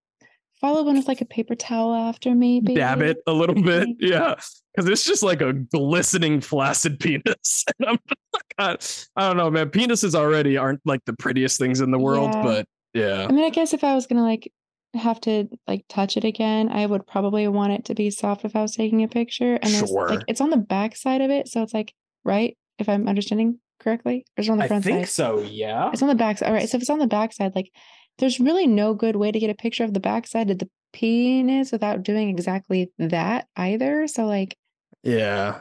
follow 0.60 0.82
one 0.82 0.96
with 0.96 1.08
like 1.08 1.22
a 1.22 1.26
paper 1.26 1.54
towel 1.54 1.94
after, 1.94 2.34
maybe. 2.34 2.74
Dab 2.74 3.00
it 3.00 3.16
a 3.26 3.32
little 3.32 3.54
bit. 3.62 3.88
Yeah. 3.98 4.34
Because 4.74 4.88
it's 4.90 5.04
just 5.04 5.22
like 5.22 5.40
a 5.40 5.54
glistening, 5.54 6.40
flaccid 6.42 7.00
penis. 7.00 7.64
And 7.78 7.88
I'm 7.88 7.98
God, 8.58 8.84
I 9.16 9.26
don't 9.28 9.36
know, 9.38 9.50
man. 9.50 9.70
Penises 9.70 10.14
already 10.14 10.56
aren't 10.58 10.80
like 10.84 11.00
the 11.06 11.14
prettiest 11.14 11.58
things 11.58 11.80
in 11.80 11.90
the 11.90 11.98
world, 11.98 12.32
Yeah. 12.34 12.42
but 12.42 12.66
yeah. 12.92 13.26
I 13.28 13.32
mean, 13.32 13.44
I 13.44 13.50
guess 13.50 13.72
if 13.72 13.82
I 13.84 13.94
was 13.94 14.06
gonna 14.06 14.22
like 14.22 14.52
have 14.94 15.20
to 15.22 15.48
like 15.66 15.84
touch 15.88 16.16
it 16.18 16.24
again, 16.24 16.68
I 16.68 16.84
would 16.84 17.06
probably 17.06 17.48
want 17.48 17.72
it 17.72 17.84
to 17.86 17.94
be 17.94 18.10
soft 18.10 18.44
if 18.44 18.54
I 18.54 18.60
was 18.62 18.74
taking 18.76 19.02
a 19.02 19.08
picture. 19.08 19.54
And 19.62 19.70
Sure. 19.88 20.08
like 20.10 20.24
it's 20.28 20.40
on 20.42 20.50
the 20.50 20.56
back 20.58 20.94
side 20.94 21.22
of 21.22 21.30
it, 21.30 21.48
so 21.48 21.62
it's 21.62 21.72
like 21.72 21.94
right 22.22 22.56
if 22.80 22.88
I'm 22.88 23.08
understanding 23.08 23.58
correctly, 23.80 24.24
or 24.36 24.42
is 24.42 24.48
it 24.48 24.52
on 24.52 24.58
the 24.58 24.68
front 24.68 24.84
side? 24.84 24.92
I 24.92 24.94
think 24.96 25.06
side? 25.06 25.12
so, 25.12 25.40
yeah. 25.40 25.90
It's 25.92 26.02
on 26.02 26.08
the 26.08 26.14
back 26.14 26.38
side. 26.38 26.48
All 26.48 26.54
right. 26.54 26.68
So 26.68 26.76
if 26.76 26.82
it's 26.82 26.90
on 26.90 26.98
the 26.98 27.06
back 27.06 27.32
side, 27.32 27.54
like 27.54 27.70
there's 28.18 28.40
really 28.40 28.66
no 28.66 28.94
good 28.94 29.16
way 29.16 29.32
to 29.32 29.38
get 29.38 29.50
a 29.50 29.54
picture 29.54 29.84
of 29.84 29.94
the 29.94 30.00
back 30.00 30.26
side 30.26 30.50
of 30.50 30.58
the 30.58 30.68
penis 30.92 31.72
without 31.72 32.02
doing 32.02 32.28
exactly 32.28 32.90
that 32.98 33.46
either. 33.56 34.06
So 34.06 34.26
like 34.26 34.56
Yeah. 35.02 35.60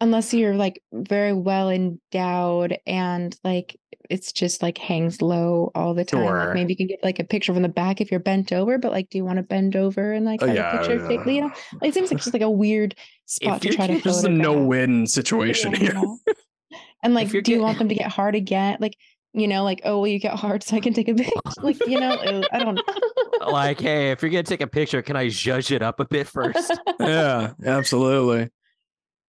Unless 0.00 0.34
you're 0.34 0.54
like 0.54 0.82
very 0.92 1.32
well 1.32 1.70
endowed 1.70 2.78
and 2.86 3.36
like 3.44 3.78
it's 4.08 4.32
just 4.32 4.62
like 4.62 4.78
hangs 4.78 5.20
low 5.22 5.70
all 5.74 5.94
the 5.94 6.04
time. 6.04 6.20
Sure. 6.26 6.38
Like 6.40 6.54
maybe 6.54 6.72
you 6.74 6.76
can 6.76 6.86
get 6.86 7.02
like 7.02 7.18
a 7.18 7.24
picture 7.24 7.52
from 7.52 7.62
the 7.62 7.68
back 7.68 8.00
if 8.00 8.10
you're 8.10 8.20
bent 8.20 8.52
over, 8.52 8.78
but 8.78 8.92
like, 8.92 9.08
do 9.10 9.18
you 9.18 9.24
want 9.24 9.38
to 9.38 9.42
bend 9.42 9.74
over 9.74 10.12
and 10.12 10.24
like 10.24 10.42
Oh, 10.42 10.46
yeah, 10.46 10.68
a 10.68 10.78
picture? 10.78 10.98
Take, 11.08 11.26
you 11.26 11.40
know, 11.40 11.50
like, 11.80 11.88
it 11.88 11.94
seems 11.94 12.10
like 12.10 12.18
just 12.20 12.32
like 12.32 12.42
a 12.42 12.50
weird 12.50 12.94
spot 13.26 13.62
to 13.62 13.68
you're 13.68 13.76
try 13.76 13.86
to. 13.88 13.94
just 13.94 14.04
This 14.04 14.16
is 14.18 14.24
a 14.24 14.28
no-win 14.28 15.06
situation 15.06 15.72
Yeah. 15.72 15.78
here. 15.78 16.16
And 17.02 17.14
like, 17.14 17.32
you're 17.32 17.42
do 17.42 17.52
you 17.52 17.60
want 17.60 17.78
them 17.78 17.88
to 17.88 17.94
get 17.94 18.10
hard 18.10 18.34
again? 18.34 18.78
Like, 18.80 18.96
you 19.32 19.48
know, 19.48 19.64
like, 19.64 19.82
oh, 19.84 19.98
will 20.00 20.08
you 20.08 20.18
get 20.18 20.34
hard 20.34 20.62
so 20.62 20.76
I 20.76 20.80
can 20.80 20.92
take 20.92 21.08
a 21.08 21.14
picture? 21.14 21.32
Like, 21.62 21.86
you 21.86 21.98
know, 21.98 22.46
I 22.52 22.58
don't 22.58 22.76
know. 22.76 23.50
like, 23.50 23.80
hey, 23.80 24.10
if 24.10 24.22
you're 24.22 24.30
gonna 24.30 24.42
take 24.44 24.60
a 24.60 24.66
picture, 24.66 25.02
can 25.02 25.16
I 25.16 25.28
judge 25.28 25.72
it 25.72 25.82
up 25.82 26.00
a 26.00 26.04
bit 26.04 26.26
first? 26.32 26.80
yeah, 27.00 27.52
absolutely. 27.64 28.50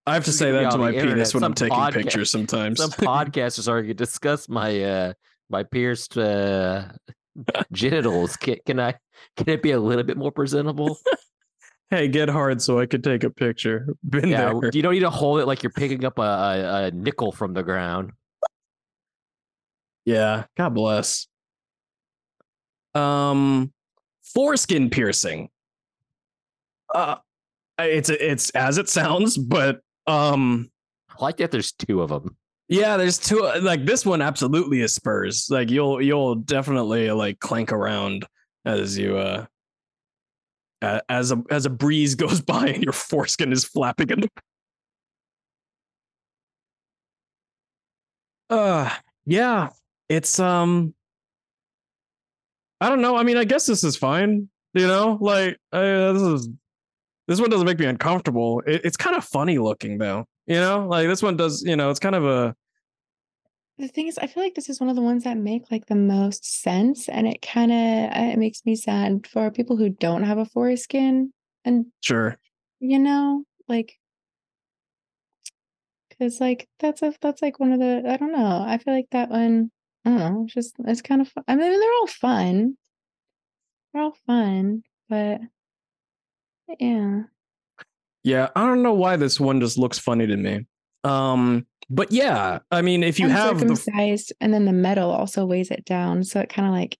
I 0.08 0.14
have 0.14 0.24
to 0.24 0.32
say 0.32 0.54
that 0.54 0.72
to 0.72 0.78
my 0.78 0.94
penis 0.94 1.34
when 1.34 1.44
I'm 1.44 1.54
taking 1.54 1.78
podca- 1.78 1.94
pictures 1.94 2.32
sometimes. 2.32 2.80
Some 2.80 2.92
podcasters 2.92 3.68
are 3.68 3.82
gonna 3.82 3.94
discuss 3.94 4.48
my 4.48 4.82
uh 4.82 5.14
my 5.50 5.64
pierced 5.64 6.18
uh 6.18 6.86
genitals. 7.74 8.38
Can, 8.38 8.56
can 8.66 8.80
I 8.80 8.96
can 9.36 9.50
it 9.50 9.62
be 9.62 9.72
a 9.72 9.80
little 9.80 10.06
bit 10.06 10.16
more 10.16 10.32
presentable? 10.32 10.98
hey, 11.90 12.08
get 12.08 12.30
hard 12.30 12.62
so 12.62 12.80
I 12.80 12.86
could 12.86 13.04
take 13.04 13.26
a 13.26 13.30
picture. 13.30 13.86
Been 14.10 14.30
yeah, 14.30 14.54
there. 14.62 14.72
you 14.74 14.82
don't 14.82 14.94
need 14.94 15.02
to 15.02 15.10
hold 15.10 15.42
it 15.42 15.46
like 15.46 15.62
you're 15.62 15.74
picking 15.74 16.06
up 16.06 16.20
a, 16.20 16.22
a, 16.22 16.84
a 16.86 16.92
nickel 16.92 17.34
from 17.34 17.54
the 17.54 17.64
ground. 17.64 18.14
Yeah, 20.06 20.46
God 20.56 20.74
bless. 20.74 21.28
Um, 22.96 23.74
foreskin 24.24 24.90
piercing. 24.90 25.50
Uh, 26.96 27.18
it's 27.78 28.10
it's 28.10 28.50
as 28.52 28.78
it 28.78 28.88
sounds, 28.88 29.38
but 29.38 29.82
um, 30.08 30.70
I 31.10 31.24
like 31.24 31.38
that 31.38 31.52
there's 31.52 31.72
two 31.72 32.02
of 32.02 32.10
them. 32.10 32.36
yeah, 32.70 32.98
there's 32.98 33.18
two. 33.18 33.42
Like 33.62 33.86
this 33.86 34.06
one, 34.06 34.22
absolutely 34.22 34.82
is 34.82 34.94
Spurs. 34.94 35.48
Like 35.50 35.70
you'll 35.70 36.02
you'll 36.02 36.36
definitely 36.36 37.12
like 37.12 37.40
clank 37.40 37.72
around 37.72 38.26
as 38.66 38.98
you 38.98 39.18
uh. 39.18 39.46
As 41.10 41.32
a 41.32 41.42
as 41.50 41.66
a 41.66 41.72
breeze 41.72 42.14
goes 42.24 42.40
by 42.40 42.68
and 42.68 42.84
your 42.84 42.94
foreskin 42.94 43.52
is 43.52 43.66
flapping 43.66 44.10
in 44.12 44.22
the 44.22 44.30
uh 48.56 48.90
yeah 49.26 49.70
it's 50.08 50.40
um 50.40 50.94
i 52.80 52.88
don't 52.90 53.02
know 53.02 53.18
i 53.18 53.24
mean 53.24 53.38
i 53.38 53.44
guess 53.44 53.66
this 53.66 53.84
is 53.84 53.98
fine 53.98 54.48
you 54.74 54.88
know 54.88 55.18
like 55.20 55.58
uh, 55.74 56.14
this 56.14 56.22
is 56.22 56.50
this 57.28 57.40
one 57.40 57.50
doesn't 57.50 57.68
make 57.68 57.80
me 57.80 57.86
uncomfortable 57.86 58.62
it, 58.66 58.82
it's 58.84 58.98
kind 58.98 59.16
of 59.16 59.24
funny 59.24 59.58
looking 59.58 59.98
though 59.98 60.26
you 60.46 60.56
know 60.56 60.88
like 60.88 61.08
this 61.08 61.22
one 61.22 61.38
does 61.38 61.64
you 61.64 61.76
know 61.76 61.90
it's 61.90 62.00
kind 62.00 62.16
of 62.16 62.26
a 62.26 62.56
The 63.80 63.88
thing 63.88 64.08
is, 64.08 64.18
I 64.18 64.26
feel 64.28 64.42
like 64.44 64.56
this 64.56 64.70
is 64.70 64.80
one 64.80 64.90
of 64.90 64.96
the 64.96 65.04
ones 65.04 65.24
that 65.24 65.38
make 65.38 65.70
like 65.70 65.86
the 65.86 65.96
most 65.96 66.44
sense, 66.64 67.08
and 67.10 67.28
it 67.28 67.42
kind 67.44 67.72
of 67.72 68.12
uh, 68.18 68.32
it 68.34 68.40
makes 68.40 68.66
me 68.66 68.76
sad 68.76 69.28
for 69.28 69.52
people 69.52 69.78
who 69.78 69.90
don't 69.90 70.24
have 70.24 70.40
a 70.40 70.46
foreskin, 70.46 71.32
and 71.64 71.86
sure 72.02 72.38
you 72.80 73.00
know, 73.00 73.44
like, 73.68 74.00
because 76.10 76.40
like 76.40 76.68
that's 76.80 77.02
a 77.04 77.14
that's 77.22 77.42
like 77.42 77.60
one 77.60 77.72
of 77.72 77.80
the 77.80 78.04
I 78.08 78.18
don't 78.18 78.32
know. 78.32 78.64
I 78.66 78.78
feel 78.80 78.94
like 78.96 79.10
that 79.12 79.30
one. 79.30 79.72
I 80.06 80.10
don't 80.10 80.20
know. 80.20 80.44
It's 80.46 80.54
just 80.54 80.76
it's 80.80 81.02
kind 81.02 81.22
of 81.22 81.28
fun. 81.30 81.44
I 81.48 81.56
mean, 81.56 81.80
they're 81.80 81.94
all 82.00 82.08
fun. 82.08 82.78
They're 83.94 84.04
all 84.04 84.18
fun, 84.26 84.84
but 85.10 85.42
yeah. 86.80 87.22
yeah 88.24 88.50
i 88.56 88.66
don't 88.66 88.84
know 88.84 88.94
why 88.94 89.16
this 89.16 89.40
one 89.40 89.60
just 89.60 89.78
looks 89.78 89.98
funny 90.00 90.28
to 90.28 90.36
me 90.38 90.66
um 91.04 91.66
but 91.90 92.12
yeah 92.12 92.60
i 92.72 92.82
mean 92.82 93.04
if 93.04 93.20
you 93.20 93.30
have 93.30 93.60
the 93.60 94.34
and 94.42 94.54
then 94.54 94.66
the 94.66 94.74
metal 94.74 95.10
also 95.10 95.46
weighs 95.46 95.72
it 95.72 95.86
down, 95.86 96.24
so 96.24 96.40
it 96.40 96.50
kind 96.50 96.68
of 96.68 96.74
like 96.74 96.98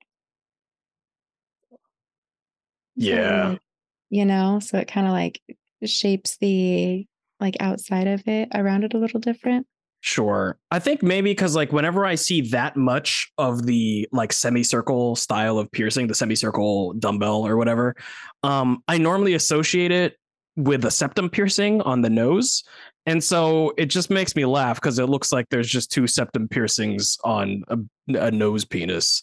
Yeah. 2.96 3.50
like, 3.50 3.62
you 4.10 4.26
know, 4.26 4.60
so 4.60 4.78
it 4.80 4.88
kind 4.88 5.06
of 5.08 5.14
like 5.14 5.40
shapes 5.86 6.38
the 6.38 7.06
like 7.40 7.58
outside 7.60 8.08
of 8.08 8.28
it 8.28 8.50
around 8.56 8.84
it 8.84 8.94
a 8.94 8.98
little 8.98 9.20
different. 9.20 9.68
Sure. 10.08 10.58
I 10.72 10.80
think 10.80 11.04
maybe 11.04 11.32
because 11.32 11.54
like 11.54 11.74
whenever 11.74 12.06
I 12.06 12.16
see 12.16 12.40
that 12.52 12.78
much 12.78 13.30
of 13.38 13.66
the 13.66 14.08
like 14.14 14.32
semicircle 14.32 15.18
style 15.18 15.60
of 15.60 15.70
piercing, 15.74 16.08
the 16.08 16.16
semicircle 16.16 16.94
dumbbell 16.94 17.46
or 17.46 17.58
whatever, 17.58 17.94
um, 18.42 18.82
I 18.88 19.00
normally 19.00 19.34
associate 19.34 19.92
it 19.92 20.16
with 20.56 20.86
a 20.86 20.92
septum 20.92 21.30
piercing 21.30 21.82
on 21.82 22.02
the 22.02 22.10
nose. 22.10 22.64
And 23.06 23.22
so 23.22 23.74
it 23.78 23.88
just 23.88 24.10
makes 24.10 24.34
me 24.34 24.46
laugh 24.46 24.78
because 24.78 24.98
it 24.98 25.08
looks 25.08 25.34
like 25.34 25.50
there's 25.50 25.68
just 25.68 25.92
two 25.92 26.08
septum 26.08 26.48
piercings 26.48 27.18
on 27.26 27.64
a, 27.68 27.78
a 28.18 28.32
nose 28.32 28.64
penis. 28.64 29.22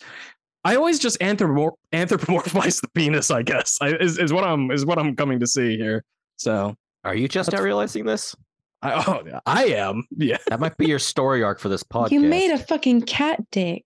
I 0.64 0.76
always 0.76 0.98
just 0.98 1.18
anthropomor- 1.20 1.78
anthropomorphize 1.92 2.82
the 2.82 2.88
penis, 2.88 3.30
I 3.30 3.40
guess, 3.40 3.78
I, 3.80 3.94
is, 3.94 4.18
is 4.18 4.34
what 4.34 4.44
I'm 4.44 4.70
is 4.70 4.84
what 4.84 4.98
I'm 4.98 5.16
coming 5.16 5.40
to 5.40 5.46
see 5.46 5.78
here. 5.78 6.04
So 6.36 6.76
Are 7.04 7.14
you 7.14 7.26
just 7.26 7.52
now 7.52 7.62
realizing 7.62 8.04
this? 8.04 8.36
I, 8.84 9.04
oh, 9.06 9.40
I 9.46 9.64
am, 9.66 10.06
yeah. 10.16 10.36
That 10.48 10.60
might 10.60 10.76
be 10.76 10.86
your 10.86 10.98
story 10.98 11.42
arc 11.42 11.58
for 11.58 11.68
this 11.68 11.82
podcast. 11.82 12.10
You 12.14 12.20
made 12.20 12.50
a 12.50 12.58
fucking 12.58 13.02
cat 13.02 13.40
dick. 13.50 13.84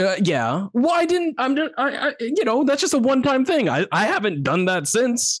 Uh, 0.00 0.16
yeah. 0.22 0.66
Well, 0.72 0.92
I 0.92 1.06
didn't. 1.06 1.36
I'm 1.38 1.54
just. 1.54 1.72
I, 1.78 2.08
I. 2.08 2.12
You 2.18 2.44
know, 2.44 2.64
that's 2.64 2.80
just 2.80 2.94
a 2.94 2.98
one-time 2.98 3.44
thing. 3.44 3.68
I. 3.68 3.86
I 3.92 4.06
haven't 4.06 4.42
done 4.42 4.64
that 4.64 4.88
since. 4.88 5.40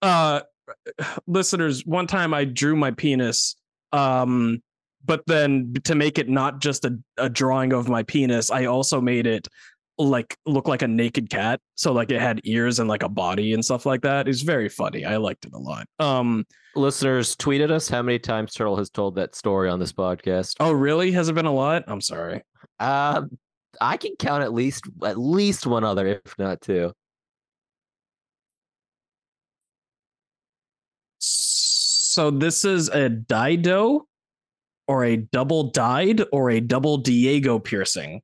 Uh, 0.00 0.40
listeners, 1.26 1.84
one 1.84 2.06
time 2.06 2.32
I 2.32 2.44
drew 2.44 2.76
my 2.76 2.92
penis. 2.92 3.56
Um, 3.92 4.62
but 5.04 5.22
then 5.26 5.74
to 5.84 5.94
make 5.94 6.18
it 6.18 6.28
not 6.28 6.60
just 6.60 6.84
a, 6.84 6.98
a 7.16 7.28
drawing 7.28 7.72
of 7.72 7.88
my 7.88 8.02
penis, 8.02 8.50
I 8.50 8.66
also 8.66 9.00
made 9.00 9.26
it 9.26 9.48
like 10.08 10.36
look 10.46 10.68
like 10.68 10.82
a 10.82 10.88
naked 10.88 11.30
cat. 11.30 11.60
So 11.74 11.92
like 11.92 12.10
it 12.10 12.20
had 12.20 12.40
ears 12.44 12.78
and 12.78 12.88
like 12.88 13.02
a 13.02 13.08
body 13.08 13.52
and 13.52 13.64
stuff 13.64 13.86
like 13.86 14.02
that. 14.02 14.28
It's 14.28 14.42
very 14.42 14.68
funny. 14.68 15.04
I 15.04 15.16
liked 15.16 15.44
it 15.44 15.52
a 15.52 15.58
lot. 15.58 15.86
Um. 15.98 16.46
Listeners, 16.76 17.34
tweeted 17.34 17.72
us 17.72 17.88
how 17.88 18.00
many 18.00 18.20
times 18.20 18.54
Turtle 18.54 18.76
has 18.76 18.90
told 18.90 19.16
that 19.16 19.34
story 19.34 19.68
on 19.68 19.80
this 19.80 19.92
podcast. 19.92 20.54
Oh, 20.60 20.70
really? 20.70 21.10
Has 21.10 21.28
it 21.28 21.34
been 21.34 21.46
a 21.46 21.52
lot? 21.52 21.82
I'm 21.88 22.00
sorry. 22.00 22.42
Uh, 22.78 23.22
I 23.80 23.96
can 23.96 24.14
count 24.16 24.44
at 24.44 24.52
least 24.52 24.84
at 25.04 25.18
least 25.18 25.66
one 25.66 25.82
other, 25.82 26.20
if 26.24 26.38
not 26.38 26.60
two. 26.60 26.92
So 31.18 32.30
this 32.30 32.64
is 32.64 32.88
a 32.88 33.08
Dydoe 33.08 34.02
or 34.88 35.04
a 35.04 35.16
double 35.16 35.70
dyed 35.70 36.22
or 36.32 36.50
a 36.50 36.60
double 36.60 36.98
Diego 36.98 37.58
piercing. 37.58 38.22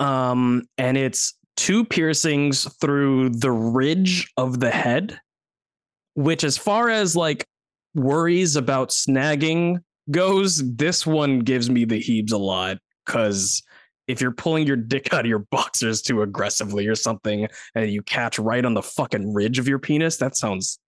Um, 0.00 0.64
and 0.76 0.96
it's 0.96 1.34
two 1.56 1.84
piercings 1.84 2.72
through 2.80 3.30
the 3.30 3.50
ridge 3.50 4.30
of 4.36 4.60
the 4.60 4.70
head, 4.70 5.18
which, 6.14 6.44
as 6.44 6.56
far 6.56 6.88
as 6.88 7.16
like 7.16 7.46
worries 7.94 8.56
about 8.56 8.90
snagging 8.90 9.78
goes, 10.10 10.62
this 10.76 11.06
one 11.06 11.40
gives 11.40 11.68
me 11.68 11.84
the 11.84 11.98
heaves 11.98 12.32
a 12.32 12.38
lot 12.38 12.78
because 13.04 13.62
if 14.06 14.20
you're 14.20 14.32
pulling 14.32 14.66
your 14.66 14.76
dick 14.76 15.12
out 15.12 15.20
of 15.20 15.26
your 15.26 15.46
boxers 15.50 16.00
too 16.00 16.22
aggressively 16.22 16.86
or 16.86 16.94
something 16.94 17.46
and 17.74 17.90
you 17.90 18.02
catch 18.02 18.38
right 18.38 18.64
on 18.64 18.74
the 18.74 18.82
fucking 18.82 19.32
ridge 19.34 19.58
of 19.58 19.68
your 19.68 19.78
penis, 19.78 20.16
that 20.16 20.36
sounds 20.36 20.78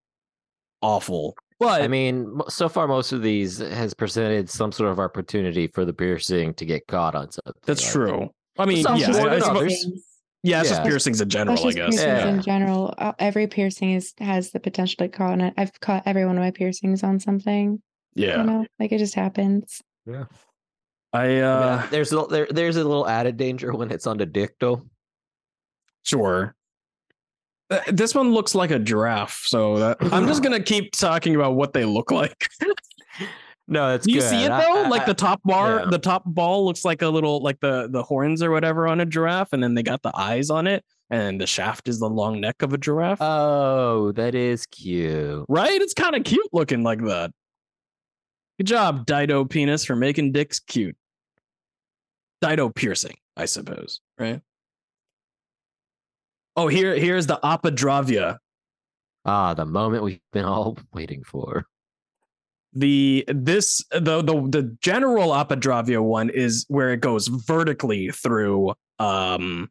awful. 0.83 1.37
But 1.59 1.83
I 1.83 1.89
mean, 1.89 2.41
so 2.49 2.71
far 2.71 2.89
most 2.89 3.13
of 3.13 3.21
these 3.21 3.59
has 3.59 3.93
presented 3.93 4.49
some 4.49 4.73
sort 4.73 4.91
of 4.91 4.99
opportunity 4.99 5.67
for 5.67 5.85
the 5.85 5.93
piercing 5.93 6.55
to 6.55 6.65
get 6.65 6.87
caught 6.87 7.15
on 7.15 7.31
something. 7.31 7.53
that's 7.67 7.93
true. 7.93 8.31
I 8.59 8.67
mean, 8.67 8.83
Sounds 8.83 9.01
yeah, 9.01 9.09
I, 9.09 9.35
I 9.37 9.39
suppose- 9.39 9.57
others. 9.57 9.87
yeah, 10.43 10.61
it's 10.61 10.71
just 10.71 10.83
piercings 10.83 11.21
in 11.21 11.29
general, 11.29 11.57
That's 11.57 11.67
I 11.77 11.79
guess. 11.91 11.97
piercings 11.97 12.03
Yeah. 12.03 12.29
in 12.29 12.43
general. 12.43 12.95
Uh, 12.99 13.13
Every 13.19 13.47
piercing 13.47 13.93
is 13.93 14.13
has 14.19 14.51
the 14.51 14.61
potential 14.61 14.97
to 14.99 15.09
caught 15.09 15.33
on 15.33 15.41
it. 15.41 15.55
I've 15.57 15.79
caught 15.81 16.03
every 16.07 16.25
one 16.27 16.37
of 16.37 16.43
my 16.43 16.51
piercings 16.51 17.03
on 17.03 17.21
something. 17.21 17.81
Yeah, 18.15 18.39
You 18.39 18.45
know, 18.45 18.67
like 18.79 18.93
it 18.93 18.99
just 18.99 19.15
happens. 19.15 19.81
I 20.13 20.25
I 21.13 21.27
mean, 21.29 21.43
uh, 21.43 21.87
there's 21.91 22.13
a, 22.13 22.27
there, 22.29 22.47
there's 22.51 22.77
a 22.77 22.85
little 22.85 23.07
added 23.09 23.37
danger 23.37 23.73
when 23.73 23.91
it's 23.91 24.07
on 24.07 24.17
the 24.19 24.27
dick, 24.27 24.55
though. 24.61 24.83
sure. 26.05 26.55
Uh, 27.71 27.81
This 27.89 28.15
one 28.15 28.33
looks 28.33 28.55
like 28.55 28.71
a 28.73 28.79
giraffe, 28.81 29.43
so 29.47 29.79
that, 29.79 29.99
I'm 30.13 30.27
just 30.27 30.43
gonna 30.45 30.63
keep 30.63 30.93
talking 30.93 31.35
about 31.37 31.55
what 31.55 31.73
they 31.73 31.85
look 31.85 32.11
like. 32.11 32.49
No, 33.73 33.89
that's 33.91 34.07
you 34.07 34.15
good. 34.21 34.29
see 34.29 34.43
it 34.45 34.51
I- 34.51 34.61
though? 34.65 34.85
I- 34.85 34.89
like 34.89 35.07
the 35.07 35.15
top 35.15 35.41
bar, 35.45 35.79
yeah. 35.81 35.85
the 35.91 35.99
top 35.99 36.25
ball 36.27 36.65
looks 36.67 36.85
like 36.85 37.03
a 37.03 37.09
little, 37.09 37.41
like 37.41 37.61
the 37.61 37.89
the 37.89 38.03
horns 38.03 38.43
or 38.43 38.51
whatever 38.51 38.87
on 38.89 39.01
a 39.01 39.07
giraffe, 39.07 39.53
and 39.53 39.63
then 39.63 39.75
they 39.75 39.83
got 39.85 40.03
the 40.03 40.11
eyes 40.15 40.51
on 40.51 40.67
it, 40.67 40.85
and 41.09 41.41
the 41.41 41.47
shaft 41.47 41.87
is 41.89 42.01
the 42.01 42.09
long 42.11 42.41
neck 42.41 42.63
of 42.63 42.73
a 42.73 42.79
giraffe. 42.79 43.19
Oh, 43.23 44.11
that 44.13 44.35
is 44.35 44.67
cute. 44.67 45.45
right? 45.49 45.81
It's 45.81 45.95
kind 45.95 46.17
of 46.17 46.25
cute 46.25 46.49
looking 46.53 46.83
like 46.83 47.01
that. 47.05 47.31
Good 48.59 48.67
job, 48.67 49.07
Dydoe 49.07 49.49
penis, 49.49 49.85
for 49.85 49.95
making 49.97 50.33
dicks 50.33 50.59
cute. 50.59 50.97
Dydoe 52.45 52.75
piercing, 52.75 53.17
I 53.37 53.45
suppose, 53.45 54.01
right? 54.19 54.41
Oh, 56.57 56.67
here, 56.69 56.95
here's 56.97 57.27
the 57.27 57.39
Apadravya. 57.45 58.39
Ah, 59.25 59.55
the 59.55 59.65
moment 59.65 60.03
we've 60.03 60.21
been 60.33 60.45
all 60.45 60.77
waiting 60.93 61.23
for. 61.23 61.67
The 62.73 63.25
this 63.27 63.85
the 63.91 64.23
the 64.23 64.49
the 64.49 64.77
general 64.81 65.31
apadravya 65.31 66.03
one 66.03 66.31
is 66.31 66.65
where 66.69 66.93
it 66.93 67.01
goes 67.01 67.27
vertically 67.27 68.11
through 68.11 68.75
um 69.01 69.71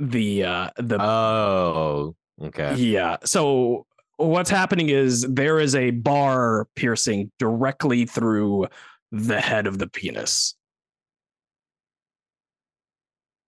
the 0.00 0.44
uh 0.44 0.70
the 0.78 1.00
Oh, 1.00 2.16
okay. 2.42 2.74
yeah 2.74 3.18
so 3.24 3.86
what's 4.16 4.50
happening 4.50 4.88
is 4.88 5.22
there 5.28 5.60
is 5.60 5.76
a 5.76 5.90
bar 5.90 6.66
piercing 6.74 7.30
directly 7.38 8.04
through 8.04 8.66
the 9.12 9.40
head 9.40 9.68
of 9.68 9.78
the 9.78 9.86
penis 9.86 10.56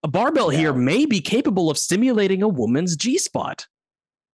a 0.03 0.09
barbell 0.09 0.49
here 0.49 0.73
may 0.73 1.05
be 1.07 1.21
capable 1.21 1.71
of 1.71 1.77
stimulating 1.77 2.43
a 2.43 2.49
woman's 2.49 2.97
G 2.97 3.19
spot, 3.19 3.67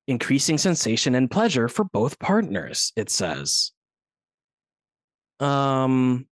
increasing 0.07 0.59
sensation 0.59 1.15
and 1.17 1.29
pleasure 1.31 1.69
for 1.69 1.85
both 1.85 2.19
partners, 2.21 2.93
it 2.95 3.11
says. 3.11 3.73
Um, 5.41 6.27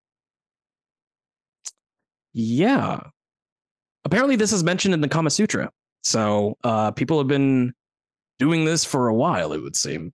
yeah. 2.32 3.00
Apparently, 4.04 4.36
this 4.36 4.52
is 4.52 4.62
mentioned 4.62 4.94
in 4.94 5.00
the 5.00 5.08
Kama 5.08 5.30
Sutra. 5.30 5.70
So 6.02 6.58
uh, 6.62 6.90
people 6.90 7.18
have 7.18 7.28
been 7.28 7.72
doing 8.38 8.64
this 8.64 8.84
for 8.84 9.08
a 9.08 9.14
while, 9.14 9.52
it 9.52 9.62
would 9.62 9.76
seem. 9.76 10.12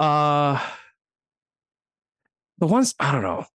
Uh, 0.00 0.60
the 2.58 2.66
ones, 2.66 2.94
I 2.98 3.12
don't 3.12 3.22
know. 3.22 3.46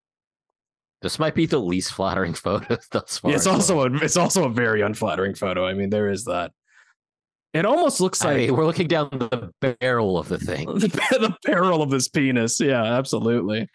This 1.02 1.20
might 1.20 1.36
be 1.36 1.46
the 1.46 1.60
least 1.60 1.94
flattering 1.94 2.34
photo 2.36 2.78
thus 2.92 3.18
far. 3.18 3.34
it's 3.34 3.48
also 3.48 3.82
a 3.82 3.94
it's 3.98 4.18
also 4.18 4.46
a 4.46 4.50
very 4.50 4.82
unflattering 4.82 5.36
photo. 5.36 5.66
I 5.66 5.74
mean, 5.74 5.90
there 5.90 6.10
is 6.10 6.26
that. 6.26 6.52
It 7.54 7.66
almost 7.66 8.00
looks 8.00 8.24
I 8.24 8.28
like 8.28 8.38
mean, 8.38 8.56
we're 8.56 8.66
looking 8.66 8.88
down 8.88 9.10
the 9.12 9.52
barrel 9.80 10.18
of 10.18 10.28
the 10.28 10.38
thing. 10.38 10.68
the, 10.80 10.88
the 10.88 11.36
barrel 11.44 11.82
of 11.82 11.90
this 11.90 12.08
penis. 12.08 12.60
Yeah, 12.62 12.84
absolutely. 12.84 13.68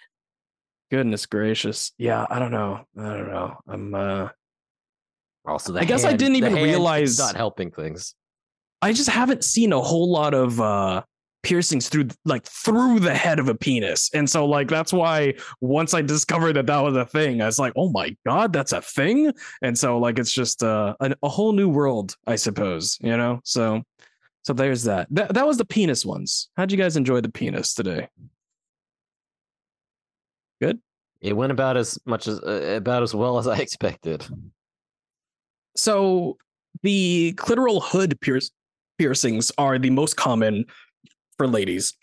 Goodness 0.90 1.26
gracious. 1.26 1.92
Yeah, 1.98 2.24
I 2.30 2.38
don't 2.38 2.52
know. 2.52 2.84
I 2.96 3.02
don't 3.02 3.28
know. 3.28 3.56
I'm 3.66 3.94
uh 3.94 4.28
Also, 5.44 5.76
I 5.76 5.84
guess 5.84 6.04
I 6.04 6.14
didn't 6.14 6.36
even 6.36 6.52
hand 6.52 6.64
realize- 6.64 7.18
not 7.18 7.34
helping 7.36 7.70
things. 7.70 8.14
I 8.80 8.92
just 8.92 9.08
haven't 9.08 9.44
seen 9.44 9.72
a 9.72 9.80
whole 9.80 10.10
lot 10.12 10.34
of 10.34 10.60
uh 10.60 11.02
piercings 11.44 11.88
through 11.88 12.08
like 12.24 12.44
through 12.44 13.00
the 13.00 13.14
head 13.14 13.38
of 13.38 13.48
a 13.48 13.54
penis. 13.54 14.10
And 14.14 14.28
so 14.28 14.44
like 14.46 14.68
that's 14.68 14.92
why 14.92 15.34
once 15.60 15.94
I 15.94 16.02
discovered 16.02 16.54
that 16.54 16.66
that 16.66 16.80
was 16.80 16.96
a 16.96 17.06
thing, 17.06 17.40
I 17.42 17.46
was 17.46 17.58
like, 17.58 17.72
"Oh 17.76 17.90
my 17.90 18.16
god, 18.26 18.52
that's 18.52 18.72
a 18.72 18.80
thing?" 18.80 19.32
And 19.62 19.78
so 19.78 19.98
like 19.98 20.18
it's 20.18 20.32
just 20.32 20.62
uh, 20.62 20.94
a 21.00 21.14
a 21.22 21.28
whole 21.28 21.52
new 21.52 21.68
world, 21.68 22.16
I 22.26 22.36
suppose, 22.36 22.98
you 23.00 23.16
know? 23.16 23.40
So 23.44 23.82
so 24.42 24.52
there's 24.52 24.84
that. 24.84 25.06
That 25.10 25.34
that 25.34 25.46
was 25.46 25.58
the 25.58 25.64
penis 25.64 26.04
ones. 26.04 26.50
How'd 26.56 26.72
you 26.72 26.78
guys 26.78 26.96
enjoy 26.96 27.20
the 27.20 27.30
penis 27.30 27.74
today? 27.74 28.08
Good. 30.60 30.80
It 31.20 31.34
went 31.34 31.52
about 31.52 31.76
as 31.76 31.98
much 32.04 32.26
as 32.26 32.40
uh, 32.40 32.74
about 32.76 33.02
as 33.02 33.14
well 33.14 33.38
as 33.38 33.46
I 33.46 33.58
expected. 33.66 34.26
So 35.76 36.36
the 36.82 37.34
clitoral 37.36 37.82
hood 37.82 38.20
pierce, 38.20 38.50
piercings 38.98 39.50
are 39.58 39.78
the 39.78 39.90
most 39.90 40.16
common 40.16 40.66
for 41.36 41.46
ladies. 41.46 41.94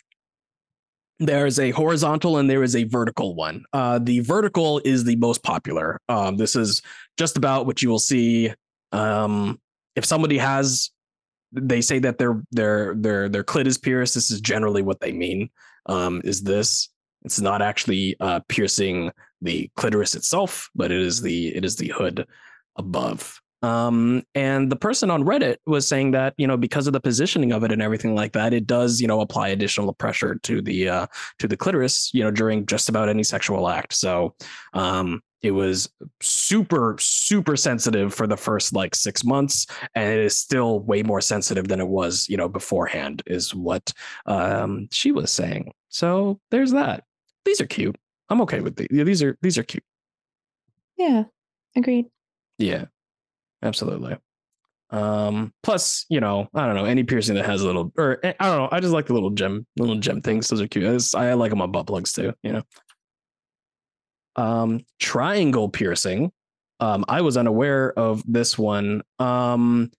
There's 1.19 1.59
a 1.59 1.71
horizontal 1.71 2.37
and 2.37 2.49
there 2.49 2.63
is 2.63 2.75
a 2.75 2.85
vertical 2.85 3.35
one. 3.35 3.63
Uh, 3.73 3.99
the 3.99 4.21
vertical 4.21 4.81
is 4.83 5.03
the 5.03 5.15
most 5.17 5.43
popular. 5.43 5.99
Um, 6.09 6.37
this 6.37 6.55
is 6.55 6.81
just 7.17 7.37
about 7.37 7.65
what 7.67 7.81
you 7.81 7.89
will 7.89 7.99
see. 7.99 8.51
Um, 8.91 9.59
if 9.95 10.03
somebody 10.03 10.37
has, 10.39 10.89
they 11.51 11.81
say 11.81 11.99
that 11.99 12.17
their 12.17 12.41
their 12.51 12.95
their 12.95 13.29
their 13.29 13.43
clit 13.43 13.67
is 13.67 13.77
pierced. 13.77 14.15
This 14.15 14.31
is 14.31 14.41
generally 14.41 14.81
what 14.81 14.99
they 14.99 15.11
mean. 15.11 15.49
Um, 15.85 16.21
is 16.23 16.41
this? 16.41 16.89
It's 17.23 17.39
not 17.39 17.61
actually 17.61 18.15
uh, 18.19 18.39
piercing 18.47 19.11
the 19.41 19.69
clitoris 19.75 20.15
itself, 20.15 20.69
but 20.73 20.91
it 20.91 21.01
is 21.01 21.21
the 21.21 21.55
it 21.55 21.63
is 21.63 21.75
the 21.75 21.89
hood 21.89 22.25
above. 22.77 23.39
Um, 23.61 24.23
and 24.33 24.71
the 24.71 24.75
person 24.75 25.11
on 25.11 25.23
Reddit 25.23 25.57
was 25.65 25.87
saying 25.87 26.11
that 26.11 26.33
you 26.37 26.47
know 26.47 26.57
because 26.57 26.87
of 26.87 26.93
the 26.93 26.99
positioning 26.99 27.51
of 27.51 27.63
it 27.63 27.71
and 27.71 27.81
everything 27.81 28.15
like 28.15 28.33
that, 28.33 28.53
it 28.53 28.65
does 28.67 28.99
you 28.99 29.07
know 29.07 29.21
apply 29.21 29.49
additional 29.49 29.93
pressure 29.93 30.35
to 30.43 30.61
the 30.61 30.89
uh, 30.89 31.07
to 31.39 31.47
the 31.47 31.57
clitoris 31.57 32.11
you 32.13 32.23
know 32.23 32.31
during 32.31 32.65
just 32.65 32.89
about 32.89 33.09
any 33.09 33.23
sexual 33.23 33.69
act. 33.69 33.93
So 33.93 34.35
um, 34.73 35.21
it 35.41 35.51
was 35.51 35.89
super 36.21 36.95
super 36.99 37.55
sensitive 37.55 38.13
for 38.13 38.27
the 38.27 38.37
first 38.37 38.73
like 38.73 38.95
six 38.95 39.23
months, 39.23 39.67
and 39.95 40.11
it 40.11 40.19
is 40.19 40.35
still 40.35 40.79
way 40.81 41.03
more 41.03 41.21
sensitive 41.21 41.67
than 41.67 41.79
it 41.79 41.87
was 41.87 42.27
you 42.29 42.37
know 42.37 42.49
beforehand. 42.49 43.21
Is 43.27 43.53
what 43.53 43.93
um, 44.25 44.87
she 44.91 45.11
was 45.11 45.31
saying. 45.31 45.73
So 45.89 46.39
there's 46.49 46.71
that. 46.71 47.03
These 47.45 47.61
are 47.61 47.67
cute. 47.67 47.95
I'm 48.29 48.41
okay 48.41 48.61
with 48.61 48.75
these. 48.75 48.87
These 48.89 49.23
are 49.23 49.37
these 49.41 49.57
are 49.57 49.63
cute. 49.63 49.83
Yeah, 50.97 51.23
agreed. 51.75 52.05
Yeah, 52.57 52.85
absolutely. 53.63 54.17
Um, 54.89 55.53
plus, 55.63 56.05
you 56.09 56.19
know, 56.19 56.49
I 56.53 56.65
don't 56.65 56.75
know, 56.75 56.83
any 56.85 57.03
piercing 57.03 57.35
that 57.35 57.45
has 57.45 57.61
a 57.61 57.65
little, 57.65 57.93
or 57.97 58.19
eh, 58.23 58.33
I 58.39 58.47
don't 58.47 58.57
know, 58.57 58.69
I 58.71 58.81
just 58.81 58.93
like 58.93 59.05
the 59.05 59.13
little 59.13 59.29
gem, 59.29 59.65
little 59.77 59.95
gem 59.95 60.21
things. 60.21 60.49
Those 60.49 60.61
are 60.61 60.67
cute. 60.67 60.85
I, 60.85 60.93
just- 60.93 61.15
I 61.15 61.33
like 61.33 61.49
them 61.49 61.61
on 61.61 61.71
butt 61.71 61.87
plugs 61.87 62.11
too, 62.13 62.33
you 62.43 62.53
know. 62.53 62.63
Um, 64.35 64.81
triangle 64.99 65.69
piercing. 65.69 66.31
Um, 66.79 67.05
I 67.07 67.21
was 67.21 67.37
unaware 67.37 67.97
of 67.97 68.23
this 68.27 68.57
one. 68.57 69.03
Um, 69.19 69.91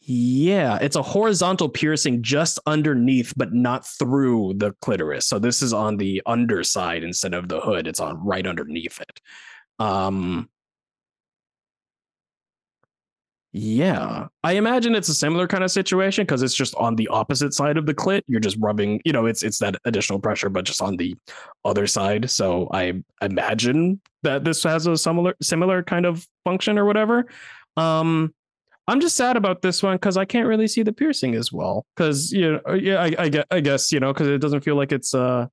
yeah, 0.00 0.78
it's 0.80 0.96
a 0.96 1.02
horizontal 1.02 1.68
piercing 1.68 2.22
just 2.22 2.58
underneath, 2.66 3.32
but 3.36 3.52
not 3.52 3.86
through 3.86 4.54
the 4.56 4.72
clitoris. 4.80 5.26
So 5.26 5.38
this 5.38 5.62
is 5.62 5.72
on 5.72 5.96
the 5.96 6.22
underside 6.26 7.04
instead 7.04 7.34
of 7.34 7.48
the 7.48 7.60
hood. 7.60 7.86
It's 7.86 8.00
on 8.00 8.24
right 8.24 8.46
underneath 8.46 9.00
it. 9.00 9.20
Um, 9.78 10.48
yeah, 13.54 14.28
I 14.42 14.52
imagine 14.52 14.94
it's 14.94 15.10
a 15.10 15.14
similar 15.14 15.46
kind 15.46 15.62
of 15.62 15.70
situation 15.70 16.24
because 16.24 16.42
it's 16.42 16.54
just 16.54 16.74
on 16.76 16.96
the 16.96 17.06
opposite 17.08 17.52
side 17.52 17.76
of 17.76 17.84
the 17.84 17.92
clit. 17.92 18.22
You're 18.26 18.40
just 18.40 18.56
rubbing, 18.58 19.02
you 19.04 19.12
know, 19.12 19.26
it's 19.26 19.42
it's 19.42 19.58
that 19.58 19.76
additional 19.84 20.18
pressure, 20.18 20.48
but 20.48 20.64
just 20.64 20.80
on 20.80 20.96
the 20.96 21.14
other 21.64 21.86
side. 21.86 22.30
So 22.30 22.68
I 22.72 23.02
imagine 23.20 24.00
that 24.22 24.44
this 24.44 24.62
has 24.62 24.86
a 24.86 24.96
similar 24.96 25.34
similar 25.42 25.82
kind 25.82 26.06
of 26.06 26.26
function 26.44 26.78
or 26.78 26.86
whatever. 26.86 27.26
Um, 27.76 28.32
I'm 28.88 29.00
just 29.00 29.16
sad 29.16 29.36
about 29.36 29.60
this 29.60 29.82
one 29.82 29.96
because 29.96 30.16
I 30.16 30.24
can't 30.24 30.48
really 30.48 30.66
see 30.66 30.82
the 30.82 30.92
piercing 30.92 31.34
as 31.34 31.52
well. 31.52 31.84
Because 31.94 32.32
you 32.32 32.52
know, 32.66 32.74
yeah, 32.74 33.02
I, 33.02 33.14
I 33.18 33.44
I 33.50 33.60
guess 33.60 33.92
you 33.92 34.00
know, 34.00 34.14
because 34.14 34.28
it 34.28 34.38
doesn't 34.38 34.62
feel 34.62 34.76
like 34.76 34.92
it's 34.92 35.14
uh, 35.14 35.46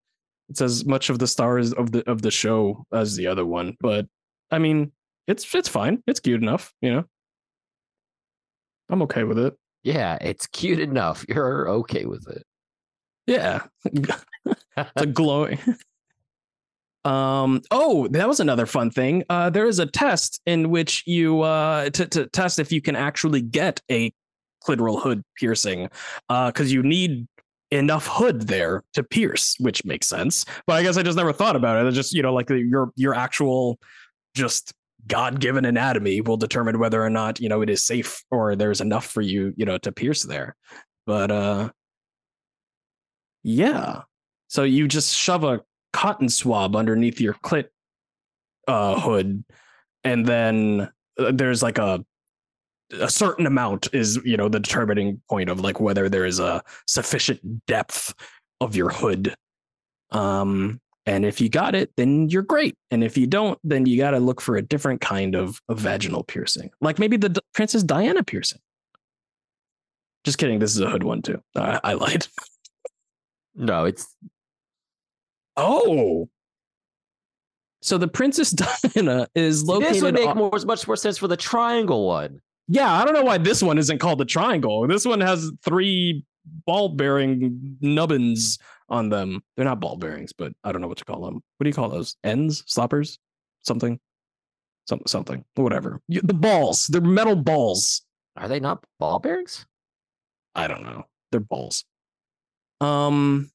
it's 0.47 0.61
as 0.61 0.85
much 0.85 1.09
of 1.09 1.19
the 1.19 1.27
stars 1.27 1.73
of 1.73 1.91
the 1.91 2.09
of 2.09 2.21
the 2.21 2.31
show 2.31 2.85
as 2.93 3.17
the 3.17 3.27
other 3.27 3.45
one. 3.45 3.75
But 3.81 4.07
I 4.51 4.59
mean, 4.59 4.93
it's 5.27 5.53
it's 5.53 5.67
fine. 5.67 6.01
It's 6.07 6.21
cute 6.21 6.41
enough, 6.41 6.73
you 6.81 6.93
know. 6.93 7.03
I'm 8.89 9.01
okay 9.03 9.23
with 9.23 9.39
it. 9.39 9.55
Yeah, 9.83 10.17
it's 10.21 10.47
cute 10.47 10.79
enough. 10.79 11.25
You're 11.27 11.69
okay 11.69 12.05
with 12.05 12.27
it. 12.29 12.43
Yeah, 13.27 13.63
it's 14.77 14.91
a 14.95 15.05
glowing. 15.05 15.59
um. 17.05 17.61
Oh, 17.71 18.07
that 18.09 18.27
was 18.27 18.39
another 18.39 18.65
fun 18.65 18.91
thing. 18.91 19.23
Uh, 19.29 19.49
there 19.49 19.67
is 19.67 19.79
a 19.79 19.85
test 19.85 20.41
in 20.45 20.69
which 20.69 21.03
you 21.05 21.41
uh 21.41 21.89
to 21.91 22.07
to 22.07 22.27
test 22.27 22.59
if 22.59 22.71
you 22.71 22.81
can 22.81 22.95
actually 22.95 23.41
get 23.41 23.81
a 23.89 24.11
clitoral 24.67 25.01
hood 25.01 25.23
piercing, 25.37 25.89
uh, 26.27 26.47
because 26.47 26.73
you 26.73 26.83
need 26.83 27.27
enough 27.71 28.07
hood 28.07 28.47
there 28.47 28.83
to 28.93 29.03
pierce, 29.03 29.55
which 29.59 29.85
makes 29.85 30.07
sense. 30.07 30.45
But 30.65 30.73
I 30.73 30.83
guess 30.83 30.97
I 30.97 31.03
just 31.03 31.17
never 31.17 31.31
thought 31.31 31.55
about 31.55 31.77
it. 31.77 31.87
It's 31.87 31.95
just 31.95 32.13
you 32.13 32.21
know 32.21 32.33
like 32.33 32.47
the, 32.47 32.59
your 32.59 32.91
your 32.95 33.15
actual 33.15 33.79
just 34.35 34.73
god-given 35.09 35.65
anatomy 35.65 36.21
will 36.21 36.37
determine 36.37 36.79
whether 36.79 37.03
or 37.03 37.09
not 37.09 37.39
you 37.41 37.49
know 37.49 37.61
it 37.61 37.69
is 37.69 37.85
safe 37.85 38.23
or 38.31 38.55
there's 38.55 38.79
enough 38.79 39.05
for 39.05 39.21
you 39.21 39.53
you 39.57 39.65
know 39.65 39.77
to 39.79 39.91
pierce 39.91 40.23
there. 40.23 40.55
But 41.05 41.31
uh, 41.31 41.69
yeah. 43.43 44.03
So 44.47 44.63
you 44.63 44.87
just 44.87 45.15
shove 45.15 45.43
a 45.43 45.61
cotton 45.91 46.29
swab 46.29 46.75
underneath 46.75 47.19
your 47.19 47.33
clit 47.33 47.65
uh, 48.67 48.99
hood, 48.99 49.43
and 50.03 50.25
then 50.25 50.89
uh, 51.19 51.31
there's 51.33 51.61
like 51.61 51.77
a 51.77 52.05
a 52.99 53.09
certain 53.09 53.45
amount 53.45 53.87
is 53.93 54.19
you 54.23 54.37
know 54.37 54.49
the 54.49 54.59
determining 54.59 55.21
point 55.29 55.49
of 55.49 55.59
like 55.59 55.79
whether 55.79 56.09
there 56.09 56.25
is 56.25 56.39
a 56.39 56.63
sufficient 56.87 57.65
depth 57.65 58.13
of 58.61 58.75
your 58.75 58.89
hood. 58.89 59.35
Um, 60.11 60.81
and 61.09 61.25
if 61.25 61.41
you 61.41 61.49
got 61.49 61.73
it, 61.75 61.91
then 61.97 62.29
you're 62.29 62.43
great. 62.43 62.75
And 62.91 63.03
if 63.03 63.17
you 63.17 63.25
don't, 63.25 63.57
then 63.63 63.85
you 63.87 63.97
got 63.97 64.11
to 64.11 64.19
look 64.19 64.39
for 64.41 64.55
a 64.57 64.61
different 64.61 65.01
kind 65.01 65.33
of, 65.35 65.59
of 65.67 65.79
vaginal 65.79 66.23
piercing, 66.23 66.69
like 66.81 66.99
maybe 66.99 67.17
the 67.17 67.29
D- 67.29 67.41
Princess 67.53 67.83
Diana 67.83 68.23
piercing. 68.23 68.59
Just 70.23 70.37
kidding. 70.37 70.59
This 70.59 70.71
is 70.75 70.81
a 70.81 70.89
hood 70.89 71.03
one 71.03 71.21
too. 71.21 71.41
I, 71.55 71.79
I 71.83 71.93
lied. 71.93 72.27
No, 73.55 73.83
it's 73.85 74.07
Oh. 75.57 76.29
So 77.81 77.97
the 77.97 78.07
Princess 78.07 78.51
Diana 78.95 79.27
is 79.35 79.63
located. 79.65 79.95
this 79.95 80.01
would 80.03 80.13
make 80.13 80.29
on- 80.29 80.37
more 80.37 80.51
much 80.65 80.87
more 80.87 80.95
sense 80.95 81.17
for 81.17 81.27
the 81.27 81.35
triangle 81.35 82.05
one. 82.07 82.39
yeah, 82.67 82.91
I 82.93 83.03
don't 83.03 83.13
know 83.13 83.23
why 83.23 83.37
this 83.37 83.61
one 83.63 83.77
isn't 83.77 83.97
called 83.99 84.19
the 84.19 84.25
triangle. 84.25 84.87
This 84.87 85.05
one 85.05 85.19
has 85.21 85.51
three 85.65 86.23
ball 86.65 86.89
bearing 86.89 87.77
nubbins 87.81 88.59
on 88.89 89.09
them. 89.09 89.41
They're 89.55 89.65
not 89.65 89.79
ball 89.79 89.97
bearings, 89.97 90.33
but 90.33 90.53
I 90.63 90.71
don't 90.71 90.81
know 90.81 90.87
what 90.87 90.97
to 90.99 91.05
call 91.05 91.21
them. 91.25 91.35
What 91.35 91.63
do 91.63 91.67
you 91.69 91.73
call 91.73 91.89
those? 91.89 92.15
Ends, 92.23 92.63
sloppers, 92.67 93.19
something, 93.65 93.99
some 94.87 95.01
something, 95.07 95.43
whatever. 95.55 96.01
You, 96.07 96.21
the 96.21 96.33
balls. 96.33 96.87
They're 96.87 97.01
metal 97.01 97.35
balls. 97.35 98.01
Are 98.37 98.47
they 98.47 98.59
not 98.59 98.83
ball 98.99 99.19
bearings? 99.19 99.65
I 100.55 100.67
don't 100.67 100.83
know. 100.83 101.03
They're 101.31 101.39
balls. 101.41 101.85
Um, 102.81 103.51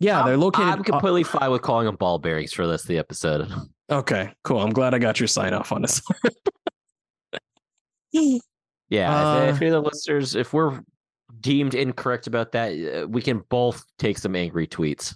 yeah, 0.00 0.22
they're 0.24 0.36
located. 0.36 0.68
I'm 0.68 0.84
completely 0.84 1.24
fine 1.24 1.50
with 1.50 1.62
calling 1.62 1.86
them 1.86 1.96
ball 1.96 2.18
bearings 2.18 2.52
for 2.52 2.66
this 2.66 2.84
the 2.84 2.98
episode. 2.98 3.50
uh, 3.50 3.64
okay, 3.98 4.32
cool. 4.44 4.60
I'm 4.60 4.70
glad 4.70 4.94
I 4.94 4.98
got 4.98 5.20
your 5.20 5.26
sign 5.26 5.52
off 5.52 5.72
on 5.72 5.82
this. 5.82 6.00
Yeah, 8.12 8.38
if- 8.90 9.50
Uh, 9.50 9.54
if 9.54 9.62
any 9.62 9.70
of 9.70 9.82
the 9.82 9.88
listeners, 9.90 10.34
if 10.34 10.52
we're 10.52 10.80
deemed 11.42 11.74
incorrect 11.74 12.26
about 12.26 12.52
that, 12.52 12.72
uh, 12.72 13.06
we 13.08 13.20
can 13.20 13.42
both 13.50 13.84
take 13.98 14.18
some 14.18 14.34
angry 14.34 14.66
tweets. 14.66 15.14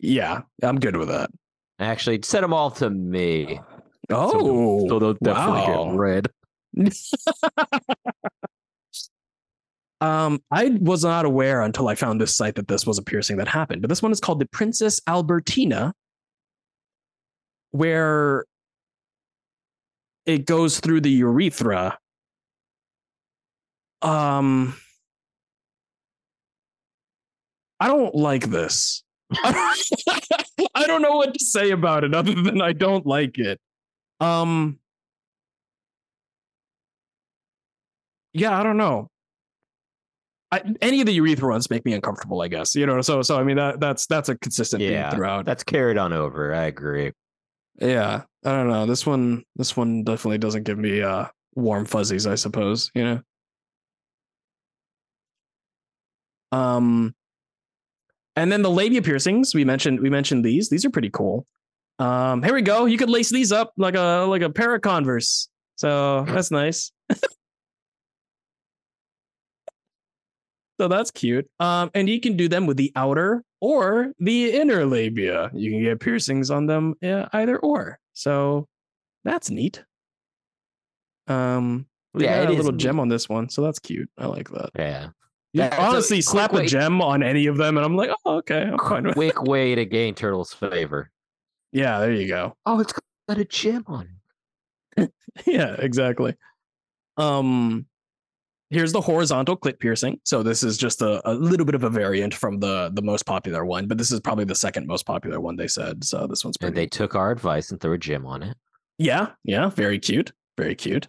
yeah, 0.00 0.40
I'm 0.62 0.80
good 0.80 0.96
with 0.96 1.08
that. 1.08 1.30
Actually, 1.78 2.20
send 2.22 2.42
them 2.42 2.52
all 2.52 2.70
to 2.72 2.90
me. 2.90 3.60
Oh, 4.10 4.88
so 4.88 4.98
they'll 4.98 5.14
definitely 5.14 5.60
wow. 5.60 5.84
get 5.84 5.96
read. 5.96 6.28
Um, 10.00 10.42
I 10.50 10.76
was 10.80 11.04
not 11.04 11.24
aware 11.24 11.62
until 11.62 11.88
I 11.88 11.94
found 11.94 12.20
this 12.20 12.36
site 12.36 12.56
that 12.56 12.68
this 12.68 12.86
was 12.86 12.98
a 12.98 13.02
piercing 13.02 13.38
that 13.38 13.48
happened, 13.48 13.80
but 13.80 13.88
this 13.88 14.02
one 14.02 14.12
is 14.12 14.20
called 14.20 14.40
the 14.40 14.46
Princess 14.46 15.00
Albertina, 15.06 15.94
where 17.70 18.44
it 20.26 20.44
goes 20.44 20.80
through 20.80 21.00
the 21.00 21.10
urethra. 21.10 21.98
Um, 24.02 24.76
I 27.80 27.88
don't 27.88 28.14
like 28.14 28.46
this. 28.46 29.02
I 29.44 30.86
don't 30.86 31.02
know 31.02 31.16
what 31.16 31.34
to 31.34 31.44
say 31.44 31.70
about 31.70 32.04
it 32.04 32.14
other 32.14 32.34
than 32.34 32.60
I 32.62 32.72
don't 32.72 33.04
like 33.06 33.38
it. 33.38 33.60
Um, 34.20 34.78
yeah, 38.32 38.58
I 38.58 38.62
don't 38.62 38.76
know. 38.76 39.08
I, 40.52 40.62
any 40.80 41.00
of 41.00 41.06
the 41.06 41.12
urethra 41.14 41.48
ones 41.50 41.70
make 41.70 41.84
me 41.84 41.92
uncomfortable. 41.92 42.40
I 42.40 42.48
guess 42.48 42.74
you 42.76 42.86
know. 42.86 43.00
So 43.00 43.20
so 43.22 43.36
I 43.38 43.42
mean 43.42 43.56
that 43.56 43.80
that's 43.80 44.06
that's 44.06 44.28
a 44.28 44.36
consistent 44.38 44.82
Yeah, 44.82 45.10
theme 45.10 45.18
throughout. 45.18 45.44
That's 45.44 45.64
carried 45.64 45.98
on 45.98 46.12
over. 46.12 46.54
I 46.54 46.64
agree. 46.66 47.12
yeah, 47.80 48.22
I 48.44 48.50
don't 48.52 48.68
know. 48.68 48.86
This 48.86 49.04
one 49.04 49.42
this 49.56 49.76
one 49.76 50.04
definitely 50.04 50.38
doesn't 50.38 50.62
give 50.62 50.78
me 50.78 51.02
uh 51.02 51.26
warm 51.56 51.84
fuzzies. 51.84 52.26
I 52.26 52.36
suppose 52.36 52.90
you 52.94 53.04
know. 53.04 53.20
Um, 56.52 57.14
and 58.36 58.52
then 58.52 58.62
the 58.62 58.70
labia 58.70 59.02
piercings 59.02 59.54
we 59.54 59.64
mentioned. 59.64 60.00
We 60.00 60.10
mentioned 60.10 60.44
these. 60.44 60.68
These 60.68 60.84
are 60.84 60.90
pretty 60.90 61.10
cool. 61.10 61.46
Um, 61.98 62.42
here 62.42 62.54
we 62.54 62.62
go. 62.62 62.84
You 62.84 62.98
could 62.98 63.10
lace 63.10 63.30
these 63.30 63.52
up 63.52 63.72
like 63.76 63.94
a 63.94 64.26
like 64.28 64.42
a 64.42 64.50
pair 64.50 64.74
of 64.74 64.82
Converse. 64.82 65.48
So 65.76 66.24
that's 66.24 66.50
nice. 66.50 66.92
So 70.78 70.88
that's 70.88 71.10
cute. 71.10 71.48
Um, 71.58 71.90
and 71.94 72.08
you 72.08 72.20
can 72.20 72.36
do 72.36 72.48
them 72.48 72.66
with 72.66 72.76
the 72.76 72.92
outer 72.96 73.42
or 73.60 74.12
the 74.18 74.52
inner 74.52 74.84
labia. 74.84 75.50
You 75.54 75.70
can 75.70 75.82
get 75.82 76.00
piercings 76.00 76.50
on 76.50 76.66
them 76.66 76.94
yeah, 77.00 77.28
either 77.32 77.58
or. 77.58 77.98
So 78.12 78.68
that's 79.24 79.50
neat. 79.50 79.82
Um, 81.28 81.86
we 82.12 82.24
Yeah, 82.24 82.44
got 82.44 82.52
a 82.52 82.56
little 82.56 82.72
neat. 82.72 82.80
gem 82.80 83.00
on 83.00 83.08
this 83.08 83.26
one, 83.28 83.48
so 83.48 83.62
that's 83.62 83.78
cute. 83.78 84.10
I 84.18 84.26
like 84.26 84.50
that. 84.50 84.70
Yeah. 84.78 85.08
A 85.58 85.80
honestly 85.80 86.16
quick 86.18 86.24
slap 86.24 86.52
a 86.54 86.66
gem 86.66 87.00
on 87.00 87.22
any 87.22 87.46
of 87.46 87.56
them, 87.56 87.76
and 87.76 87.84
I'm 87.86 87.96
like, 87.96 88.10
oh, 88.24 88.36
okay, 88.38 88.62
I'm 88.62 88.78
fine 88.78 89.04
with. 89.04 89.14
Quick 89.14 89.42
way 89.42 89.74
to 89.74 89.84
gain 89.84 90.14
Turtle's 90.14 90.52
favor. 90.52 91.10
Yeah, 91.72 91.98
there 92.00 92.12
you 92.12 92.28
go. 92.28 92.56
Oh, 92.66 92.80
it's 92.80 92.92
got 93.28 93.38
a 93.38 93.44
gem 93.44 93.84
on. 93.86 94.08
it. 94.96 95.12
yeah, 95.46 95.74
exactly. 95.78 96.34
Um, 97.16 97.86
here's 98.70 98.92
the 98.92 99.00
horizontal 99.00 99.56
clit 99.56 99.78
piercing. 99.78 100.20
So 100.24 100.42
this 100.42 100.62
is 100.62 100.76
just 100.76 101.00
a, 101.02 101.20
a 101.28 101.32
little 101.34 101.64
bit 101.66 101.74
of 101.74 101.84
a 101.84 101.90
variant 101.90 102.34
from 102.34 102.58
the 102.60 102.90
the 102.92 103.02
most 103.02 103.24
popular 103.26 103.64
one, 103.64 103.86
but 103.86 103.98
this 103.98 104.10
is 104.10 104.20
probably 104.20 104.44
the 104.44 104.54
second 104.54 104.86
most 104.86 105.06
popular 105.06 105.40
one 105.40 105.56
they 105.56 105.68
said. 105.68 106.04
So 106.04 106.26
this 106.26 106.44
one's 106.44 106.56
And 106.60 106.72
pretty. 106.74 106.74
they 106.82 106.86
took 106.86 107.14
our 107.14 107.30
advice 107.30 107.70
and 107.70 107.80
threw 107.80 107.92
a 107.92 107.98
gem 107.98 108.26
on 108.26 108.42
it. 108.42 108.56
yeah, 108.98 109.28
yeah, 109.44 109.68
very 109.70 109.98
cute, 109.98 110.32
very 110.58 110.74
cute. 110.74 111.08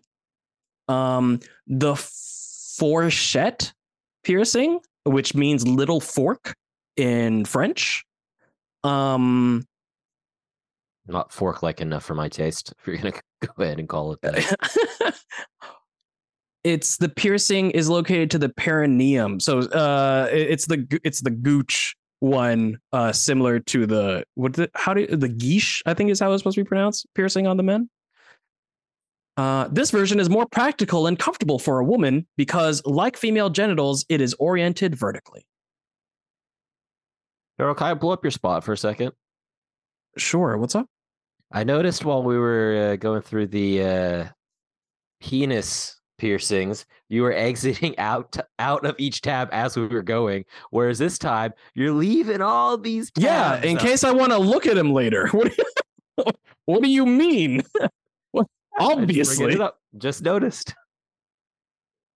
Um, 0.88 1.39
the 1.68 1.95
fourchette 1.95 3.74
piercing, 4.28 4.80
which 5.05 5.34
means 5.34 5.65
little 5.65 6.01
fork 6.01 6.53
in 6.97 7.45
French. 7.45 8.03
Um, 8.84 9.65
Not 11.07 11.32
fork 11.32 11.63
like 11.63 11.80
enough 11.80 12.03
for 12.03 12.13
my 12.13 12.28
taste. 12.28 12.73
If 12.82 12.88
you're 12.88 12.97
gonna 12.97 13.13
go 13.41 13.63
ahead 13.63 13.80
and 13.80 13.88
call 13.88 14.11
it 14.13 14.19
that. 14.21 15.15
it's 16.63 16.97
the 16.97 17.07
piercing 17.07 17.71
is 17.71 17.88
located 17.88 18.32
to 18.32 18.39
the 18.39 18.49
perineum 18.49 19.39
so 19.39 19.59
uh 19.59 20.28
it's 20.32 20.65
the 20.65 20.86
it's 21.03 21.21
the 21.21 21.30
gooch 21.30 21.95
one 22.19 22.78
uh 22.91 23.11
similar 23.11 23.59
to 23.59 23.86
the 23.86 24.23
what 24.34 24.53
the, 24.53 24.69
how 24.73 24.93
do 24.93 25.05
the 25.05 25.30
guiche 25.30 25.84
i 25.86 25.93
think 25.93 26.09
is 26.09 26.19
how 26.19 26.34
it's 26.34 26.41
supposed 26.41 26.55
to 26.55 26.63
be 26.63 26.67
pronounced 26.67 27.05
piercing 27.13 27.45
on 27.47 27.57
the 27.57 27.63
men 27.63 27.88
uh 29.38 29.68
this 29.72 29.92
version 29.92 30.20
is 30.20 30.30
more 30.30 30.46
practical 30.48 31.08
and 31.08 31.18
comfortable 31.20 31.60
for 31.60 31.80
a 31.80 31.84
woman 31.86 32.26
because 32.38 32.82
like 32.86 33.16
female 33.16 33.50
genitals 33.50 34.06
it 34.10 34.20
is 34.22 34.34
oriented 34.40 34.96
vertically 34.96 35.46
Turtle, 37.60 37.74
can 37.76 37.88
I 37.88 37.94
blow 37.96 38.12
up 38.12 38.24
your 38.24 38.32
spot 38.32 38.64
for 38.64 38.74
a 38.74 38.78
second? 38.78 39.12
sure 40.18 40.58
what's 40.58 40.76
up 40.76 40.88
I 41.52 41.64
noticed 41.64 42.04
while 42.04 42.24
we 42.24 42.38
were 42.38 42.92
uh, 42.92 42.96
going 42.98 43.22
through 43.22 43.48
the 43.48 43.82
uh, 43.82 44.26
penis 45.22 45.96
piercings, 46.18 46.86
you 47.08 47.22
were 47.22 47.32
exiting 47.48 47.98
out 48.00 48.36
out 48.60 48.86
of 48.86 48.96
each 48.98 49.22
tab 49.22 49.48
as 49.54 49.78
we 49.78 49.88
were 49.88 50.02
going. 50.04 50.44
Whereas 50.72 50.98
this 51.00 51.18
time, 51.18 51.54
you're 51.74 51.94
leaving 51.94 52.42
all 52.42 52.78
these 52.78 53.12
tabs. 53.12 53.24
yeah 53.24 53.62
in 53.62 53.78
up. 53.78 53.84
case 53.84 54.04
i 54.04 54.12
want 54.12 54.32
to 54.34 54.38
look 54.38 54.66
at 54.66 54.78
him 54.78 54.92
later 54.92 55.28
what 55.32 55.48
do 55.50 55.56
you, 55.58 56.26
what 56.66 56.84
do 56.84 56.90
you 56.90 57.06
mean 57.06 57.62
What- 58.32 58.48
I 58.48 58.50
just 58.50 58.52
bring 58.58 58.66
obviously 58.78 59.57
just 59.97 60.23
noticed. 60.23 60.73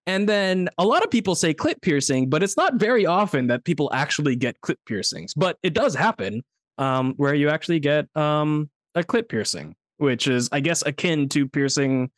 And 0.08 0.28
then 0.28 0.68
a 0.78 0.86
lot 0.86 1.04
of 1.04 1.12
people 1.12 1.36
say 1.36 1.54
clip 1.54 1.82
piercing, 1.82 2.30
but 2.30 2.42
it's 2.42 2.58
not 2.58 2.76
very 2.76 3.06
often 3.06 3.48
that 3.48 3.64
people 3.64 3.90
actually 3.94 4.36
get 4.36 4.60
clip 4.62 4.80
piercings. 4.86 5.34
But 5.34 5.58
it 5.64 5.74
does 5.74 5.94
happen 5.94 6.44
um, 6.78 7.14
where 7.18 7.36
you 7.36 7.50
actually 7.50 7.80
get 7.80 8.08
um, 8.18 8.70
a 8.96 9.04
clip 9.04 9.30
piercing, 9.30 9.76
which 9.98 10.28
is, 10.28 10.50
I 10.52 10.60
guess, 10.60 10.84
akin 10.86 11.30
to 11.30 11.48
piercing 11.48 12.10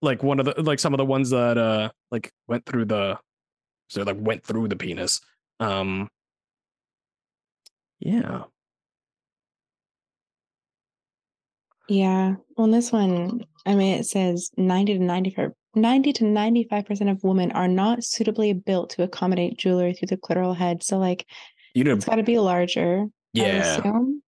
like 0.00 0.22
one 0.22 0.40
of 0.40 0.46
the 0.46 0.54
like 0.62 0.78
some 0.78 0.94
of 0.94 0.98
the 0.98 1.04
ones 1.04 1.30
that 1.30 1.58
uh 1.58 1.90
like 2.12 2.30
went 2.46 2.64
through 2.64 2.84
the 2.84 3.18
so 3.88 4.02
like 4.02 4.16
went 4.18 4.44
through 4.44 4.68
the 4.68 4.76
penis. 4.76 5.20
Um, 5.60 6.08
yeah. 8.00 8.44
Yeah. 11.88 12.34
Well, 12.56 12.66
this 12.68 12.92
one, 12.92 13.44
I 13.66 13.74
mean, 13.74 13.98
it 13.98 14.04
says 14.04 14.50
90 14.56 14.98
to 14.98 15.04
95, 15.04 15.50
90 15.74 16.12
to 16.14 16.24
95% 16.24 17.10
of 17.10 17.22
women 17.24 17.52
are 17.52 17.68
not 17.68 18.04
suitably 18.04 18.52
built 18.52 18.90
to 18.90 19.02
accommodate 19.02 19.56
jewelry 19.58 19.94
through 19.94 20.08
the 20.08 20.16
clitoral 20.16 20.56
head. 20.56 20.82
So, 20.82 20.98
like, 20.98 21.26
You 21.74 21.84
know, 21.84 21.94
it's 21.94 22.04
got 22.04 22.16
to 22.16 22.22
be 22.22 22.38
larger. 22.38 23.06
Yeah, 23.32 23.78
assume. 23.78 24.22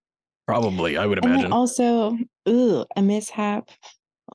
probably. 0.47 0.97
I 0.97 1.05
would 1.05 1.19
And 1.23 1.33
imagine. 1.33 1.51
also, 1.53 2.17
ooh, 2.47 2.85
a 2.95 3.01
mishap 3.01 3.69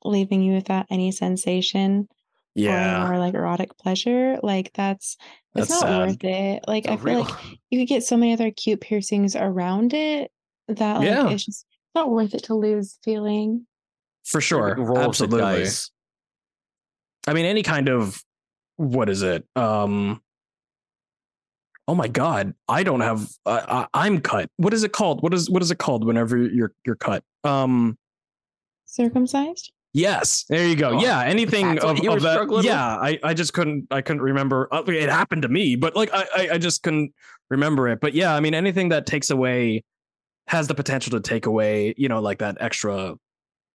leaving 0.03 0.41
you 0.43 0.53
without 0.53 0.85
any 0.89 1.11
sensation 1.11 2.07
yeah, 2.55 3.03
or 3.05 3.09
more 3.09 3.19
like 3.19 3.33
erotic 3.33 3.77
pleasure. 3.77 4.37
Like, 4.43 4.71
that's, 4.73 5.17
it's 5.55 5.69
not 5.69 5.81
sad. 5.81 5.99
worth 6.07 6.23
it. 6.23 6.63
Like, 6.67 6.85
a 6.85 6.93
I 6.93 6.97
feel 6.97 7.05
real- 7.05 7.19
like 7.23 7.33
you 7.71 7.79
could 7.79 7.87
get 7.87 8.03
so 8.03 8.17
many 8.17 8.33
other 8.33 8.51
cute 8.51 8.81
piercings 8.81 9.35
around 9.35 9.93
it 9.93 10.31
that, 10.67 10.97
like, 10.99 11.05
Yeah. 11.07 11.29
it's 11.29 11.45
just 11.45 11.65
not 11.97 12.11
worth 12.11 12.33
it 12.33 12.43
to 12.43 12.53
lose 12.53 12.97
feeling. 13.03 13.65
for 14.23 14.39
sure. 14.41 14.75
roll 14.77 14.97
of 14.97 15.17
the 15.17 15.25
Absolutely. 15.25 15.67
I 17.27 17.33
mean, 17.33 17.45
any 17.45 17.63
kind 17.63 17.89
of 17.89 18.21
what 18.77 19.09
is 19.09 19.21
it? 19.23 19.45
Um, 19.55 20.21
oh 21.87 21.95
my 21.95 22.07
god, 22.07 22.53
I 22.69 22.83
don't 22.83 23.01
have. 23.01 23.27
Uh, 23.45 23.85
I, 23.93 24.05
I'm 24.05 24.21
cut. 24.21 24.49
What 24.57 24.73
is 24.73 24.83
it 24.83 24.91
called? 24.93 25.23
What 25.23 25.33
is 25.33 25.49
what 25.49 25.61
is 25.61 25.71
it 25.71 25.77
called 25.77 26.05
whenever 26.05 26.37
you're 26.37 26.73
you're 26.85 26.95
cut? 26.95 27.23
Um, 27.43 27.97
Circumcised? 28.85 29.71
yes, 29.93 30.45
there 30.49 30.67
you 30.67 30.75
go. 30.75 30.91
Oh, 30.91 31.01
yeah, 31.01 31.23
anything 31.23 31.79
of, 31.79 31.99
of 31.99 32.21
that. 32.21 32.33
struggling 32.33 32.57
with? 32.57 32.65
Yeah, 32.65 32.85
I 32.85 33.19
I 33.23 33.33
just 33.33 33.53
couldn't 33.53 33.87
I 33.91 34.01
couldn't 34.01 34.21
remember. 34.21 34.67
Uh, 34.71 34.83
It 34.87 35.09
happened 35.09 35.41
to 35.41 35.49
me, 35.49 35.75
but 35.75 35.95
like 35.95 36.09
I, 36.13 36.25
I 36.35 36.49
I 36.53 36.57
just 36.57 36.83
couldn't 36.83 37.13
remember 37.49 37.87
it. 37.89 37.99
But 37.99 38.13
yeah, 38.13 38.35
I 38.35 38.39
mean, 38.39 38.53
anything 38.53 38.89
that 38.89 39.05
takes 39.05 39.29
away 39.31 39.83
has 40.47 40.67
the 40.67 40.75
potential 40.75 41.11
to 41.11 41.19
take 41.19 41.45
away, 41.45 41.93
you 41.97 42.09
know, 42.09 42.21
like 42.21 42.39
that 42.39 42.57
extra 42.59 43.15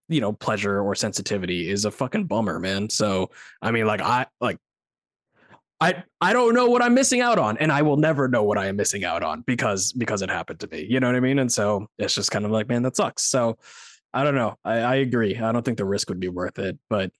you 0.09 0.20
know 0.20 0.33
pleasure 0.33 0.81
or 0.81 0.95
sensitivity 0.95 1.70
is 1.70 1.85
a 1.85 1.91
fucking 1.91 2.25
bummer 2.25 2.59
man 2.59 2.91
so 2.91 3.31
i 3.62 3.70
mean 3.70 3.87
like 3.87 4.01
i 4.01 4.27
like 4.41 4.59
I 5.83 6.05
I 6.20 6.33
don't 6.33 6.55
know 6.55 6.66
what 6.66 6.81
I'm 6.81 6.95
missing 6.95 7.20
out 7.20 7.41
on, 7.41 7.59
and 7.59 7.73
I 7.73 7.83
will 7.83 7.97
never 7.97 8.29
know 8.29 8.45
what 8.45 8.57
I 8.57 8.66
am 8.66 8.77
missing 8.77 9.05
out 9.05 9.25
on 9.25 9.41
because 9.41 9.93
because 9.93 10.23
it 10.23 10.31
happened 10.31 10.61
to 10.61 10.68
me. 10.68 10.87
You 10.89 11.01
know 11.01 11.09
what 11.09 11.16
I 11.16 11.20
mean? 11.20 11.41
And 11.41 11.53
so 11.53 11.89
it's 11.99 12.14
just 12.14 12.31
kind 12.31 12.45
of 12.45 12.53
like, 12.53 12.68
man, 12.68 12.83
that 12.83 12.95
sucks. 12.95 13.25
So 13.25 13.59
I 14.14 14.23
don't 14.23 14.37
know. 14.37 14.55
I, 14.64 14.79
I 14.79 14.95
agree. 14.97 15.37
I 15.37 15.51
don't 15.51 15.64
think 15.64 15.79
the 15.79 15.85
risk 15.85 16.09
would 16.09 16.20
be 16.20 16.29
worth 16.29 16.61
it, 16.61 16.79
but 16.89 17.11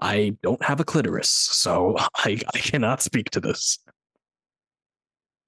I 0.00 0.36
don't 0.40 0.62
have 0.62 0.78
a 0.78 0.84
clitoris, 0.84 1.30
so 1.30 1.96
I 2.14 2.40
I 2.54 2.58
cannot 2.58 3.02
speak 3.02 3.30
to 3.30 3.40
this. 3.40 3.80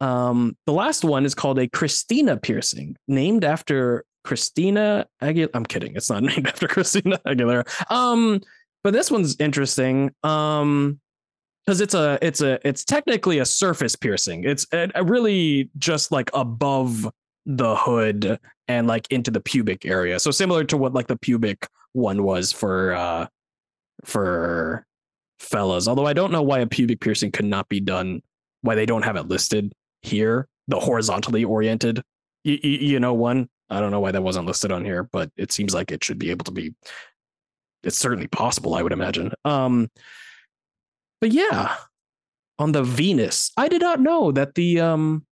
Um, 0.04 0.54
the 0.66 0.72
last 0.72 1.02
one 1.02 1.24
is 1.24 1.34
called 1.34 1.58
a 1.58 1.66
Christina 1.66 2.36
piercing, 2.36 2.96
named 3.08 3.42
after 3.42 4.04
Christina 4.22 5.06
Aguilera. 5.22 5.48
I'm 5.54 5.64
kidding. 5.64 5.96
It's 5.96 6.10
not 6.10 6.22
named 6.22 6.46
after 6.46 6.68
Christina 6.68 7.18
Aguilera. 7.26 7.66
Um, 7.90 8.42
but 8.82 8.92
this 8.92 9.10
one's 9.10 9.36
interesting. 9.40 10.12
Um, 10.22 11.00
because 11.64 11.80
it's 11.80 11.94
a 11.94 12.18
it's 12.20 12.42
a 12.42 12.58
it's 12.68 12.84
technically 12.84 13.38
a 13.38 13.46
surface 13.46 13.96
piercing. 13.96 14.44
It's 14.44 14.66
a, 14.74 14.90
a 14.94 15.02
really 15.02 15.70
just 15.78 16.12
like 16.12 16.28
above 16.34 17.10
the 17.46 17.74
hood 17.74 18.38
and 18.68 18.86
like 18.86 19.10
into 19.10 19.30
the 19.30 19.40
pubic 19.40 19.86
area. 19.86 20.20
So 20.20 20.30
similar 20.30 20.64
to 20.64 20.76
what 20.76 20.92
like 20.92 21.06
the 21.06 21.16
pubic 21.16 21.66
one 21.94 22.22
was 22.22 22.52
for 22.52 22.92
uh 22.92 23.28
for 24.04 24.84
fellas. 25.38 25.88
Although 25.88 26.04
I 26.04 26.12
don't 26.12 26.32
know 26.32 26.42
why 26.42 26.58
a 26.58 26.66
pubic 26.66 27.00
piercing 27.00 27.32
could 27.32 27.46
not 27.46 27.70
be 27.70 27.80
done, 27.80 28.20
why 28.60 28.74
they 28.74 28.84
don't 28.84 29.02
have 29.02 29.16
it 29.16 29.28
listed 29.28 29.72
here, 30.04 30.48
the 30.68 30.78
horizontally 30.78 31.44
oriented, 31.44 32.02
you, 32.44 32.58
you 32.62 33.00
know, 33.00 33.14
one. 33.14 33.48
I 33.70 33.80
don't 33.80 33.90
know 33.90 34.00
why 34.00 34.12
that 34.12 34.22
wasn't 34.22 34.46
listed 34.46 34.70
on 34.70 34.84
here, 34.84 35.04
but 35.04 35.30
it 35.36 35.50
seems 35.50 35.74
like 35.74 35.90
it 35.90 36.04
should 36.04 36.18
be 36.18 36.30
able 36.30 36.44
to 36.44 36.50
be. 36.50 36.74
It's 37.82 37.98
certainly 37.98 38.26
possible, 38.26 38.74
I 38.74 38.82
would 38.82 38.92
imagine. 38.92 39.32
Um, 39.44 39.90
but 41.20 41.32
yeah, 41.32 41.76
on 42.58 42.72
the 42.72 42.82
Venus, 42.82 43.50
I 43.56 43.68
did 43.68 43.80
not 43.80 44.00
know 44.00 44.32
that 44.32 44.54
the 44.54 44.80
um 44.80 45.24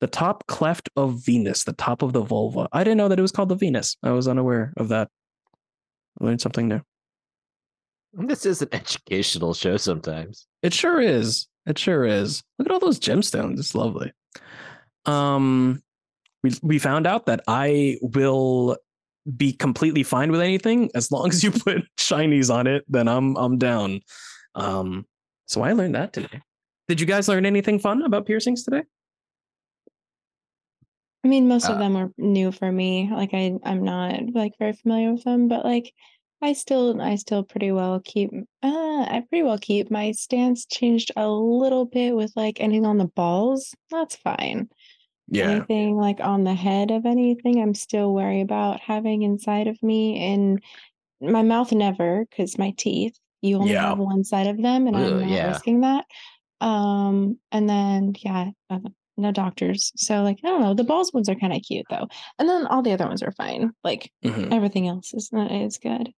the 0.00 0.06
top 0.08 0.46
cleft 0.46 0.90
of 0.96 1.24
Venus, 1.24 1.64
the 1.64 1.72
top 1.72 2.02
of 2.02 2.12
the 2.12 2.20
vulva. 2.20 2.68
I 2.72 2.84
didn't 2.84 2.98
know 2.98 3.08
that 3.08 3.18
it 3.18 3.22
was 3.22 3.32
called 3.32 3.48
the 3.48 3.54
Venus. 3.54 3.96
I 4.02 4.10
was 4.10 4.28
unaware 4.28 4.74
of 4.76 4.88
that. 4.88 5.08
I 6.20 6.24
learned 6.24 6.40
something 6.40 6.68
new. 6.68 6.80
This 8.12 8.44
is 8.44 8.62
an 8.62 8.68
educational 8.72 9.54
show 9.54 9.76
sometimes. 9.76 10.46
It 10.62 10.74
sure 10.74 11.00
is. 11.00 11.46
It 11.66 11.78
sure 11.78 12.04
is. 12.04 12.42
Look 12.58 12.68
at 12.68 12.72
all 12.72 12.80
those 12.80 13.00
gemstones. 13.00 13.58
It's 13.58 13.74
lovely. 13.74 14.12
Um 15.06 15.82
we 16.42 16.52
we 16.62 16.78
found 16.78 17.06
out 17.06 17.26
that 17.26 17.42
I 17.48 17.98
will 18.02 18.76
be 19.36 19.52
completely 19.52 20.02
fine 20.02 20.30
with 20.30 20.40
anything 20.42 20.90
as 20.94 21.10
long 21.10 21.28
as 21.28 21.42
you 21.42 21.50
put 21.66 21.82
shinies 21.98 22.52
on 22.54 22.66
it, 22.66 22.84
then 22.88 23.08
I'm 23.08 23.36
I'm 23.36 23.58
down. 23.58 24.00
Um 24.54 25.06
so 25.46 25.62
I 25.62 25.72
learned 25.72 25.94
that 25.94 26.12
today. 26.12 26.40
Did 26.88 27.00
you 27.00 27.06
guys 27.06 27.28
learn 27.28 27.46
anything 27.46 27.78
fun 27.78 28.02
about 28.02 28.26
piercings 28.26 28.62
today? 28.64 28.82
I 31.24 31.28
mean, 31.28 31.48
most 31.48 31.68
of 31.70 31.76
Uh, 31.76 31.78
them 31.78 31.94
were 31.94 32.12
new 32.18 32.52
for 32.52 32.70
me. 32.70 33.08
Like 33.10 33.30
I, 33.32 33.54
I'm 33.64 33.82
not 33.82 34.12
like 34.34 34.52
very 34.58 34.74
familiar 34.74 35.12
with 35.12 35.24
them, 35.24 35.48
but 35.48 35.64
like 35.64 35.94
I 36.44 36.52
still, 36.52 37.00
I 37.00 37.14
still 37.16 37.42
pretty 37.42 37.72
well 37.72 38.00
keep. 38.04 38.30
Uh, 38.62 38.68
I 39.02 39.22
pretty 39.28 39.42
well 39.42 39.58
keep 39.58 39.90
my 39.90 40.12
stance 40.12 40.66
changed 40.66 41.10
a 41.16 41.28
little 41.28 41.86
bit 41.86 42.14
with 42.14 42.32
like 42.36 42.60
anything 42.60 42.86
on 42.86 42.98
the 42.98 43.06
balls. 43.06 43.74
That's 43.90 44.16
fine. 44.16 44.68
Yeah. 45.28 45.48
Anything 45.50 45.96
like 45.96 46.20
on 46.20 46.44
the 46.44 46.54
head 46.54 46.90
of 46.90 47.06
anything, 47.06 47.62
I'm 47.62 47.74
still 47.74 48.12
worried 48.12 48.42
about 48.42 48.80
having 48.80 49.22
inside 49.22 49.68
of 49.68 49.82
me. 49.82 50.18
And 50.32 50.62
my 51.20 51.42
mouth 51.42 51.72
never, 51.72 52.26
because 52.28 52.58
my 52.58 52.72
teeth. 52.76 53.18
You 53.40 53.56
only 53.56 53.72
Yeah. 53.72 53.88
have 53.90 53.98
one 53.98 54.24
side 54.24 54.46
of 54.46 54.56
them, 54.60 54.86
and 54.86 54.96
Ugh, 54.96 55.02
I'm 55.02 55.20
not 55.20 55.28
yeah. 55.30 55.48
risking 55.48 55.80
that. 55.80 56.06
Um, 56.60 57.38
and 57.52 57.68
then 57.68 58.14
yeah, 58.20 58.50
uh, 58.70 58.78
no 59.16 59.32
doctors. 59.32 59.92
So 59.96 60.22
like 60.22 60.38
I 60.44 60.48
don't 60.48 60.60
know. 60.62 60.74
The 60.74 60.84
balls 60.84 61.12
ones 61.12 61.28
are 61.28 61.34
kind 61.34 61.52
of 61.52 61.62
cute 61.62 61.86
though, 61.90 62.08
and 62.38 62.48
then 62.48 62.66
all 62.66 62.82
the 62.82 62.92
other 62.92 63.06
ones 63.06 63.22
are 63.22 63.32
fine. 63.32 63.72
Like 63.82 64.10
Mhm. 64.24 64.52
everything 64.52 64.88
else 64.88 65.12
is 65.14 65.30
not 65.32 65.52
is 65.52 65.78
good. 65.78 66.12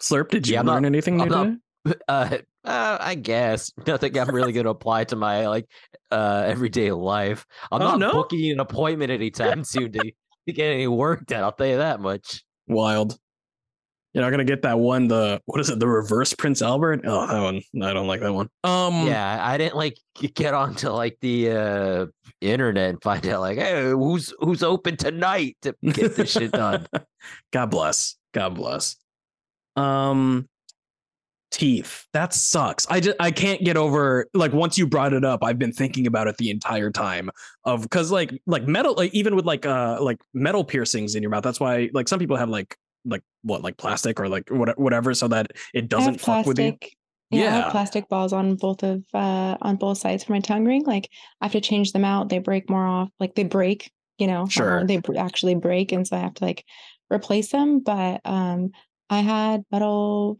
Slurp, 0.00 0.28
did 0.30 0.46
you 0.46 0.54
Yeah, 0.54 0.60
I'm 0.60 0.66
learn 0.66 0.82
not- 0.82 0.86
anything 0.88 1.16
new 1.16 1.24
I'm 1.24 1.28
not- 1.28 1.44
today? 1.44 1.56
Uh, 2.08 2.38
uh, 2.64 2.98
I 3.00 3.14
guess 3.14 3.72
nothing 3.86 4.18
I'm 4.18 4.28
really 4.34 4.52
going 4.52 4.64
to 4.64 4.70
apply 4.70 5.04
to 5.04 5.16
my 5.16 5.46
like 5.48 5.66
uh 6.10 6.42
everyday 6.46 6.90
life. 6.92 7.46
I'm 7.72 7.80
Oh, 7.80 7.84
not 7.84 7.98
no? 7.98 8.12
booking 8.12 8.50
an 8.50 8.60
appointment 8.60 9.10
anytime 9.10 9.64
soon 9.64 9.92
to, 9.92 10.00
to 10.00 10.52
get 10.52 10.66
any 10.72 10.86
work 10.86 11.24
done. 11.26 11.42
I'll 11.44 11.52
tell 11.52 11.66
you 11.66 11.78
that 11.78 12.00
much. 12.00 12.42
Wild. 12.66 13.16
You're 14.12 14.24
not 14.24 14.30
gonna 14.30 14.44
get 14.44 14.62
that 14.62 14.78
one. 14.78 15.08
The 15.08 15.40
what 15.46 15.60
is 15.60 15.70
it? 15.70 15.78
The 15.78 15.86
reverse 15.86 16.34
Prince 16.34 16.60
Albert. 16.60 17.02
Oh, 17.04 17.26
that 17.26 17.40
one. 17.40 17.62
I 17.82 17.92
don't 17.94 18.06
like 18.08 18.20
that 18.20 18.32
one. 18.34 18.48
Um. 18.64 19.06
Yeah, 19.06 19.38
I 19.40 19.56
didn't 19.56 19.76
like 19.76 19.96
get 20.34 20.52
onto 20.52 20.88
like 20.90 21.16
the 21.20 21.50
uh 21.52 22.06
internet 22.42 22.90
and 22.90 23.02
find 23.02 23.24
out 23.28 23.40
like, 23.40 23.58
hey, 23.58 23.90
who's 23.90 24.34
who's 24.40 24.62
open 24.62 24.96
tonight 24.96 25.56
to 25.62 25.74
get 25.82 26.16
this 26.16 26.32
shit 26.32 26.52
done. 26.52 26.86
God 27.52 27.70
bless. 27.70 28.16
God 28.34 28.54
bless. 28.56 28.96
Um. 29.78 30.48
Teeth. 31.50 32.04
That 32.12 32.34
sucks. 32.34 32.86
I 32.90 33.00
just 33.00 33.16
I 33.18 33.30
can't 33.30 33.64
get 33.64 33.78
over 33.78 34.26
like 34.34 34.52
once 34.52 34.76
you 34.76 34.86
brought 34.86 35.14
it 35.14 35.24
up, 35.24 35.42
I've 35.42 35.58
been 35.58 35.72
thinking 35.72 36.06
about 36.06 36.26
it 36.28 36.36
the 36.36 36.50
entire 36.50 36.90
time 36.90 37.30
of 37.64 37.80
because 37.82 38.12
like 38.12 38.38
like 38.46 38.68
metal 38.68 38.92
like 38.94 39.14
even 39.14 39.34
with 39.34 39.46
like 39.46 39.64
uh 39.64 39.96
like 40.02 40.18
metal 40.34 40.62
piercings 40.62 41.14
in 41.14 41.22
your 41.22 41.30
mouth. 41.30 41.42
That's 41.42 41.58
why 41.58 41.88
like 41.94 42.06
some 42.06 42.18
people 42.18 42.36
have 42.36 42.50
like 42.50 42.76
like 43.06 43.22
what 43.42 43.62
like 43.62 43.78
plastic 43.78 44.20
or 44.20 44.28
like 44.28 44.44
what, 44.50 44.78
whatever 44.78 45.14
so 45.14 45.26
that 45.28 45.52
it 45.72 45.88
doesn't 45.88 46.20
fuck 46.20 46.44
with 46.44 46.58
you. 46.58 46.76
Yeah, 47.30 47.40
Yeah. 47.40 47.50
have 47.62 47.72
plastic 47.72 48.10
balls 48.10 48.34
on 48.34 48.56
both 48.56 48.82
of 48.82 49.02
uh 49.14 49.56
on 49.62 49.76
both 49.76 49.96
sides 49.96 50.24
for 50.24 50.32
my 50.32 50.40
tongue 50.40 50.66
ring. 50.66 50.84
Like 50.84 51.08
I 51.40 51.46
have 51.46 51.52
to 51.52 51.62
change 51.62 51.92
them 51.92 52.04
out. 52.04 52.28
They 52.28 52.40
break 52.40 52.68
more 52.68 52.86
off. 52.86 53.08
Like 53.18 53.34
they 53.34 53.44
break. 53.44 53.90
You 54.18 54.26
know, 54.26 54.42
uh, 54.42 54.48
Sure. 54.48 54.84
they 54.86 54.98
br- 54.98 55.16
actually 55.16 55.54
break, 55.54 55.92
and 55.92 56.06
so 56.06 56.16
I 56.16 56.20
have 56.20 56.34
to 56.34 56.44
like 56.44 56.62
replace 57.10 57.52
them. 57.52 57.80
But 57.80 58.20
um, 58.26 58.72
I 59.10 59.20
had 59.20 59.64
metal 59.70 60.38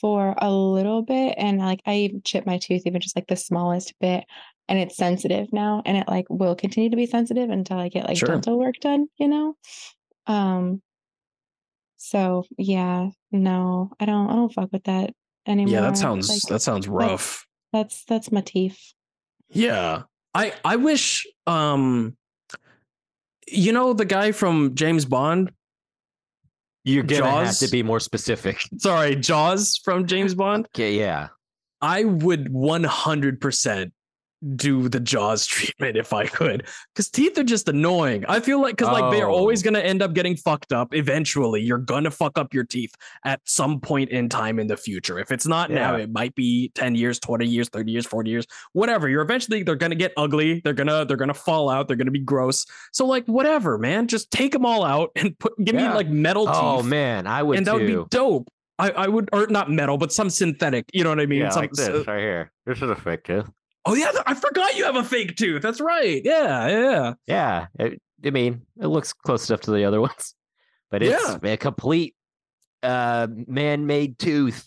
for 0.00 0.34
a 0.38 0.50
little 0.50 1.02
bit, 1.02 1.34
and 1.38 1.58
like 1.58 1.80
I 1.86 1.96
even 1.96 2.22
chipped 2.22 2.46
my 2.46 2.58
tooth, 2.58 2.82
even 2.86 3.00
just 3.00 3.16
like 3.16 3.26
the 3.26 3.36
smallest 3.36 3.94
bit, 4.00 4.24
and 4.68 4.78
it's 4.78 4.96
sensitive 4.96 5.52
now, 5.52 5.82
and 5.84 5.96
it 5.96 6.08
like 6.08 6.26
will 6.28 6.54
continue 6.54 6.90
to 6.90 6.96
be 6.96 7.06
sensitive 7.06 7.50
until 7.50 7.78
I 7.78 7.88
get 7.88 8.06
like 8.06 8.16
Sure. 8.16 8.28
dental 8.28 8.58
work 8.58 8.76
done. 8.80 9.08
You 9.18 9.28
know, 9.28 9.56
um. 10.26 10.82
So 11.96 12.44
yeah, 12.58 13.10
no, 13.30 13.92
I 14.00 14.06
don't. 14.06 14.28
I 14.28 14.34
don't 14.34 14.52
fuck 14.52 14.72
with 14.72 14.84
that 14.84 15.14
anymore. 15.46 15.72
Yeah, 15.74 15.80
that 15.82 15.96
sounds 15.96 16.28
Like, 16.28 16.42
that 16.42 16.60
sounds 16.62 16.88
rough. 16.88 17.46
that's 17.72 18.04
that's 18.04 18.32
my 18.32 18.40
teeth. 18.40 18.92
Yeah. 19.50 20.02
I 20.34 20.54
I 20.64 20.76
wish 20.76 21.26
um 21.46 22.16
you 23.46 23.72
know 23.72 23.92
the 23.92 24.04
guy 24.04 24.32
from 24.32 24.74
James 24.74 25.04
Bond? 25.04 25.52
You're 26.84 27.04
gonna 27.04 27.30
have 27.30 27.46
Jaws? 27.46 27.58
to 27.60 27.68
be 27.68 27.82
more 27.82 28.00
specific. 28.00 28.60
Sorry, 28.78 29.16
Jaws 29.16 29.80
from 29.84 30.06
James 30.06 30.34
Bond? 30.34 30.66
Okay, 30.74 30.98
yeah. 30.98 31.28
I 31.80 32.04
would 32.04 32.46
100% 32.46 33.92
do 34.56 34.88
the 34.88 35.00
Jaws 35.00 35.46
treatment 35.52 35.96
if 35.96 36.12
I 36.12 36.26
could 36.26 36.66
cuz 36.94 37.08
teeth 37.08 37.38
are 37.38 37.44
just 37.44 37.68
annoying. 37.68 38.24
I 38.28 38.40
feel 38.40 38.60
like 38.60 38.76
cuz 38.76 38.88
like 38.88 39.12
they're 39.12 39.28
always 39.30 39.62
Oh. 39.62 39.64
going 39.70 39.74
to 39.74 39.84
end 39.84 40.02
up 40.02 40.12
getting 40.14 40.36
fucked 40.36 40.72
up 40.72 40.94
eventually. 40.94 41.62
You're 41.62 41.78
going 41.78 42.04
to 42.04 42.10
fuck 42.10 42.38
up 42.38 42.52
your 42.52 42.64
teeth 42.64 42.94
at 43.24 43.40
some 43.44 43.80
point 43.80 44.10
in 44.10 44.28
time 44.28 44.58
in 44.58 44.66
the 44.66 44.76
future. 44.76 45.18
If 45.18 45.30
it's 45.30 45.46
not 45.46 45.70
now, 45.70 45.94
it 45.96 46.10
might 46.10 46.34
be 46.34 46.70
10 46.74 46.94
years, 46.94 47.18
20 47.20 47.46
years, 47.46 47.68
30 47.68 47.92
years, 47.92 48.06
40 48.06 48.30
years, 48.30 48.46
whatever. 48.72 49.08
You're 49.08 49.22
eventually 49.22 49.62
they're 49.62 49.76
going 49.76 49.90
to 49.90 49.96
get 49.96 50.12
ugly. 50.16 50.60
They're 50.64 50.72
going 50.72 50.88
to 50.88 51.04
they're 51.06 51.16
going 51.16 51.28
to 51.28 51.34
fall 51.34 51.68
out. 51.70 51.86
They're 51.88 51.96
going 51.96 52.06
to 52.06 52.12
be 52.12 52.18
gross. 52.18 52.66
So 52.92 53.06
like 53.06 53.24
whatever, 53.26 53.78
man, 53.78 54.08
just 54.08 54.30
take 54.30 54.52
them 54.52 54.66
all 54.66 54.84
out 54.84 55.10
and 55.16 55.38
put 55.38 55.52
give 55.64 55.74
me 55.74 55.86
like 55.88 56.08
metal 56.08 56.48
oh, 56.48 56.52
teeth. 56.52 56.60
Oh 56.62 56.82
man, 56.82 57.26
I 57.26 57.42
would 57.42 57.58
and 57.58 57.66
that 57.66 57.72
too. 57.78 57.78
would 57.78 57.86
be 58.10 58.16
dope. 58.16 58.48
I, 58.78 58.90
I 58.90 59.06
would, 59.06 59.28
or 59.32 59.46
not 59.46 59.70
metal, 59.70 59.96
but 59.98 60.12
some 60.12 60.30
synthetic. 60.30 60.86
You 60.92 61.04
know 61.04 61.10
what 61.10 61.20
I 61.20 61.26
mean? 61.26 61.40
yeah, 61.40 61.50
some, 61.50 61.62
like 61.62 61.72
this 61.72 61.88
uh 61.88 62.04
right 62.06 62.18
here. 62.18 62.52
This 62.66 62.82
is 62.82 62.90
a 62.90 62.96
fake 62.96 63.22
tooth. 63.24 63.48
Oh 63.84 63.94
yeah, 63.94 64.12
I 64.26 64.34
forgot 64.34 64.76
you 64.76 64.84
have 64.84 64.96
a 64.96 65.02
fake 65.04 65.36
tooth. 65.36 65.62
That's 65.62 65.80
right. 65.80 66.22
Yeah, 66.24 66.68
yeah. 66.68 67.14
Yeah, 67.26 67.66
it, 67.78 68.00
I 68.24 68.30
mean, 68.30 68.62
it 68.80 68.86
looks 68.86 69.12
close 69.12 69.48
enough 69.50 69.62
to 69.62 69.72
the 69.72 69.84
other 69.84 70.00
ones, 70.08 70.34
but 70.90 71.02
it's 71.02 71.38
a 71.42 71.56
complete 71.56 72.14
uh 72.82 73.26
man-made 73.30 74.18
tooth. 74.18 74.66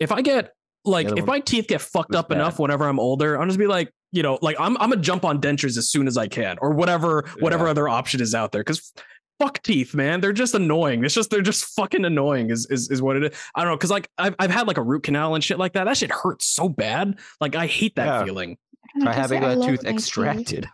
If 0.00 0.12
I 0.12 0.22
get 0.22 0.52
like, 0.84 1.06
if 1.16 1.24
my 1.26 1.40
teeth 1.40 1.66
get 1.68 1.80
fucked 1.80 2.14
up 2.14 2.30
enough 2.30 2.58
whenever 2.58 2.84
I'm 2.86 3.00
older, 3.00 3.36
I'm 3.40 3.48
just 3.48 3.58
be 3.58 3.66
like, 3.66 3.90
you 4.12 4.22
know, 4.22 4.38
like 4.42 4.56
I'm 4.60 4.76
I'm 4.78 4.90
gonna 4.90 5.00
jump 5.02 5.24
on 5.24 5.40
dentures 5.40 5.76
as 5.78 5.88
soon 5.90 6.06
as 6.06 6.16
I 6.18 6.28
can, 6.28 6.56
or 6.60 6.70
whatever 6.70 7.24
whatever 7.40 7.64
Yeah. 7.64 7.70
other 7.70 7.88
option 7.88 8.20
is 8.20 8.34
out 8.34 8.52
there. 8.52 8.60
Because 8.62 8.92
fuck 9.40 9.62
teeth, 9.62 9.94
man, 9.94 10.20
they're 10.20 10.32
just 10.32 10.54
annoying. 10.54 11.04
It's 11.04 11.14
just 11.14 11.30
they're 11.30 11.42
just 11.42 11.64
fucking 11.76 12.04
annoying. 12.04 12.50
Is 12.50 12.66
is 12.70 12.90
is 12.90 13.02
what 13.02 13.16
it 13.16 13.24
is. 13.32 13.38
I 13.54 13.60
don't 13.62 13.70
know. 13.72 13.76
Because 13.76 13.90
like 13.90 14.08
I've 14.18 14.34
I've 14.38 14.50
had 14.50 14.66
like 14.66 14.78
a 14.78 14.82
root 14.82 15.02
canal 15.04 15.34
and 15.34 15.42
shit 15.42 15.58
like 15.58 15.72
that. 15.74 15.84
That 15.84 15.96
shit 15.96 16.10
hurts 16.10 16.46
so 16.46 16.68
bad. 16.68 17.18
Like 17.40 17.54
I 17.56 17.66
hate 17.66 17.96
that 17.96 18.06
Yeah. 18.06 18.24
feeling. 18.24 18.56
I 18.84 18.86
don't 18.98 19.04
know, 19.04 19.04
Try 19.04 19.12
'cause 19.14 19.20
having 19.30 19.44
I 19.44 19.52
a 19.52 19.56
love 19.56 19.68
tooth 19.68 19.82
my 19.84 19.90
teeth. 19.90 19.94
extracted. 19.98 20.68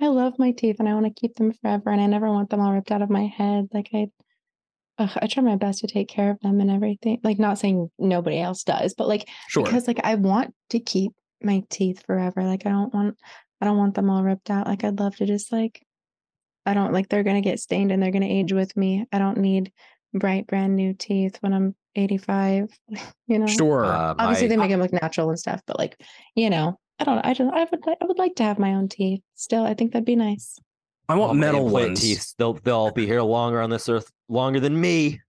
I 0.00 0.06
love 0.08 0.38
my 0.38 0.50
teeth 0.50 0.76
and 0.80 0.88
I 0.88 0.94
want 0.94 1.06
to 1.06 1.12
keep 1.20 1.36
them 1.36 1.52
forever 1.52 1.90
and 1.90 2.00
I 2.00 2.06
never 2.06 2.28
want 2.28 2.50
them 2.50 2.60
all 2.60 2.72
ripped 2.72 2.90
out 2.90 3.02
of 3.02 3.10
my 3.10 3.26
head. 3.26 3.68
Like 3.72 3.90
I 3.94 4.08
ugh, 4.98 5.10
I 5.20 5.26
try 5.26 5.42
my 5.42 5.56
best 5.56 5.80
to 5.80 5.86
take 5.86 6.08
care 6.08 6.30
of 6.30 6.40
them 6.40 6.60
and 6.60 6.70
everything. 6.70 7.20
Like, 7.24 7.38
not 7.38 7.58
saying 7.58 7.90
nobody 7.98 8.38
else 8.40 8.62
does, 8.64 8.94
but 8.94 9.08
like 9.08 9.28
Sure. 9.48 9.64
because 9.64 9.86
like 9.86 10.00
I 10.04 10.14
want 10.16 10.54
to 10.70 10.80
keep 10.80 11.12
my 11.42 11.62
teeth 11.68 12.02
forever. 12.06 12.42
Like 12.44 12.66
I 12.66 12.70
don't 12.70 12.92
want 12.94 13.16
I 13.60 13.66
don't 13.66 13.78
want 13.78 13.94
them 13.94 14.10
all 14.10 14.24
ripped 14.24 14.50
out. 14.50 14.66
Like 14.66 14.82
I'd 14.84 14.98
love 14.98 15.16
to 15.16 15.26
just 15.26 15.52
like 15.52 15.82
I 16.66 16.74
don't 16.74 16.92
like 16.92 17.08
they're 17.08 17.22
gonna 17.22 17.40
get 17.40 17.60
stained 17.60 17.92
and 17.92 18.02
they're 18.02 18.10
gonna 18.10 18.26
age 18.26 18.52
with 18.52 18.76
me. 18.76 19.06
I 19.12 19.18
don't 19.18 19.38
need 19.38 19.72
bright 20.12 20.46
brand 20.46 20.76
new 20.76 20.94
teeth 20.94 21.38
when 21.40 21.52
I'm 21.52 21.74
85. 21.96 22.70
You 23.26 23.38
know, 23.38 23.46
Sure. 23.46 23.86
Uh, 23.86 24.14
obviously 24.18 24.48
my- 24.48 24.48
they 24.48 24.56
make 24.56 24.70
them 24.70 24.80
look 24.80 24.92
natural 24.92 25.30
and 25.30 25.38
stuff, 25.38 25.62
but 25.66 25.78
like 25.78 25.98
you 26.34 26.50
know, 26.50 26.78
I 26.98 27.04
don't. 27.04 27.18
I 27.24 27.34
just 27.34 27.52
I 27.52 27.66
would 27.70 27.80
I 28.00 28.04
would 28.04 28.18
like 28.18 28.34
to 28.36 28.42
have 28.44 28.58
my 28.58 28.74
own 28.74 28.88
teeth. 28.88 29.22
Still, 29.34 29.64
I 29.64 29.74
think 29.74 29.92
that'd 29.92 30.04
be 30.04 30.14
nice. 30.16 30.58
I 31.08 31.16
want 31.16 31.28
all 31.30 31.34
my 31.34 31.40
metal 31.40 31.68
ones. 31.68 32.00
Teeth, 32.00 32.34
they'll 32.38 32.52
they'll 32.54 32.76
all 32.76 32.90
be 32.92 33.06
here 33.06 33.20
longer 33.22 33.60
on 33.60 33.70
this 33.70 33.88
earth, 33.88 34.10
longer 34.28 34.60
than 34.60 34.78
me. 34.80 35.20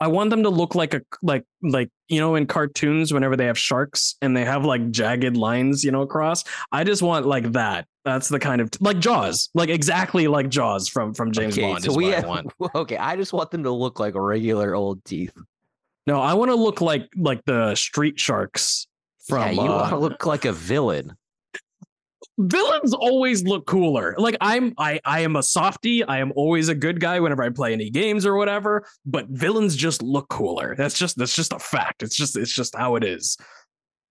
I 0.00 0.08
want 0.08 0.30
them 0.30 0.42
to 0.42 0.50
look 0.50 0.74
like 0.74 0.94
a 0.94 1.02
like 1.22 1.44
like 1.62 1.90
you 2.08 2.20
know 2.20 2.34
in 2.34 2.46
cartoons 2.46 3.12
whenever 3.12 3.36
they 3.36 3.46
have 3.46 3.58
sharks 3.58 4.16
and 4.20 4.36
they 4.36 4.44
have 4.44 4.64
like 4.64 4.90
jagged 4.90 5.36
lines 5.36 5.84
you 5.84 5.90
know 5.90 6.02
across. 6.02 6.44
I 6.72 6.84
just 6.84 7.02
want 7.02 7.26
like 7.26 7.52
that. 7.52 7.86
That's 8.04 8.28
the 8.28 8.38
kind 8.38 8.60
of 8.60 8.70
like 8.80 8.98
Jaws, 8.98 9.48
like 9.54 9.68
exactly 9.68 10.28
like 10.28 10.48
Jaws 10.48 10.88
from 10.88 11.14
from 11.14 11.32
James 11.32 11.54
okay, 11.54 11.62
Bond. 11.72 11.84
so 11.84 11.90
is 11.92 11.96
we 11.96 12.04
what 12.04 12.12
I 12.12 12.16
have, 12.16 12.26
want. 12.26 12.52
okay. 12.74 12.96
I 12.96 13.16
just 13.16 13.32
want 13.32 13.50
them 13.50 13.62
to 13.64 13.70
look 13.70 13.98
like 13.98 14.14
regular 14.14 14.74
old 14.74 15.04
teeth. 15.04 15.32
No, 16.06 16.20
I 16.20 16.34
want 16.34 16.50
to 16.50 16.54
look 16.54 16.80
like 16.80 17.08
like 17.16 17.44
the 17.46 17.74
street 17.74 18.20
sharks 18.20 18.86
from. 19.26 19.42
yeah, 19.42 19.50
you 19.50 19.60
uh, 19.60 19.76
want 19.76 19.90
to 19.90 19.98
look 19.98 20.26
like 20.26 20.44
a 20.44 20.52
villain. 20.52 21.16
Villains 22.38 22.92
always 22.92 23.44
look 23.44 23.66
cooler. 23.66 24.14
Like 24.18 24.36
I'm 24.40 24.74
I 24.78 25.00
I 25.04 25.20
am 25.20 25.36
a 25.36 25.42
softie. 25.42 26.04
I 26.04 26.18
am 26.18 26.32
always 26.36 26.68
a 26.68 26.74
good 26.74 27.00
guy 27.00 27.20
whenever 27.20 27.42
I 27.42 27.50
play 27.50 27.72
any 27.72 27.90
games 27.90 28.26
or 28.26 28.36
whatever, 28.36 28.86
but 29.04 29.28
villains 29.28 29.76
just 29.76 30.02
look 30.02 30.28
cooler. 30.28 30.74
That's 30.76 30.98
just 30.98 31.16
that's 31.16 31.34
just 31.34 31.52
a 31.52 31.58
fact. 31.58 32.02
It's 32.02 32.16
just 32.16 32.36
it's 32.36 32.52
just 32.52 32.76
how 32.76 32.96
it 32.96 33.04
is. 33.04 33.36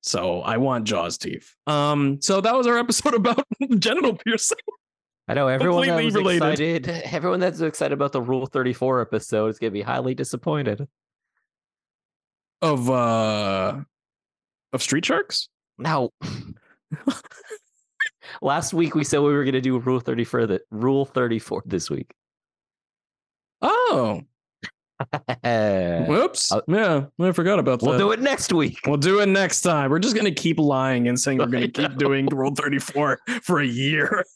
So 0.01 0.41
I 0.41 0.57
want 0.57 0.85
Jaws 0.85 1.17
teeth. 1.17 1.53
Um 1.67 2.21
so 2.21 2.41
that 2.41 2.55
was 2.55 2.67
our 2.67 2.77
episode 2.77 3.13
about 3.15 3.45
genital 3.79 4.15
piercing. 4.15 4.57
I 5.27 5.33
know 5.33 5.47
everyone 5.47 5.87
that 5.87 6.03
was 6.03 6.13
related. 6.13 6.87
excited. 6.87 7.13
Everyone 7.13 7.39
that's 7.39 7.59
excited 7.61 7.93
about 7.93 8.11
the 8.11 8.21
Rule 8.21 8.45
Thirty 8.45 8.73
Four 8.73 9.01
episode 9.01 9.47
is 9.47 9.59
gonna 9.59 9.71
be 9.71 9.81
highly 9.81 10.13
disappointed. 10.13 10.87
Of 12.61 12.89
uh 12.89 13.81
of 14.73 14.83
street 14.83 15.05
sharks? 15.05 15.49
Now, 15.77 16.11
last 18.41 18.73
week 18.73 18.95
we 18.95 19.03
said 19.03 19.19
we 19.19 19.33
were 19.33 19.43
gonna 19.45 19.61
do 19.61 19.77
Rule 19.79 19.99
Thirty 19.99 20.23
for 20.23 20.45
the 20.47 20.61
Rule 20.71 21.05
Thirty 21.05 21.39
Four 21.39 21.63
this 21.65 21.89
week. 21.89 22.11
Oh, 23.61 24.21
whoops. 26.07 26.51
Uh, 26.51 26.61
yeah, 26.67 27.05
I 27.19 27.31
forgot 27.31 27.59
about 27.59 27.79
that. 27.79 27.85
We'll 27.85 27.97
do 27.97 28.11
it 28.11 28.19
next 28.21 28.53
week. 28.53 28.79
We'll 28.85 28.97
do 28.97 29.19
it 29.19 29.27
next 29.27 29.61
time. 29.61 29.89
We're 29.91 29.99
just 29.99 30.15
gonna 30.15 30.31
keep 30.31 30.59
lying 30.59 31.07
and 31.07 31.19
saying 31.19 31.37
we're 31.39 31.47
gonna 31.47 31.67
keep 31.69 31.91
know. 31.91 31.97
doing 31.97 32.27
Rule 32.27 32.53
34 32.55 33.19
for 33.43 33.59
a 33.59 33.65
year. 33.65 34.23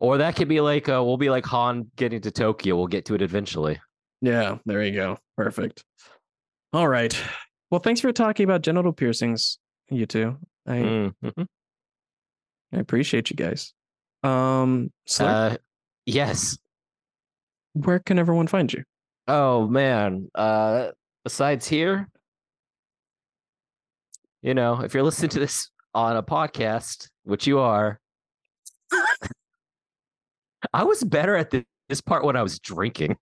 Or 0.00 0.18
that 0.18 0.36
could 0.36 0.46
be 0.46 0.60
like 0.60 0.88
uh, 0.88 1.02
we'll 1.04 1.16
be 1.16 1.28
like 1.28 1.44
Han 1.46 1.90
getting 1.96 2.20
to 2.20 2.30
Tokyo. 2.30 2.76
We'll 2.76 2.86
get 2.86 3.04
to 3.06 3.14
it 3.14 3.20
eventually. 3.20 3.80
Yeah, 4.20 4.58
there 4.64 4.80
you 4.84 4.92
go. 4.92 5.18
Perfect. 5.36 5.82
All 6.72 6.86
right. 6.86 7.20
Well, 7.72 7.80
thanks 7.80 8.00
for 8.00 8.12
talking 8.12 8.44
about 8.44 8.62
genital 8.62 8.92
piercings, 8.92 9.58
you 9.90 10.06
two. 10.06 10.36
I, 10.68 10.76
Mhm. 11.24 11.46
I 12.72 12.78
appreciate 12.78 13.30
you 13.30 13.36
guys. 13.36 13.72
Um, 14.22 14.90
Slick, 15.06 15.28
Uh, 15.28 15.56
yes. 16.06 16.58
where 17.72 17.98
can 17.98 18.18
everyone 18.18 18.46
find 18.46 18.72
you? 18.72 18.82
Oh 19.26 19.66
man. 19.68 20.28
Uh, 20.34 20.90
besides 21.24 21.66
here, 21.66 22.08
you 24.42 24.54
know, 24.54 24.80
if 24.82 24.94
you're 24.94 25.02
listening 25.02 25.30
to 25.30 25.38
this 25.40 25.70
on 25.94 26.16
a 26.16 26.22
podcast, 26.22 27.08
which 27.24 27.46
you 27.46 27.58
are, 27.58 28.00
I 30.72 30.84
was 30.84 31.02
better 31.04 31.36
at 31.36 31.50
this 31.88 32.00
part 32.00 32.24
when 32.24 32.36
I 32.36 32.42
was 32.42 32.58
drinking. 32.58 33.16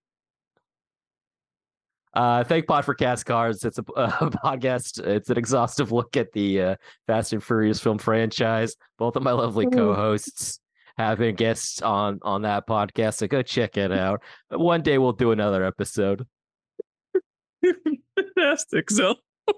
Uh, 2.13 2.43
thank 2.43 2.67
Pod 2.67 2.85
for 2.85 2.95
Cast 2.95 3.25
Cards. 3.25 3.63
It's 3.63 3.77
a, 3.77 3.81
a 3.95 4.31
podcast. 4.31 5.05
It's 5.05 5.29
an 5.29 5.37
exhaustive 5.37 5.91
look 5.91 6.17
at 6.17 6.31
the 6.31 6.61
uh, 6.61 6.75
Fast 7.05 7.33
and 7.33 7.43
Furious 7.43 7.79
film 7.79 7.97
franchise. 7.97 8.75
Both 8.97 9.15
of 9.15 9.23
my 9.23 9.31
lovely 9.31 9.67
co-hosts 9.67 10.59
have 10.97 11.19
been 11.19 11.35
guests 11.35 11.81
on 11.81 12.19
on 12.23 12.41
that 12.41 12.67
podcast, 12.67 13.15
so 13.15 13.27
go 13.27 13.41
check 13.41 13.77
it 13.77 13.91
out. 13.91 14.21
One 14.49 14.81
day 14.81 14.97
we'll 14.97 15.13
do 15.13 15.31
another 15.31 15.63
episode. 15.63 16.25
Fantastic, 18.15 18.89
Zell. 18.89 19.17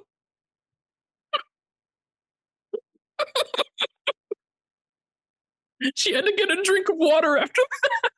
she 5.95 6.13
had 6.13 6.25
to 6.25 6.33
get 6.33 6.51
a 6.51 6.61
drink 6.61 6.89
of 6.89 6.97
water 6.97 7.37
after 7.37 7.61
that. 7.81 8.09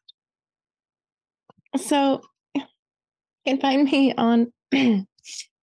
So 1.81 2.21
you 3.45 3.53
can 3.53 3.61
find 3.61 3.83
me 3.83 4.13
on 4.13 4.51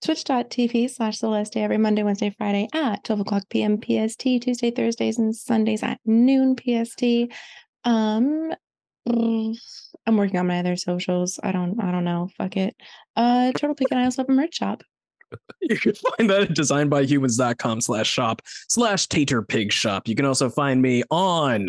twitch.tv 0.04 0.90
slash 0.90 1.18
Celeste 1.18 1.56
every 1.56 1.78
Monday, 1.78 2.02
Wednesday, 2.02 2.34
Friday 2.36 2.68
at 2.72 3.04
12 3.04 3.20
o'clock 3.20 3.44
p.m. 3.50 3.78
PST, 3.78 4.20
Tuesday, 4.20 4.70
Thursdays, 4.70 5.18
and 5.18 5.34
Sundays 5.34 5.82
at 5.82 6.00
noon 6.04 6.56
PST. 6.56 7.32
Um 7.84 8.52
I'm 10.06 10.16
working 10.16 10.38
on 10.38 10.46
my 10.46 10.58
other 10.58 10.76
socials. 10.76 11.38
I 11.42 11.52
don't 11.52 11.80
I 11.82 11.90
don't 11.90 12.04
know. 12.04 12.30
Fuck 12.36 12.56
it. 12.56 12.76
Uh 13.16 13.52
Turtle 13.52 13.74
Peak 13.74 13.88
and 13.90 14.00
I 14.00 14.04
also 14.04 14.22
have 14.22 14.28
a 14.28 14.32
merch 14.32 14.56
shop. 14.56 14.82
You 15.60 15.76
can 15.76 15.94
find 15.94 16.30
that 16.30 16.42
at 16.42 16.48
designbyhumans.com 16.50 17.80
slash 17.82 18.08
shop 18.08 18.42
slash 18.68 19.06
tater 19.08 19.42
pig 19.42 19.72
shop. 19.72 20.08
You 20.08 20.14
can 20.14 20.24
also 20.24 20.48
find 20.48 20.80
me 20.80 21.02
on 21.10 21.68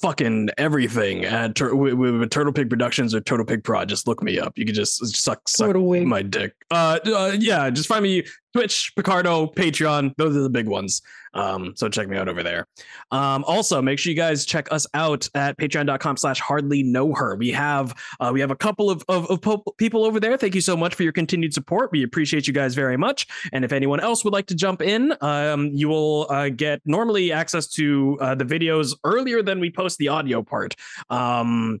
fucking 0.00 0.50
everything 0.58 1.24
at 1.24 1.54
Tur- 1.54 1.74
with, 1.74 1.94
with 1.94 2.30
Turtle 2.30 2.52
Pig 2.52 2.70
Productions 2.70 3.14
or 3.14 3.20
Turtle 3.20 3.46
Pig 3.46 3.64
Prod. 3.64 3.88
Just 3.88 4.06
look 4.06 4.22
me 4.22 4.38
up. 4.38 4.56
You 4.56 4.64
can 4.64 4.74
just 4.74 5.04
suck 5.14 5.48
suck 5.48 5.74
my 5.74 6.22
dick. 6.22 6.54
Uh, 6.70 6.98
uh 7.06 7.36
yeah, 7.38 7.68
just 7.70 7.88
find 7.88 8.02
me 8.02 8.24
Twitch, 8.52 8.92
Picardo, 8.96 9.46
Patreon. 9.46 10.14
Those 10.16 10.36
are 10.36 10.42
the 10.42 10.50
big 10.50 10.66
ones. 10.66 11.02
Um, 11.34 11.72
so 11.74 11.88
check 11.88 12.08
me 12.08 12.16
out 12.16 12.28
over 12.28 12.42
there. 12.42 12.66
Um, 13.10 13.44
also 13.44 13.80
make 13.80 13.98
sure 13.98 14.10
you 14.10 14.16
guys 14.16 14.44
check 14.44 14.70
us 14.70 14.86
out 14.92 15.28
at 15.34 15.56
patreon.com 15.56 16.18
slash 16.18 16.40
hardly 16.40 16.82
know 16.82 17.14
her. 17.14 17.36
We 17.36 17.50
have 17.52 17.94
uh, 18.20 18.30
we 18.32 18.40
have 18.40 18.50
a 18.50 18.56
couple 18.56 18.90
of, 18.90 19.02
of, 19.08 19.30
of 19.30 19.40
po- 19.40 19.64
people 19.78 20.04
over 20.04 20.20
there. 20.20 20.36
Thank 20.36 20.54
you 20.54 20.60
so 20.60 20.76
much 20.76 20.94
for 20.94 21.02
your 21.02 21.12
continued 21.12 21.54
support. 21.54 21.90
We 21.92 22.02
appreciate 22.02 22.46
you 22.46 22.52
guys 22.52 22.74
very 22.74 22.96
much. 22.96 23.26
And 23.52 23.64
if 23.64 23.72
anyone 23.72 24.00
else 24.00 24.24
would 24.24 24.34
like 24.34 24.46
to 24.46 24.54
jump 24.54 24.82
in, 24.82 25.14
um, 25.22 25.70
you 25.72 25.88
will 25.88 26.26
uh, 26.30 26.50
get 26.50 26.82
normally 26.84 27.32
access 27.32 27.66
to 27.68 28.18
uh, 28.20 28.34
the 28.34 28.44
videos 28.44 28.94
earlier 29.04 29.42
than 29.42 29.60
we 29.60 29.70
post 29.70 29.98
the 29.98 30.08
audio 30.08 30.42
part. 30.42 30.76
Um, 31.08 31.80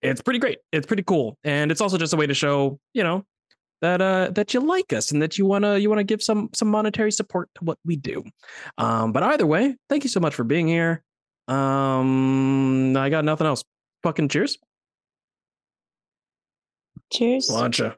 it's 0.00 0.20
pretty 0.20 0.40
great. 0.40 0.58
It's 0.72 0.86
pretty 0.86 1.04
cool, 1.04 1.38
and 1.44 1.70
it's 1.70 1.80
also 1.80 1.96
just 1.96 2.12
a 2.12 2.16
way 2.16 2.26
to 2.26 2.34
show 2.34 2.80
you 2.92 3.04
know 3.04 3.24
that 3.82 4.00
uh 4.00 4.30
that 4.30 4.54
you 4.54 4.60
like 4.60 4.92
us 4.92 5.12
and 5.12 5.20
that 5.20 5.36
you 5.36 5.44
wanna 5.44 5.76
you 5.76 5.90
wanna 5.90 6.04
give 6.04 6.22
some 6.22 6.48
some 6.54 6.68
monetary 6.68 7.12
support 7.12 7.50
to 7.56 7.64
what 7.64 7.78
we 7.84 7.96
do. 7.96 8.24
Um, 8.78 9.12
but 9.12 9.22
either 9.22 9.46
way, 9.46 9.76
thank 9.90 10.04
you 10.04 10.08
so 10.08 10.20
much 10.20 10.34
for 10.34 10.44
being 10.44 10.66
here. 10.66 11.02
Um, 11.48 12.96
I 12.96 13.10
got 13.10 13.24
nothing 13.24 13.46
else. 13.46 13.64
Fucking 14.04 14.28
cheers. 14.28 14.56
Cheers. 17.12 17.50
Launcha. 17.50 17.96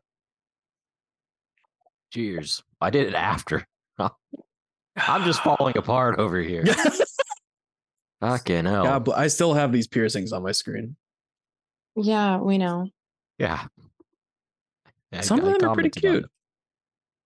Cheers. 2.13 2.63
I 2.81 2.91
did 2.91 3.07
it 3.07 3.15
after. 3.15 3.67
I'm 3.99 5.25
just 5.25 5.41
falling 5.45 5.77
apart 5.77 6.19
over 6.19 6.39
here. 6.39 6.65
Fucking 8.21 8.65
hell. 8.65 8.85
God, 8.85 9.09
I 9.11 9.27
still 9.29 9.53
have 9.53 9.71
these 9.71 9.87
piercings 9.87 10.33
on 10.33 10.43
my 10.43 10.53
screen. 10.53 10.97
Yeah, 11.97 12.39
we 12.39 12.59
know. 12.59 12.89
Yeah. 13.39 13.67
I- 15.19 15.21
Some 15.23 15.41
of 15.41 15.45
them 15.47 15.69
are 15.71 15.75
pretty 15.75 15.91
cute. 15.91 16.27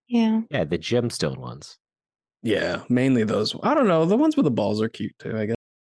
Yeah. 0.07 0.41
Yeah, 0.49 0.63
the 0.63 0.77
gemstone 0.79 1.37
ones. 1.37 1.77
Yeah, 2.41 2.83
mainly 2.89 3.23
those. 3.25 3.55
I 3.63 3.73
don't 3.73 3.87
know. 3.87 4.05
The 4.05 4.17
ones 4.17 4.35
with 4.37 4.45
the 4.45 4.51
balls 4.51 4.81
are 4.81 4.89
cute 4.89 5.13
too. 5.19 5.37
I 5.37 5.45
guess. 5.47 5.55